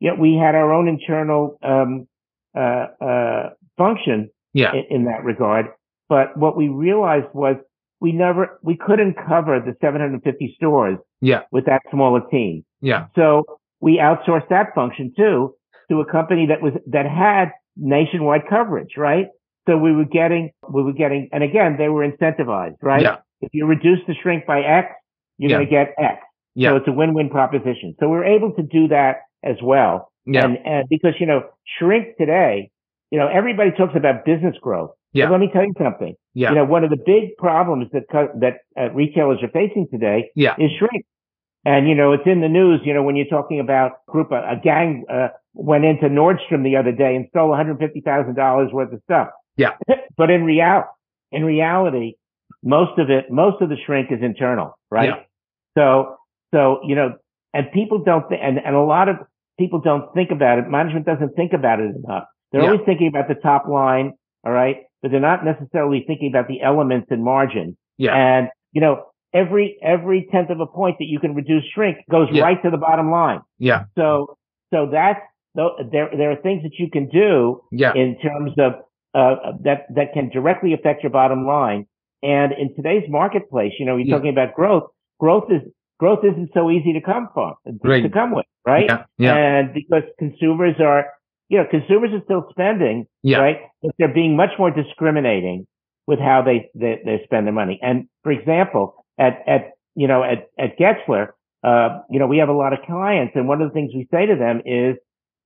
you 0.00 0.10
know, 0.10 0.16
we 0.16 0.34
had 0.34 0.54
our 0.54 0.72
own 0.72 0.86
internal, 0.88 1.58
um, 1.62 2.06
uh, 2.54 2.86
uh, 3.00 3.50
function 3.78 4.30
Yeah. 4.52 4.72
in, 4.74 4.84
in 4.90 5.04
that 5.06 5.24
regard. 5.24 5.66
But 6.08 6.36
what 6.36 6.56
we 6.56 6.68
realized 6.68 7.28
was 7.32 7.56
we 8.00 8.12
never, 8.12 8.58
we 8.62 8.76
couldn't 8.76 9.14
cover 9.28 9.60
the 9.60 9.74
750 9.80 10.54
stores 10.56 10.98
Yeah. 11.20 11.42
with 11.52 11.66
that 11.66 11.82
smaller 11.90 12.20
team. 12.30 12.64
Yeah. 12.80 13.06
So 13.14 13.44
we 13.80 13.98
outsourced 13.98 14.48
that 14.48 14.74
function 14.74 15.12
too. 15.16 15.54
to 15.90 16.00
a 16.00 16.04
company 16.10 16.46
that 16.46 16.62
was, 16.62 16.72
that 16.86 17.04
had 17.04 17.50
nationwide 17.76 18.42
coverage, 18.48 18.92
right? 18.96 19.26
So 19.68 19.76
we 19.76 19.92
were 19.92 20.04
getting, 20.04 20.50
we 20.72 20.82
were 20.84 20.92
getting, 20.92 21.28
and 21.32 21.42
again, 21.42 21.76
they 21.78 21.88
were 21.88 22.06
incentivized, 22.08 22.76
right? 22.80 23.02
Yeah. 23.02 23.16
If 23.40 23.50
you 23.52 23.66
reduce 23.66 23.98
the 24.06 24.14
shrink 24.22 24.46
by 24.46 24.60
X, 24.60 24.92
you're 25.38 25.50
Yeah. 25.50 25.56
going 25.56 25.66
to 25.66 25.70
get 25.70 25.94
X. 25.98 26.22
Yeah. 26.54 26.70
So 26.70 26.76
it's 26.76 26.88
a 26.88 26.92
win-win 26.92 27.28
proposition. 27.30 27.94
So 27.98 28.08
we're 28.08 28.24
able 28.24 28.52
to 28.52 28.62
do 28.62 28.88
that 28.88 29.16
as 29.42 29.56
well. 29.62 30.12
Yeah. 30.26 30.44
And, 30.44 30.58
and 30.64 30.88
because, 30.88 31.14
you 31.18 31.26
know, 31.26 31.42
shrink 31.78 32.16
today, 32.18 32.70
you 33.10 33.18
know, 33.18 33.26
everybody 33.26 33.70
talks 33.72 33.94
about 33.96 34.24
business 34.24 34.54
growth. 34.60 34.90
Yeah. 35.12 35.26
But 35.26 35.32
let 35.32 35.40
me 35.40 35.50
tell 35.52 35.64
you 35.64 35.74
something. 35.82 36.14
Yeah. 36.34 36.50
You 36.50 36.56
know, 36.56 36.64
one 36.64 36.84
of 36.84 36.90
the 36.90 36.96
big 37.04 37.36
problems 37.36 37.88
that, 37.92 38.04
co- 38.10 38.30
that 38.40 38.58
uh, 38.78 38.90
retailers 38.92 39.38
are 39.42 39.48
facing 39.48 39.88
today 39.90 40.30
Yeah. 40.34 40.54
is 40.58 40.70
shrink. 40.78 41.04
And, 41.64 41.88
you 41.88 41.94
know, 41.94 42.12
it's 42.12 42.22
in 42.26 42.40
the 42.40 42.48
news, 42.48 42.80
you 42.84 42.94
know, 42.94 43.02
when 43.02 43.16
you're 43.16 43.26
talking 43.26 43.60
about 43.60 43.92
a 44.08 44.10
group, 44.10 44.30
a, 44.32 44.36
a 44.36 44.60
gang, 44.62 45.04
uh, 45.12 45.28
went 45.52 45.84
into 45.84 46.08
Nordstrom 46.08 46.62
the 46.62 46.76
other 46.76 46.92
day 46.92 47.16
and 47.16 47.26
stole 47.30 47.50
$150,000 47.50 48.72
worth 48.72 48.92
of 48.92 49.00
stuff. 49.04 49.28
Yeah. 49.56 49.72
but 50.16 50.30
in 50.30 50.44
real, 50.44 50.84
in 51.32 51.44
reality, 51.44 52.14
most 52.62 52.98
of 52.98 53.10
it, 53.10 53.30
most 53.30 53.60
of 53.60 53.68
the 53.68 53.76
shrink 53.84 54.10
is 54.10 54.20
internal, 54.22 54.78
right? 54.90 55.08
Yeah. 55.10 55.22
So, 55.76 56.16
so, 56.54 56.80
you 56.84 56.94
know, 56.94 57.16
and 57.52 57.70
people 57.72 58.02
don't 58.04 58.28
think, 58.28 58.40
and, 58.42 58.58
and 58.64 58.74
a 58.76 58.80
lot 58.80 59.08
of 59.08 59.16
people 59.58 59.80
don't 59.80 60.12
think 60.14 60.30
about 60.30 60.58
it. 60.58 60.68
Management 60.68 61.04
doesn't 61.04 61.34
think 61.36 61.52
about 61.52 61.80
it 61.80 61.94
enough. 61.96 62.24
They're 62.52 62.62
Yeah. 62.62 62.70
always 62.70 62.86
thinking 62.86 63.08
about 63.08 63.28
the 63.28 63.34
top 63.34 63.66
line. 63.68 64.12
All 64.44 64.52
right. 64.52 64.78
But 65.02 65.10
they're 65.10 65.20
not 65.20 65.44
necessarily 65.44 66.04
thinking 66.06 66.28
about 66.30 66.48
the 66.48 66.60
elements 66.62 67.08
and 67.10 67.24
margin. 67.24 67.76
Yeah. 67.96 68.14
And, 68.14 68.48
you 68.72 68.80
know, 68.80 69.04
every, 69.32 69.78
every 69.82 70.28
tenth 70.30 70.50
of 70.50 70.60
a 70.60 70.66
point 70.66 70.96
that 70.98 71.06
you 71.06 71.18
can 71.18 71.34
reduce 71.34 71.64
shrink 71.74 71.98
goes 72.10 72.28
Yeah. 72.30 72.42
right 72.42 72.62
to 72.62 72.70
the 72.70 72.76
bottom 72.76 73.10
line. 73.10 73.40
Yeah. 73.58 73.84
So, 73.96 74.36
so 74.72 74.88
that's, 74.90 75.20
there, 75.54 76.10
there 76.16 76.30
are 76.30 76.36
things 76.36 76.62
that 76.62 76.72
you 76.78 76.90
can 76.90 77.08
do 77.08 77.62
Yeah. 77.72 77.92
in 77.94 78.18
terms 78.20 78.52
of, 78.58 78.74
uh, 79.14 79.52
that, 79.62 79.86
that 79.94 80.12
can 80.12 80.28
directly 80.28 80.72
affect 80.74 81.02
your 81.02 81.10
bottom 81.10 81.46
line. 81.46 81.86
And 82.22 82.52
in 82.52 82.74
today's 82.76 83.04
marketplace, 83.08 83.72
you 83.78 83.86
know, 83.86 83.96
you're 83.96 84.06
Yeah. 84.06 84.16
talking 84.16 84.30
about 84.30 84.54
growth. 84.54 84.84
Growth 85.18 85.50
is, 85.50 85.62
growth 85.98 86.24
isn't 86.24 86.50
so 86.54 86.70
easy 86.70 86.92
to 86.92 87.00
come 87.00 87.28
from, 87.34 87.54
Right. 87.82 88.02
to 88.02 88.08
come 88.10 88.32
with, 88.34 88.46
right? 88.66 88.84
Yeah. 88.86 89.04
Yeah. 89.18 89.34
And 89.36 89.74
because 89.74 90.02
consumers 90.18 90.76
are, 90.80 91.06
you 91.50 91.58
know, 91.58 91.64
consumers 91.68 92.10
are 92.12 92.22
still 92.24 92.46
spending, 92.50 93.06
Yeah. 93.22 93.38
right? 93.38 93.58
But 93.82 93.90
they're 93.98 94.14
being 94.14 94.36
much 94.36 94.50
more 94.58 94.70
discriminating 94.70 95.66
with 96.06 96.20
how 96.20 96.42
they, 96.42 96.70
they, 96.74 97.00
they 97.04 97.20
spend 97.24 97.46
their 97.46 97.52
money. 97.52 97.78
And 97.82 98.06
for 98.22 98.30
example, 98.32 99.04
at, 99.18 99.42
at, 99.46 99.72
you 99.96 100.06
know, 100.06 100.22
at, 100.22 100.48
at 100.58 100.78
Getzler, 100.78 101.30
uh, 101.64 102.00
you 102.08 102.20
know, 102.20 102.28
we 102.28 102.38
have 102.38 102.48
a 102.48 102.54
lot 102.54 102.72
of 102.72 102.78
clients 102.86 103.32
and 103.34 103.48
one 103.48 103.60
of 103.60 103.68
the 103.68 103.74
things 103.74 103.90
we 103.94 104.08
say 104.12 104.26
to 104.26 104.36
them 104.36 104.62
is, 104.64 104.96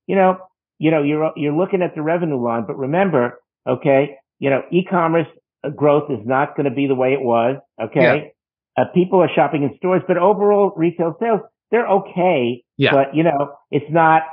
you 0.05 0.15
know, 0.15 0.37
you 0.77 0.91
know, 0.91 1.01
you're, 1.01 1.31
you're 1.35 1.55
looking 1.55 1.81
at 1.81 1.95
the 1.95 2.01
revenue 2.03 2.41
line, 2.41 2.65
but 2.67 2.77
remember, 2.77 3.39
okay, 3.67 4.17
you 4.39 4.49
know, 4.51 4.61
e-commerce 4.71 5.27
growth 5.75 6.11
is 6.11 6.19
not 6.23 6.55
going 6.55 6.65
to 6.65 6.75
be 6.75 6.85
the 6.85 6.95
way 6.95 7.13
it 7.13 7.21
was. 7.21 7.57
Okay. 7.81 8.31
Uh, 8.77 8.83
people 8.93 9.19
are 9.21 9.29
shopping 9.33 9.63
in 9.63 9.75
stores, 9.77 10.03
but 10.07 10.17
overall 10.17 10.71
retail 10.75 11.15
sales, 11.19 11.39
they're 11.71 11.87
okay. 11.87 12.63
Yeah. 12.77 12.91
But 12.91 13.15
you 13.15 13.23
know, 13.23 13.55
it's 13.71 13.89
not, 13.89 14.23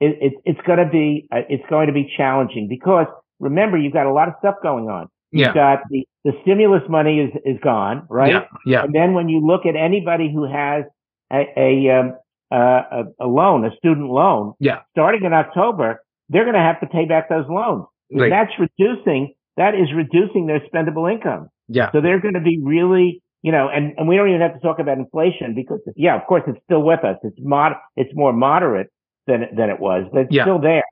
it, 0.00 0.18
it, 0.20 0.32
it's 0.44 0.60
going 0.66 0.78
to 0.78 0.90
be, 0.90 1.28
uh, 1.30 1.42
it's 1.48 1.64
going 1.68 1.86
to 1.86 1.92
be 1.92 2.10
challenging 2.16 2.68
because 2.68 3.06
remember, 3.38 3.78
you've 3.78 3.92
got 3.92 4.06
a 4.06 4.12
lot 4.12 4.28
of 4.28 4.34
stuff 4.38 4.56
going 4.62 4.88
on. 4.88 5.08
Yeah. 5.32 5.46
You've 5.46 5.54
got 5.54 5.78
the, 5.90 6.06
the 6.24 6.32
stimulus 6.42 6.82
money 6.88 7.20
is, 7.20 7.30
is 7.44 7.60
gone, 7.62 8.06
right? 8.08 8.32
Yeah. 8.32 8.44
Yeah. 8.66 8.84
And 8.84 8.94
then 8.94 9.14
when 9.14 9.28
you 9.28 9.44
look 9.46 9.64
at 9.66 9.76
anybody 9.76 10.30
who 10.32 10.44
has 10.44 10.84
a, 11.32 11.46
a, 11.56 11.90
um, 11.90 12.14
uh, 12.50 12.56
a, 12.90 13.04
a 13.20 13.26
loan, 13.26 13.64
a 13.64 13.70
student 13.76 14.10
loan, 14.10 14.54
Yeah. 14.58 14.80
starting 14.90 15.24
in 15.24 15.32
October, 15.32 16.02
they're 16.28 16.44
going 16.44 16.56
to 16.56 16.60
have 16.60 16.80
to 16.80 16.86
pay 16.86 17.04
back 17.04 17.28
those 17.28 17.46
loans. 17.48 17.84
Right. 18.12 18.30
That's 18.30 18.50
reducing, 18.58 19.34
that 19.56 19.74
is 19.74 19.88
reducing 19.94 20.46
their 20.46 20.60
spendable 20.60 21.10
income. 21.10 21.48
Yeah. 21.68 21.92
So 21.92 22.00
they're 22.00 22.20
going 22.20 22.34
to 22.34 22.40
be 22.40 22.58
really, 22.62 23.22
you 23.42 23.52
know, 23.52 23.68
and, 23.68 23.94
and 23.96 24.08
we 24.08 24.16
don't 24.16 24.28
even 24.28 24.40
have 24.40 24.54
to 24.54 24.60
talk 24.60 24.80
about 24.80 24.98
inflation 24.98 25.54
because, 25.54 25.78
yeah, 25.94 26.20
of 26.20 26.26
course, 26.26 26.42
it's 26.48 26.58
still 26.64 26.82
with 26.82 27.04
us. 27.04 27.16
It's 27.22 27.36
mod, 27.38 27.72
it's 27.96 28.10
more 28.14 28.32
moderate 28.32 28.90
than, 29.30 29.40
than 29.56 29.70
it 29.70 29.78
was, 29.80 30.02
but 30.12 30.22
it's 30.22 30.34
Yeah. 30.34 30.44
still 30.44 30.58
there. 30.58 30.84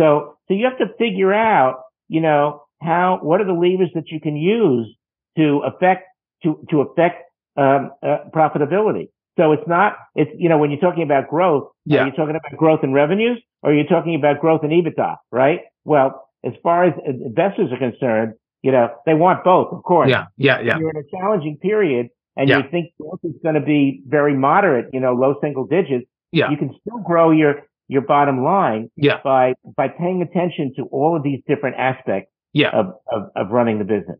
So, 0.00 0.36
so 0.46 0.54
you 0.54 0.64
have 0.64 0.78
to 0.78 0.88
figure 0.98 1.32
out, 1.32 1.74
you 2.08 2.20
know, 2.20 2.62
how, 2.80 3.18
what 3.22 3.40
are 3.40 3.44
the 3.44 3.52
levers 3.52 3.90
that 3.94 4.10
you 4.10 4.20
can 4.20 4.36
use 4.36 4.86
to 5.36 5.58
affect, 5.70 6.04
to, 6.44 6.64
to 6.70 6.80
affect, 6.80 7.16
um, 7.56 7.90
uh, 8.02 8.18
profitability. 8.32 9.08
So 9.36 9.52
it's 9.52 9.66
not, 9.66 9.96
it's, 10.14 10.30
you 10.36 10.48
know, 10.48 10.58
when 10.58 10.70
you're 10.70 10.80
talking 10.80 11.02
about 11.02 11.28
growth, 11.28 11.70
Yeah. 11.84 12.02
are 12.02 12.06
you 12.06 12.12
talking 12.12 12.36
about 12.36 12.56
growth 12.56 12.82
in 12.82 12.92
revenues 12.92 13.40
or 13.62 13.70
are 13.70 13.74
you 13.74 13.86
talking 13.86 14.14
about 14.14 14.40
growth 14.40 14.62
in 14.64 14.70
EBITDA, 14.70 15.16
right? 15.32 15.60
Well, 15.84 16.28
as 16.44 16.54
far 16.62 16.84
as 16.84 16.94
investors 17.06 17.70
are 17.72 17.78
concerned, 17.78 18.34
you 18.62 18.72
know, 18.72 18.90
they 19.06 19.14
want 19.14 19.44
both, 19.44 19.72
of 19.72 19.82
course. 19.82 20.10
Yeah. 20.10 20.26
Yeah. 20.36 20.60
Yeah. 20.60 20.74
If 20.74 20.80
you're 20.80 20.90
in 20.90 20.96
a 20.96 21.08
challenging 21.16 21.56
period 21.58 22.08
and 22.36 22.48
Yeah. 22.48 22.58
you 22.58 22.64
think 22.70 22.92
growth 23.00 23.20
is 23.24 23.34
going 23.42 23.54
to 23.56 23.60
be 23.60 24.02
very 24.06 24.34
moderate, 24.36 24.86
you 24.92 25.00
know, 25.00 25.14
low 25.14 25.34
single 25.40 25.66
digits, 25.66 26.06
Yeah. 26.32 26.50
you 26.50 26.56
can 26.56 26.74
still 26.80 26.98
grow 26.98 27.30
your, 27.30 27.62
your 27.88 28.02
bottom 28.02 28.44
line 28.44 28.90
Yeah. 28.96 29.20
by, 29.24 29.54
by 29.76 29.88
paying 29.88 30.22
attention 30.22 30.72
to 30.76 30.82
all 30.84 31.16
of 31.16 31.22
these 31.22 31.40
different 31.46 31.76
aspects 31.76 32.30
Yeah. 32.52 32.70
of, 32.70 32.86
of, 33.10 33.30
of 33.34 33.50
running 33.50 33.78
the 33.78 33.84
business. 33.84 34.18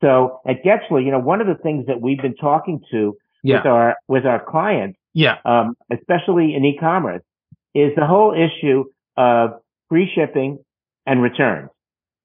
So 0.00 0.40
at 0.46 0.62
Getzler, 0.64 1.04
you 1.04 1.10
know, 1.10 1.18
one 1.20 1.40
of 1.40 1.46
the 1.46 1.54
things 1.62 1.86
that 1.86 2.00
we've 2.00 2.20
been 2.20 2.36
talking 2.36 2.80
to 2.90 3.16
Yeah. 3.42 3.58
with 3.58 3.66
our, 3.66 3.96
with 4.08 4.26
our 4.26 4.42
clients, 4.44 4.98
Yeah. 5.12 5.36
um, 5.44 5.74
especially 5.90 6.54
in 6.54 6.64
e-commerce, 6.64 7.22
is 7.74 7.92
the 7.96 8.06
whole 8.06 8.32
issue 8.34 8.84
of 9.16 9.50
free 9.88 10.10
shipping 10.14 10.58
and 11.06 11.22
returns. 11.22 11.70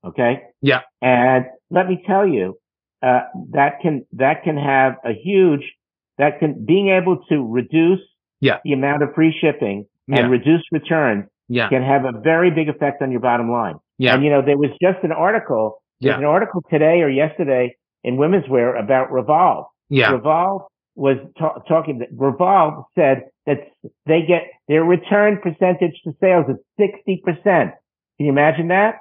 Okay. 0.06 0.44
Yeah. 0.62 0.82
And 1.02 1.46
let 1.70 1.88
me 1.88 2.02
tell 2.08 2.26
you, 2.28 2.58
uh, 3.02 3.22
that 3.52 3.80
can, 3.82 4.06
that 4.14 4.44
can 4.44 4.58
have 4.58 4.96
a 5.06 5.14
huge, 5.14 5.74
that 6.18 6.40
can, 6.40 6.66
being 6.66 6.90
able 6.90 7.24
to 7.30 7.46
reduce 7.46 8.00
Yeah. 8.42 8.58
the 8.64 8.74
amount 8.74 9.04
of 9.04 9.14
free 9.16 9.36
shipping 9.40 9.86
Yeah. 10.08 10.22
and 10.22 10.32
reduce 10.32 10.64
returns 10.72 11.26
Yeah. 11.50 11.70
can 11.70 11.84
have 11.84 12.06
a 12.06 12.12
very 12.20 12.52
big 12.52 12.70
effect 12.70 13.02
on 13.02 13.12
your 13.12 13.20
bottom 13.22 13.52
line. 13.52 13.76
Yeah. 13.98 14.16
And 14.16 14.24
you 14.24 14.30
know, 14.30 14.42
there 14.42 14.58
was 14.58 14.72
just 14.82 15.04
an 15.04 15.12
article, 15.12 15.82
there's 16.02 16.14
Yeah. 16.14 16.20
an 16.20 16.26
article 16.26 16.64
today 16.70 17.02
or 17.02 17.10
yesterday 17.10 17.76
in 18.04 18.18
Women's 18.18 18.48
Wear 18.48 18.76
about 18.76 19.12
Revolve. 19.12 19.66
Yeah. 19.90 20.12
Revolve 20.14 20.64
was 20.96 21.18
ta- 21.38 21.60
talking 21.68 22.00
that 22.00 22.10
Revolve 22.16 22.86
said 22.96 23.24
that 23.46 23.68
they 24.06 24.22
get 24.24 24.44
their 24.68 24.84
return 24.84 25.38
percentage 25.42 26.02
to 26.04 26.14
sales 26.22 26.46
is 26.50 26.58
60%. 26.78 27.72
Can 28.18 28.26
you 28.26 28.32
imagine 28.32 28.68
that? 28.70 28.96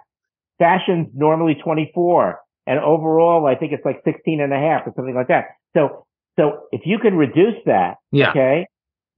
Fashion's 0.58 1.08
normally 1.14 1.54
24 1.54 2.40
and 2.66 2.80
overall, 2.80 3.46
I 3.46 3.54
think 3.54 3.72
it's 3.72 3.84
like 3.84 4.00
16 4.04 4.40
and 4.40 4.52
a 4.52 4.58
half 4.58 4.86
or 4.86 4.92
something 4.96 5.14
like 5.14 5.28
that. 5.28 5.46
So, 5.76 6.04
so 6.38 6.62
if 6.72 6.82
you 6.84 6.98
can 6.98 7.16
reduce 7.16 7.54
that, 7.66 7.96
Yeah. 8.12 8.30
okay, 8.30 8.66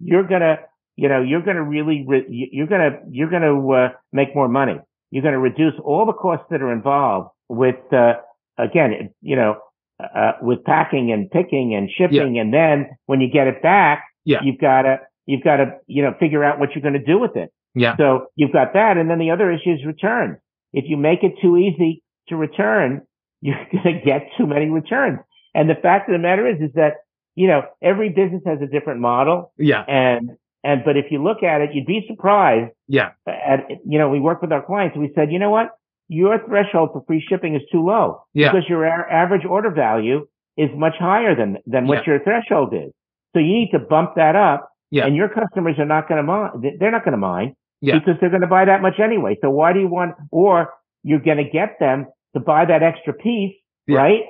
you're 0.00 0.24
gonna, 0.26 0.58
you 0.96 1.08
know, 1.08 1.22
you're 1.22 1.42
gonna 1.42 1.62
really, 1.62 2.04
re- 2.06 2.26
you- 2.28 2.48
you're 2.52 2.66
gonna, 2.66 2.98
you're 3.10 3.30
gonna, 3.30 3.68
uh, 3.70 3.90
make 4.12 4.34
more 4.34 4.48
money. 4.48 4.78
You're 5.10 5.22
gonna 5.22 5.38
reduce 5.38 5.74
all 5.84 6.06
the 6.06 6.12
costs 6.12 6.46
that 6.50 6.62
are 6.62 6.72
involved 6.72 7.30
with, 7.48 7.76
uh, 7.92 8.14
again, 8.58 9.10
you 9.22 9.36
know, 9.36 9.58
uh, 10.02 10.32
with 10.40 10.64
packing 10.64 11.12
and 11.12 11.30
picking 11.30 11.74
and 11.74 11.90
shipping. 11.90 12.38
And 12.38 12.52
then 12.54 12.90
when 13.06 13.20
you 13.20 13.28
get 13.30 13.46
it 13.46 13.62
back, 13.62 14.04
Yeah. 14.24 14.40
you've 14.42 14.58
gotta, 14.58 15.00
you've 15.26 15.42
gotta, 15.44 15.78
you 15.86 16.02
know, 16.02 16.14
figure 16.18 16.42
out 16.44 16.58
what 16.58 16.74
you're 16.74 16.82
gonna 16.82 17.04
do 17.04 17.18
with 17.18 17.36
it. 17.36 17.50
Yeah. 17.74 17.96
So 17.96 18.26
you've 18.36 18.52
got 18.52 18.72
that. 18.74 18.96
And 18.96 19.08
then 19.10 19.18
the 19.18 19.30
other 19.30 19.50
issue 19.50 19.72
is 19.72 19.84
return. 19.84 20.38
If 20.72 20.84
you 20.88 20.96
make 20.96 21.22
it 21.22 21.34
too 21.40 21.56
easy 21.56 22.02
to 22.28 22.36
return, 22.36 23.02
you're 23.42 23.56
going 23.72 23.98
to 23.98 24.04
get 24.04 24.28
too 24.36 24.46
many 24.46 24.68
returns. 24.68 25.18
And 25.54 25.68
the 25.70 25.74
fact 25.74 26.08
of 26.08 26.12
the 26.12 26.18
matter 26.18 26.46
is, 26.46 26.60
is 26.60 26.72
that, 26.74 26.94
you 27.34 27.46
know, 27.46 27.62
every 27.82 28.08
business 28.10 28.42
has 28.46 28.58
a 28.62 28.66
different 28.66 29.00
model. 29.00 29.52
Yeah. 29.58 29.82
And, 29.88 30.30
and, 30.64 30.82
but 30.84 30.96
if 30.96 31.06
you 31.10 31.22
look 31.22 31.42
at 31.42 31.60
it, 31.60 31.70
you'd 31.72 31.86
be 31.86 32.04
surprised 32.08 32.72
Yeah. 32.88 33.10
at, 33.26 33.66
you 33.86 33.98
know, 33.98 34.08
we 34.08 34.20
work 34.20 34.42
with 34.42 34.52
our 34.52 34.64
clients. 34.64 34.96
We 34.96 35.10
said, 35.14 35.32
you 35.32 35.38
know 35.38 35.50
what? 35.50 35.70
Your 36.08 36.44
threshold 36.44 36.90
for 36.92 37.02
free 37.06 37.24
shipping 37.26 37.54
is 37.54 37.62
too 37.70 37.84
low 37.84 38.22
Yeah. 38.34 38.50
because 38.52 38.68
your 38.68 38.84
a- 38.84 39.12
average 39.12 39.44
order 39.44 39.70
value 39.70 40.26
is 40.56 40.68
much 40.76 40.94
higher 40.98 41.34
than, 41.34 41.58
than 41.66 41.86
what 41.86 42.06
your 42.06 42.22
threshold 42.22 42.74
is. 42.74 42.90
So 43.32 43.38
you 43.38 43.52
need 43.52 43.70
to 43.72 43.78
bump 43.78 44.16
that 44.16 44.34
up 44.36 44.68
Yeah. 44.90 45.06
and 45.06 45.14
your 45.14 45.28
customers 45.28 45.76
are 45.78 45.86
not 45.86 46.08
going 46.08 46.16
to 46.18 46.22
mind. 46.24 46.64
They're 46.78 46.90
not 46.90 47.04
going 47.04 47.12
to 47.12 47.18
mind 47.18 47.54
Yeah. 47.80 47.98
because 47.98 48.16
they're 48.20 48.28
going 48.30 48.42
to 48.42 48.48
buy 48.48 48.64
that 48.64 48.82
much 48.82 48.98
anyway. 48.98 49.38
So 49.40 49.50
why 49.50 49.72
do 49.72 49.78
you 49.80 49.88
want, 49.88 50.16
or 50.32 50.70
you're 51.04 51.20
going 51.20 51.38
to 51.38 51.48
get 51.48 51.78
them 51.78 52.06
to 52.34 52.40
buy 52.40 52.64
that 52.66 52.82
extra 52.82 53.12
piece, 53.14 53.54
Yeah. 53.86 53.98
right? 53.98 54.22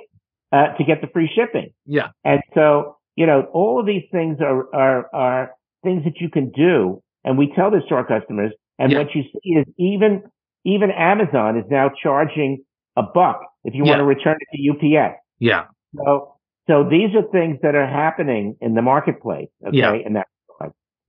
Uh, 0.51 0.73
to 0.77 0.83
get 0.83 0.99
the 0.99 1.07
free 1.07 1.29
shipping. 1.33 1.71
Yeah. 1.85 2.09
And 2.25 2.41
so, 2.53 2.97
you 3.15 3.25
know, 3.25 3.47
all 3.53 3.79
of 3.79 3.85
these 3.85 4.03
things 4.11 4.39
are, 4.41 4.67
are, 4.75 5.09
are 5.15 5.51
things 5.81 6.03
that 6.03 6.19
you 6.19 6.29
can 6.29 6.51
do. 6.51 7.01
And 7.23 7.37
we 7.37 7.53
tell 7.55 7.71
this 7.71 7.83
to 7.87 7.95
our 7.95 8.05
customers. 8.05 8.51
And 8.77 8.91
Yeah. 8.91 8.97
what 8.99 9.15
you 9.15 9.23
see 9.23 9.49
is 9.51 9.65
even, 9.79 10.23
even 10.65 10.91
Amazon 10.91 11.57
is 11.57 11.63
now 11.71 11.89
charging 12.03 12.65
a 12.97 13.03
buck 13.03 13.39
if 13.63 13.73
you 13.73 13.85
Yeah. 13.85 13.91
want 13.91 13.99
to 13.99 14.03
return 14.03 14.35
it 14.41 14.47
to 14.57 14.61
UPS. 14.61 15.15
Yeah. 15.39 15.67
So, 15.95 16.33
so 16.67 16.83
these 16.83 17.15
are 17.15 17.23
things 17.31 17.59
that 17.61 17.75
are 17.75 17.87
happening 17.87 18.57
in 18.59 18.73
the 18.73 18.81
marketplace. 18.81 19.47
Okay. 19.65 19.77
Yeah. 19.77 19.93
And 19.93 20.17
that, 20.17 20.27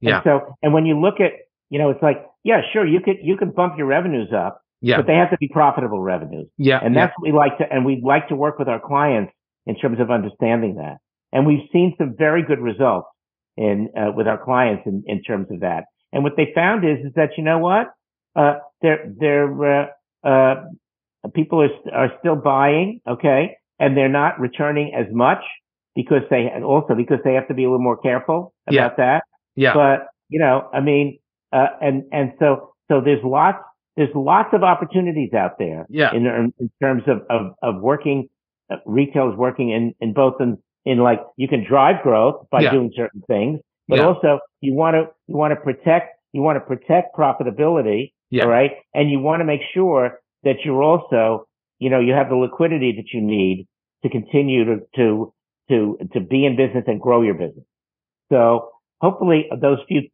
Yeah. 0.00 0.16
and 0.16 0.24
so, 0.24 0.54
and 0.62 0.72
when 0.72 0.86
you 0.86 1.00
look 1.00 1.18
at, 1.18 1.32
you 1.68 1.80
know, 1.80 1.90
it's 1.90 2.02
like, 2.02 2.24
yeah, 2.44 2.60
sure, 2.72 2.86
you 2.86 3.00
could, 3.00 3.16
you 3.24 3.36
can 3.36 3.50
bump 3.50 3.76
your 3.76 3.88
revenues 3.88 4.32
up, 4.32 4.61
Yeah. 4.82 4.96
but 4.98 5.06
they 5.06 5.14
have 5.14 5.30
to 5.30 5.38
be 5.38 5.48
profitable 5.48 6.00
revenues. 6.00 6.48
yeah. 6.58 6.80
And 6.82 6.94
yeah. 6.94 7.06
that's 7.06 7.14
what 7.16 7.32
we 7.32 7.36
like 7.36 7.56
to, 7.58 7.72
and 7.72 7.84
we 7.86 8.02
like 8.04 8.28
to 8.28 8.36
work 8.36 8.58
with 8.58 8.68
our 8.68 8.80
clients 8.80 9.32
in 9.64 9.76
terms 9.76 10.00
of 10.00 10.10
understanding 10.10 10.74
that. 10.74 10.96
And 11.32 11.46
we've 11.46 11.66
seen 11.72 11.94
some 11.98 12.14
very 12.18 12.42
good 12.42 12.58
results 12.58 13.08
in, 13.56 13.88
uh, 13.96 14.10
with 14.14 14.26
our 14.26 14.42
clients 14.42 14.82
in, 14.84 15.04
in 15.06 15.22
terms 15.22 15.46
of 15.50 15.60
that. 15.60 15.84
And 16.12 16.24
what 16.24 16.36
they 16.36 16.52
found 16.54 16.84
is, 16.84 16.98
is 17.06 17.12
that, 17.14 17.30
you 17.38 17.44
know 17.44 17.58
what? 17.58 17.86
Uh, 18.34 18.54
they're, 18.82 19.12
they're, 19.18 19.82
uh, 19.84 19.86
uh, 20.24 20.54
people 21.32 21.62
are, 21.62 21.70
are 21.94 22.12
still 22.18 22.36
buying. 22.36 23.00
Okay. 23.08 23.56
And 23.78 23.96
they're 23.96 24.08
not 24.08 24.38
returning 24.40 24.92
as 24.94 25.06
much 25.12 25.42
because 25.94 26.22
they, 26.28 26.50
and 26.52 26.64
also 26.64 26.94
because 26.94 27.18
they 27.24 27.34
have 27.34 27.46
to 27.48 27.54
be 27.54 27.64
a 27.64 27.66
little 27.70 27.82
more 27.82 27.96
careful 27.96 28.52
Yeah. 28.68 28.86
about 28.86 28.96
that. 28.96 29.22
yeah. 29.54 29.74
But, 29.74 30.08
you 30.28 30.40
know, 30.40 30.68
I 30.72 30.80
mean, 30.80 31.18
uh, 31.52 31.66
and, 31.80 32.04
and 32.12 32.32
so, 32.38 32.74
so 32.90 33.00
there's 33.00 33.22
lots, 33.22 33.58
there's 33.96 34.14
lots 34.14 34.50
of 34.52 34.62
opportunities 34.62 35.32
out 35.34 35.58
there 35.58 35.86
Yeah. 35.88 36.14
in, 36.14 36.26
in 36.58 36.70
terms 36.80 37.02
of, 37.06 37.22
of, 37.28 37.52
of 37.62 37.80
working, 37.82 38.28
uh, 38.70 38.76
retail 38.86 39.30
is 39.30 39.36
working 39.36 39.70
in, 39.70 39.94
in 40.00 40.12
both 40.12 40.40
in, 40.40 40.58
in 40.84 40.98
like, 40.98 41.20
you 41.36 41.48
can 41.48 41.64
drive 41.64 42.02
growth 42.02 42.46
by 42.50 42.62
Yeah. 42.62 42.72
doing 42.72 42.92
certain 42.96 43.22
things, 43.26 43.60
but 43.88 43.98
Yeah. 43.98 44.06
also 44.06 44.40
you 44.60 44.74
want 44.74 44.94
to, 44.94 45.08
you 45.26 45.36
want 45.36 45.52
to 45.52 45.56
protect, 45.60 46.16
you 46.32 46.40
want 46.40 46.56
to 46.56 46.60
protect 46.60 47.14
profitability. 47.14 48.12
Yeah. 48.30 48.44
All 48.44 48.50
right. 48.50 48.72
And 48.94 49.10
you 49.10 49.20
want 49.20 49.40
to 49.40 49.44
make 49.44 49.60
sure 49.74 50.20
that 50.44 50.64
you're 50.64 50.82
also, 50.82 51.46
you 51.78 51.90
know, 51.90 52.00
you 52.00 52.14
have 52.14 52.30
the 52.30 52.36
liquidity 52.36 52.92
that 52.96 53.12
you 53.12 53.20
need 53.20 53.66
to 54.02 54.08
continue 54.08 54.64
to, 54.64 54.76
to, 54.96 55.34
to, 55.68 55.98
to 56.14 56.20
be 56.20 56.46
in 56.46 56.56
business 56.56 56.84
and 56.86 56.98
grow 56.98 57.20
your 57.20 57.34
business. 57.34 57.64
So 58.32 58.70
hopefully 59.02 59.50
those 59.60 59.78
few, 59.86 60.08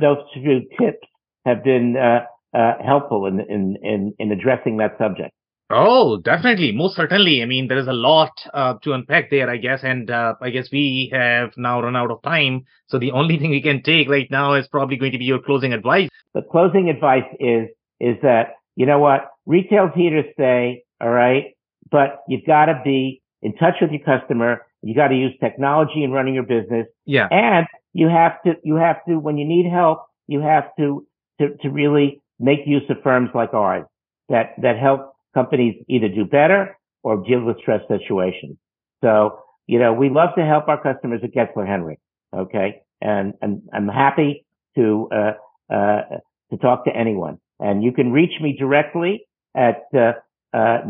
those 0.00 0.18
few 0.34 0.68
tips 0.78 1.06
have 1.46 1.64
been, 1.64 1.96
uh, 1.96 2.26
uh, 2.54 2.74
helpful 2.84 3.26
in, 3.26 3.40
in, 3.40 3.76
in, 3.82 4.14
in 4.18 4.32
addressing 4.32 4.76
that 4.78 4.96
subject. 4.98 5.32
Oh, 5.74 6.18
definitely. 6.18 6.72
Most 6.72 6.96
certainly. 6.96 7.42
I 7.42 7.46
mean, 7.46 7.68
there 7.68 7.78
is 7.78 7.86
a 7.86 7.92
lot 7.92 8.32
uh, 8.52 8.74
to 8.82 8.92
unpack 8.92 9.30
there, 9.30 9.48
I 9.48 9.56
guess. 9.56 9.80
And 9.82 10.10
uh, 10.10 10.34
I 10.40 10.50
guess 10.50 10.68
we 10.70 11.10
have 11.12 11.52
now 11.56 11.80
run 11.80 11.96
out 11.96 12.10
of 12.10 12.22
time. 12.22 12.64
So 12.88 12.98
the 12.98 13.12
only 13.12 13.38
thing 13.40 13.50
we 13.50 13.62
can 13.62 13.82
take 13.82 14.08
right 14.08 14.30
now 14.30 14.54
is 14.54 14.68
probably 14.68 14.96
going 14.96 15.12
to 15.12 15.18
be 15.18 15.24
your 15.24 15.40
closing 15.40 15.72
advice. 15.72 16.08
The 16.34 16.42
closing 16.42 16.90
advice 16.90 17.24
is, 17.40 17.68
is 18.00 18.16
that, 18.22 18.56
you 18.76 18.86
know 18.86 18.98
what? 18.98 19.30
Retail's 19.46 19.92
here 19.94 20.22
to 20.22 20.28
stay. 20.34 20.84
All 21.00 21.10
right. 21.10 21.56
But 21.90 22.22
you've 22.28 22.46
got 22.46 22.66
to 22.66 22.80
be 22.84 23.22
in 23.40 23.54
touch 23.56 23.74
with 23.80 23.90
your 23.90 24.04
customer. 24.04 24.66
You 24.82 24.94
got 24.94 25.08
to 25.08 25.16
use 25.16 25.32
technology 25.40 26.04
in 26.04 26.10
running 26.10 26.34
your 26.34 26.42
business. 26.42 26.86
Yeah. 27.06 27.28
And 27.30 27.66
you 27.92 28.08
have 28.08 28.42
to, 28.44 28.54
you 28.62 28.76
have 28.76 29.04
to, 29.08 29.18
when 29.18 29.38
you 29.38 29.46
need 29.46 29.70
help, 29.70 30.04
you 30.26 30.40
have 30.40 30.64
to, 30.78 31.06
to, 31.40 31.56
to 31.62 31.70
really 31.70 32.21
make 32.42 32.60
use 32.66 32.82
of 32.90 32.96
firms 33.02 33.30
like 33.34 33.54
ours 33.54 33.84
that, 34.28 34.54
that 34.60 34.78
help 34.78 35.14
companies 35.32 35.82
either 35.88 36.08
do 36.08 36.24
better 36.24 36.76
or 37.02 37.24
deal 37.24 37.42
with 37.42 37.58
stress 37.60 37.80
situations. 37.88 38.56
So, 39.02 39.38
you 39.66 39.78
know, 39.78 39.92
we 39.92 40.10
love 40.10 40.30
to 40.36 40.44
help 40.44 40.68
our 40.68 40.82
customers 40.82 41.20
at 41.22 41.32
Getzler 41.32 41.66
Henrich. 41.66 41.98
Okay. 42.34 42.82
And, 43.00 43.34
and 43.40 43.62
I'm 43.72 43.88
happy 43.88 44.44
to, 44.76 45.08
uh, 45.12 45.32
uh, 45.72 46.02
to 46.50 46.56
talk 46.58 46.84
to 46.84 46.94
anyone. 46.94 47.38
And 47.58 47.82
you 47.82 47.92
can 47.92 48.12
reach 48.12 48.40
me 48.40 48.56
directly 48.58 49.26
at, 49.54 49.84
uh, 49.94 50.12
uh, 50.52 50.82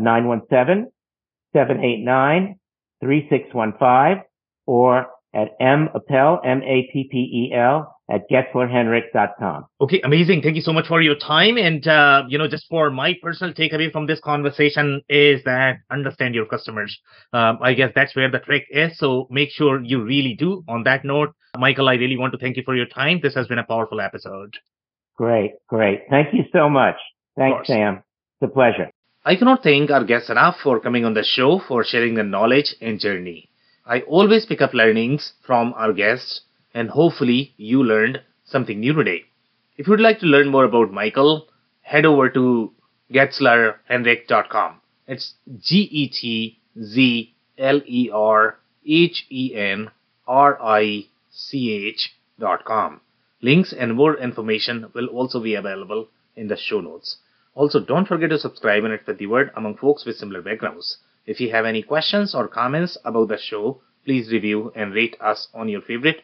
917-789-3615 1.55 4.23
or 4.65 5.07
at 5.33 5.49
M 5.59 5.89
Appel, 5.95 6.39
M-A-P-P-E-L 6.43 7.92
at 8.13 8.29
GetzlerHenrich.com. 8.29 9.65
Okay, 9.81 10.01
amazing. 10.03 10.41
Thank 10.41 10.55
you 10.55 10.61
so 10.61 10.71
much 10.71 10.87
for 10.87 11.01
your 11.01 11.15
time. 11.15 11.57
And, 11.57 11.87
uh, 11.87 12.23
you 12.27 12.37
know, 12.37 12.47
just 12.47 12.67
for 12.69 12.91
my 12.91 13.15
personal 13.21 13.53
takeaway 13.53 13.91
from 13.91 14.05
this 14.05 14.19
conversation 14.19 15.01
is 15.09 15.43
that 15.45 15.77
understand 15.89 16.35
your 16.35 16.45
customers. 16.45 16.99
Um, 17.33 17.57
I 17.61 17.73
guess 17.73 17.91
that's 17.95 18.15
where 18.15 18.29
the 18.29 18.39
trick 18.39 18.65
is. 18.69 18.97
So 18.99 19.27
make 19.31 19.49
sure 19.49 19.81
you 19.81 20.03
really 20.03 20.35
do. 20.35 20.63
On 20.67 20.83
that 20.83 21.03
note, 21.03 21.33
Michael, 21.57 21.89
I 21.89 21.95
really 21.95 22.17
want 22.17 22.33
to 22.33 22.39
thank 22.39 22.55
you 22.55 22.63
for 22.63 22.75
your 22.75 22.85
time. 22.85 23.19
This 23.21 23.33
has 23.33 23.47
been 23.47 23.59
a 23.59 23.63
powerful 23.63 23.99
episode. 23.99 24.57
Great, 25.17 25.53
great. 25.67 26.03
Thank 26.09 26.33
you 26.33 26.43
so 26.51 26.69
much. 26.69 26.95
Thanks. 27.35 27.67
Sam. 27.67 28.03
It's 28.41 28.51
a 28.51 28.53
pleasure. 28.53 28.89
I 29.25 29.35
cannot 29.35 29.63
thank 29.63 29.89
our 29.89 30.03
guests 30.03 30.29
enough 30.29 30.57
for 30.61 30.79
coming 30.79 31.05
on 31.05 31.13
the 31.13 31.23
show, 31.23 31.61
for 31.67 31.83
sharing 31.83 32.15
their 32.15 32.25
knowledge 32.25 32.75
and 32.81 32.99
journey. 32.99 33.49
I 33.85 34.01
always 34.01 34.45
pick 34.45 34.61
up 34.61 34.73
learnings 34.73 35.33
from 35.45 35.73
our 35.75 35.93
guests, 35.93 36.41
and 36.73 36.89
hopefully 36.89 37.53
you 37.57 37.83
learned 37.83 38.21
something 38.45 38.79
new 38.79 38.93
today. 38.93 39.25
If 39.77 39.87
you'd 39.87 39.99
like 39.99 40.19
to 40.19 40.25
learn 40.25 40.49
more 40.49 40.65
about 40.65 40.91
Michael, 40.91 41.47
head 41.81 42.05
over 42.05 42.29
to 42.29 42.71
getzlerhenrich.com. 43.11 44.81
It's 45.07 45.33
G 45.59 45.81
E 45.91 46.07
T 46.09 46.59
Z 46.81 47.33
L 47.57 47.81
E 47.85 48.09
R 48.11 48.57
H 48.85 49.25
E 49.29 49.55
N 49.55 49.91
R 50.27 50.61
I 50.61 51.05
C 51.31 51.71
H 51.87 52.15
dot 52.39 52.65
com. 52.65 53.01
Links 53.41 53.73
and 53.73 53.93
more 53.95 54.17
information 54.17 54.89
will 54.93 55.07
also 55.07 55.39
be 55.41 55.55
available 55.55 56.07
in 56.35 56.47
the 56.47 56.57
show 56.57 56.79
notes. 56.81 57.17
Also, 57.55 57.79
don't 57.79 58.07
forget 58.07 58.29
to 58.29 58.39
subscribe 58.39 58.83
and 58.83 58.99
spread 59.01 59.17
the 59.17 59.27
word 59.27 59.51
among 59.55 59.77
folks 59.77 60.05
with 60.05 60.15
similar 60.15 60.41
backgrounds. 60.41 60.97
If 61.25 61.39
you 61.39 61.51
have 61.51 61.65
any 61.65 61.83
questions 61.83 62.33
or 62.33 62.47
comments 62.47 62.97
about 63.05 63.27
the 63.27 63.37
show, 63.37 63.81
please 64.05 64.31
review 64.31 64.71
and 64.75 64.93
rate 64.93 65.15
us 65.19 65.47
on 65.53 65.69
your 65.69 65.81
favorite 65.81 66.23